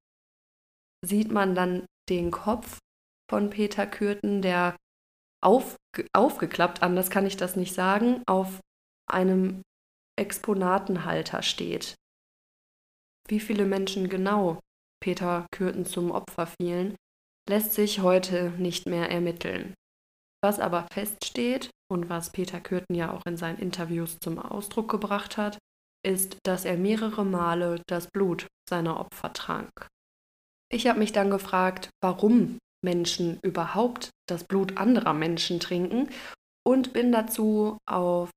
sieht 1.07 1.31
man 1.31 1.55
dann 1.55 1.87
den 2.09 2.33
Kopf 2.33 2.79
von 3.31 3.51
Peter 3.51 3.87
Kürten, 3.87 4.43
der 4.43 4.77
auf, 5.43 5.77
aufgeklappt, 6.13 6.83
anders 6.83 7.11
kann 7.11 7.27
ich 7.27 7.37
das 7.37 7.57
nicht 7.57 7.75
sagen, 7.75 8.23
auf 8.27 8.61
einem 9.11 9.63
Exponatenhalter 10.19 11.43
steht. 11.43 11.95
Wie 13.29 13.41
viele 13.41 13.65
Menschen 13.65 14.09
genau 14.09 14.61
Peter 15.03 15.47
Kürten 15.53 15.85
zum 15.85 16.11
Opfer 16.11 16.47
fielen, 16.47 16.97
lässt 17.49 17.75
sich 17.75 18.01
heute 18.01 18.51
nicht 18.53 18.87
mehr 18.87 19.11
ermitteln. 19.11 19.75
Was 20.43 20.61
aber 20.61 20.87
feststeht 20.93 21.71
und 21.91 22.09
was 22.09 22.31
Peter 22.31 22.61
Kürten 22.61 22.95
ja 22.95 23.13
auch 23.13 23.27
in 23.27 23.37
seinen 23.37 23.59
Interviews 23.59 24.19
zum 24.21 24.39
Ausdruck 24.39 24.91
gebracht 24.91 25.37
hat, 25.37 25.59
ist, 26.05 26.39
dass 26.45 26.65
er 26.65 26.77
mehrere 26.77 27.25
Male 27.25 27.83
das 27.87 28.09
Blut 28.11 28.47
seiner 28.69 29.01
Opfer 29.01 29.33
trank. 29.33 29.89
Ich 30.71 30.87
habe 30.87 30.99
mich 30.99 31.13
dann 31.13 31.31
gefragt, 31.31 31.91
warum 32.03 32.59
Menschen 32.85 33.41
überhaupt 33.43 34.11
das 34.29 34.45
Blut 34.45 34.77
anderer 34.77 35.15
Menschen 35.15 35.59
trinken 35.59 36.09
und 36.65 36.93
bin 36.93 37.11
dazu 37.11 37.79
auf 37.87 38.31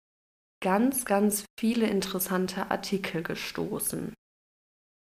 ganz, 0.63 1.05
ganz 1.05 1.45
viele 1.59 1.87
interessante 1.87 2.71
Artikel 2.71 3.21
gestoßen. 3.21 4.13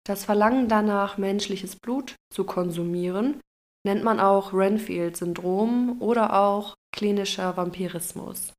Das 0.05 0.23
Verlangen 0.23 0.69
danach, 0.69 1.17
menschliches 1.17 1.75
Blut 1.75 2.15
zu 2.31 2.45
konsumieren, 2.45 3.41
nennt 3.85 4.03
man 4.03 4.19
auch 4.19 4.53
Renfield-Syndrom 4.53 6.01
oder 6.01 6.39
auch 6.39 6.75
klinischer 6.93 7.57
Vampirismus. 7.57 8.53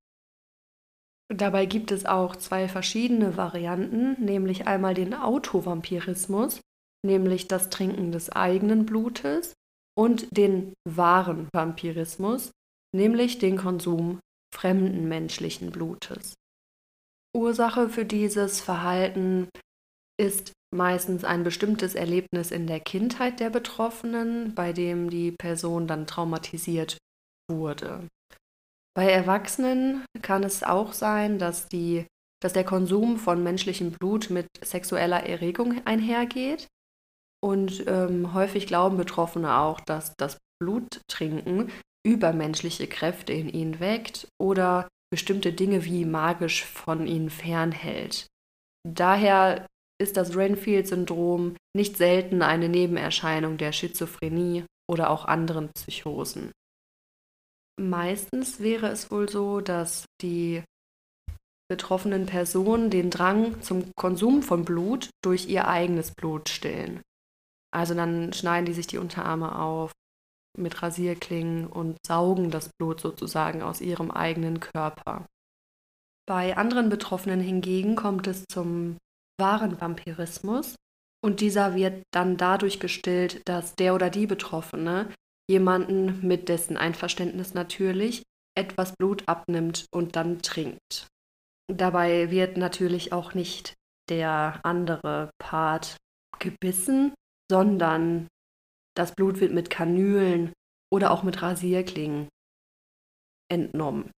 Dabei 1.33 1.67
gibt 1.67 1.93
es 1.93 2.07
auch 2.07 2.37
zwei 2.37 2.69
verschiedene 2.69 3.37
Varianten, 3.37 4.23
nämlich 4.25 4.67
einmal 4.67 4.95
den 4.95 5.13
Autovampirismus, 5.15 6.61
nämlich 7.05 7.49
das 7.49 7.69
Trinken 7.69 8.13
des 8.13 8.31
eigenen 8.31 8.87
Blutes, 8.87 9.55
und 9.99 10.29
den 10.37 10.75
wahren 10.89 11.49
Vampirismus, 11.53 12.53
nämlich 12.95 13.39
den 13.39 13.57
Konsum 13.57 14.21
fremden 14.55 15.09
menschlichen 15.09 15.73
Blutes. 15.73 16.35
Ursache 17.37 17.89
für 17.89 18.05
dieses 18.05 18.61
Verhalten 18.61 19.49
ist 20.21 20.53
meistens 20.75 21.25
ein 21.25 21.43
bestimmtes 21.43 21.95
Erlebnis 21.95 22.51
in 22.51 22.67
der 22.67 22.81
Kindheit 22.81 23.41
der 23.41 23.51
Betroffenen, 23.51 24.55
bei 24.55 24.73
dem 24.73 25.11
die 25.11 25.33
Person 25.33 25.87
dann 25.87 26.07
traumatisiert 26.07 26.99
wurde. 27.51 28.07
Bei 28.95 29.11
Erwachsenen 29.11 30.05
kann 30.23 30.45
es 30.45 30.63
auch 30.63 30.93
sein, 30.93 31.39
dass, 31.39 31.69
die, 31.69 32.07
dass 32.41 32.53
der 32.53 32.65
Konsum 32.65 33.17
von 33.17 33.43
menschlichem 33.43 33.93
Blut 33.93 34.31
mit 34.31 34.47
sexueller 34.63 35.25
Erregung 35.25 35.85
einhergeht. 35.87 36.69
Und 37.41 37.85
ähm, 37.87 38.35
häufig 38.35 38.67
glauben 38.67 38.97
Betroffene 38.97 39.59
auch, 39.59 39.81
dass 39.81 40.15
das 40.17 40.39
Bluttrinken 40.61 41.71
übermenschliche 42.05 42.87
Kräfte 42.87 43.33
in 43.33 43.49
ihnen 43.49 43.81
weckt 43.81 44.27
oder 44.41 44.89
bestimmte 45.11 45.53
Dinge 45.53 45.85
wie 45.85 46.05
magisch 46.05 46.65
von 46.65 47.07
ihnen 47.07 47.31
fernhält. 47.31 48.27
Daher 48.87 49.67
ist 50.01 50.17
das 50.17 50.37
Renfield-Syndrom 50.37 51.57
nicht 51.77 51.97
selten 51.97 52.43
eine 52.43 52.69
Nebenerscheinung 52.69 53.57
der 53.57 53.73
Schizophrenie 53.73 54.65
oder 54.91 55.11
auch 55.11 55.25
anderen 55.25 55.71
Psychosen. 55.75 56.53
Meistens 57.81 58.61
wäre 58.61 58.89
es 58.89 59.11
wohl 59.11 59.29
so, 59.29 59.61
dass 59.61 60.05
die 60.21 60.63
betroffenen 61.71 62.27
Personen 62.27 62.91
den 62.91 63.11
Drang 63.11 63.61
zum 63.61 63.93
Konsum 63.95 64.43
von 64.43 64.65
Blut 64.65 65.11
durch 65.23 65.49
ihr 65.49 65.69
eigenes 65.69 66.13
Blut 66.13 66.49
stillen. 66.49 67.03
Also 67.75 67.95
dann 67.95 68.33
schneiden 68.33 68.67
die 68.67 68.73
sich 68.73 68.87
die 68.87 68.99
Unterarme 68.99 69.59
auf 69.59 69.93
mit 70.57 70.83
Rasierklingen 70.83 71.67
und 71.67 71.99
saugen 72.07 72.51
das 72.51 72.71
Blut 72.79 73.01
sozusagen 73.01 73.63
aus 73.63 73.81
ihrem 73.81 74.11
eigenen 74.11 74.61
Körper. 74.61 75.27
Bei 76.27 76.57
anderen 76.57 76.89
Betroffenen 76.89 77.41
hingegen 77.41 77.97
kommt 77.97 78.27
es 78.27 78.45
zum 78.51 78.99
wahren 79.41 79.81
Vampirismus 79.81 80.75
und 81.25 81.41
dieser 81.41 81.75
wird 81.75 82.03
dann 82.13 82.37
dadurch 82.37 82.81
gestillt, 82.81 83.41
dass 83.49 83.75
der 83.77 83.95
oder 83.95 84.11
die 84.11 84.27
Betroffene 84.27 85.13
jemanden 85.49 86.27
mit 86.27 86.49
dessen 86.49 86.77
Einverständnis 86.77 87.55
natürlich 87.55 88.23
etwas 88.57 88.95
Blut 88.97 89.27
abnimmt 89.27 89.87
und 89.93 90.17
dann 90.17 90.43
trinkt. 90.43 91.07
Dabei 91.73 92.31
wird 92.31 92.57
natürlich 92.57 93.13
auch 93.13 93.35
nicht 93.35 93.75
der 94.11 94.61
andere 94.65 95.31
Part 95.39 95.97
gebissen, 96.39 97.15
sondern 97.51 98.29
das 98.97 99.15
Blut 99.15 99.41
wird 99.41 99.53
mit 99.53 99.71
Kanülen 99.71 100.53
oder 100.93 101.11
auch 101.11 101.23
mit 101.23 101.43
Rasierklingen 101.43 102.29
entnommen. 103.51 104.11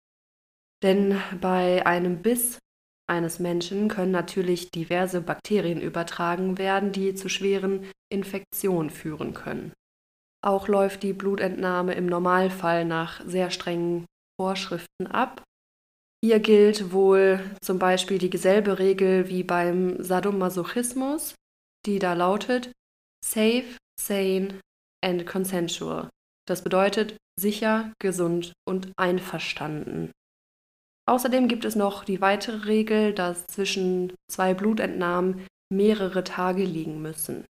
Denn 0.81 1.21
bei 1.41 1.85
einem 1.85 2.21
Biss 2.21 2.59
eines 3.09 3.39
Menschen 3.39 3.87
können 3.89 4.11
natürlich 4.11 4.71
diverse 4.71 5.21
Bakterien 5.21 5.81
übertragen 5.81 6.57
werden, 6.57 6.91
die 6.91 7.15
zu 7.15 7.27
schweren 7.27 7.89
Infektionen 8.11 8.89
führen 8.89 9.33
können. 9.33 9.73
Auch 10.41 10.67
läuft 10.67 11.03
die 11.03 11.13
Blutentnahme 11.13 11.95
im 11.95 12.05
Normalfall 12.05 12.85
nach 12.85 13.25
sehr 13.25 13.51
strengen 13.51 14.05
Vorschriften 14.39 15.07
ab. 15.07 15.43
Hier 16.23 16.39
gilt 16.39 16.93
wohl 16.93 17.41
zum 17.61 17.79
Beispiel 17.79 18.17
dieselbe 18.19 18.79
Regel 18.79 19.27
wie 19.27 19.43
beim 19.43 20.01
Sadomasochismus, 20.01 21.35
die 21.85 21.99
da 21.99 22.13
lautet 22.13 22.71
Safe, 23.23 23.77
Sane 23.99 24.59
and 25.03 25.25
Consensual. 25.25 26.09
Das 26.47 26.63
bedeutet 26.63 27.17
sicher, 27.39 27.93
gesund 27.99 28.53
und 28.67 28.91
einverstanden. 28.97 30.11
Außerdem 31.07 31.47
gibt 31.47 31.65
es 31.65 31.75
noch 31.75 32.03
die 32.03 32.21
weitere 32.21 32.67
Regel, 32.67 33.13
dass 33.13 33.47
zwischen 33.47 34.13
zwei 34.29 34.53
Blutentnahmen 34.53 35.47
mehrere 35.71 36.23
Tage 36.23 36.63
liegen 36.63 37.01
müssen. 37.01 37.45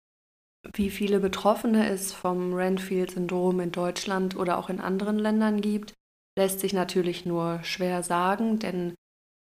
Wie 0.74 0.90
viele 0.90 1.20
Betroffene 1.20 1.88
es 1.88 2.12
vom 2.12 2.54
Renfield-Syndrom 2.54 3.60
in 3.60 3.72
Deutschland 3.72 4.36
oder 4.36 4.58
auch 4.58 4.70
in 4.70 4.80
anderen 4.80 5.20
Ländern 5.20 5.62
gibt, 5.62 5.94
lässt 6.38 6.60
sich 6.60 6.74
natürlich 6.74 7.26
nur 7.26 7.64
schwer 7.64 8.04
sagen, 8.04 8.60
denn 8.60 8.96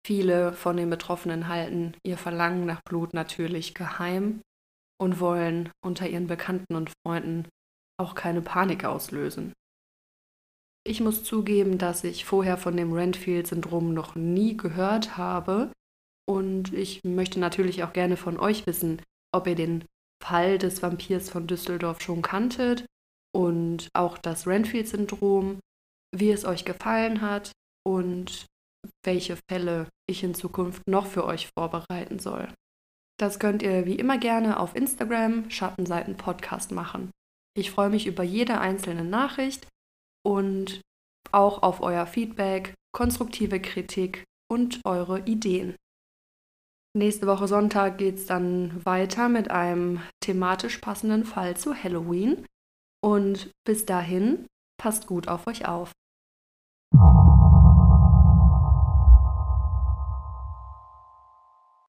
viele 0.07 0.53
von 0.53 0.77
den 0.77 0.89
Betroffenen 0.89 1.49
halten 1.49 1.95
ihr 2.03 2.17
Verlangen 2.17 2.67
nach 2.67 2.81
Blut 2.83 3.13
natürlich 3.15 3.75
geheim 3.75 4.41
und 5.01 5.21
wollen 5.21 5.71
unter 5.85 6.09
ihren 6.09 6.27
Bekannten 6.27 6.75
und 6.75 6.93
Freunden 7.03 7.49
auch 7.99 8.15
keine 8.15 8.43
Panik 8.43 8.85
auslösen. 8.85 9.53
Ich 10.85 11.01
muss 11.01 11.25
zugeben, 11.25 11.79
dass 11.79 12.05
ich 12.05 12.25
vorher 12.25 12.57
von 12.57 12.77
dem 12.77 12.93
Renfield-Syndrom 12.93 13.93
noch 13.93 14.15
nie 14.15 14.57
gehört 14.57 15.17
habe 15.17 15.73
und 16.29 16.73
ich 16.73 17.05
möchte 17.05 17.41
natürlich 17.41 17.85
auch 17.85 17.93
gerne 17.93 18.17
von 18.17 18.39
euch 18.39 18.67
wissen, 18.67 19.03
ob 19.35 19.47
ihr 19.47 19.55
den 19.55 19.85
Fall 20.23 20.59
des 20.59 20.83
Vampirs 20.83 21.31
von 21.31 21.47
Düsseldorf 21.47 22.01
schon 22.01 22.23
kanntet 22.23 22.87
und 23.35 23.89
auch 23.95 24.19
das 24.19 24.47
Renfield-Syndrom, 24.47 25.61
wie 26.15 26.31
es 26.31 26.45
euch 26.45 26.65
gefallen 26.65 27.21
hat 27.21 27.53
und 27.87 28.47
welche 29.05 29.37
Fälle 29.51 29.89
ich 30.09 30.23
in 30.23 30.35
Zukunft 30.35 30.83
noch 30.89 31.07
für 31.07 31.25
euch 31.25 31.49
vorbereiten 31.57 32.19
soll. 32.19 32.49
Das 33.19 33.41
könnt 33.41 33.63
ihr 33.63 33.85
wie 33.85 33.97
immer 33.97 34.17
gerne 34.17 34.61
auf 34.61 34.77
Instagram 34.77 35.51
Schattenseiten 35.51 36.17
Podcast 36.17 36.71
machen. 36.71 37.11
Ich 37.57 37.73
freue 37.73 37.91
mich 37.91 38.07
über 38.07 38.23
jede 38.23 38.61
einzelne 38.61 39.05
Nachricht 39.05 39.67
und 40.25 40.81
auch 41.33 41.63
auf 41.63 41.81
euer 41.81 42.07
Feedback, 42.07 42.75
konstruktive 42.93 43.61
Kritik 43.61 44.25
und 44.49 44.81
eure 44.85 45.21
Ideen. 45.27 45.75
Nächste 46.97 47.27
Woche 47.27 47.49
Sonntag 47.49 47.99
geht 47.99 48.17
es 48.17 48.27
dann 48.27 48.85
weiter 48.85 49.29
mit 49.29 49.51
einem 49.51 50.01
thematisch 50.21 50.79
passenden 50.79 51.25
Fall 51.25 51.57
zu 51.57 51.75
Halloween. 51.75 52.47
Und 53.05 53.51
bis 53.65 53.85
dahin, 53.85 54.47
passt 54.81 55.07
gut 55.07 55.29
auf 55.29 55.47
euch 55.47 55.67
auf. 55.67 55.93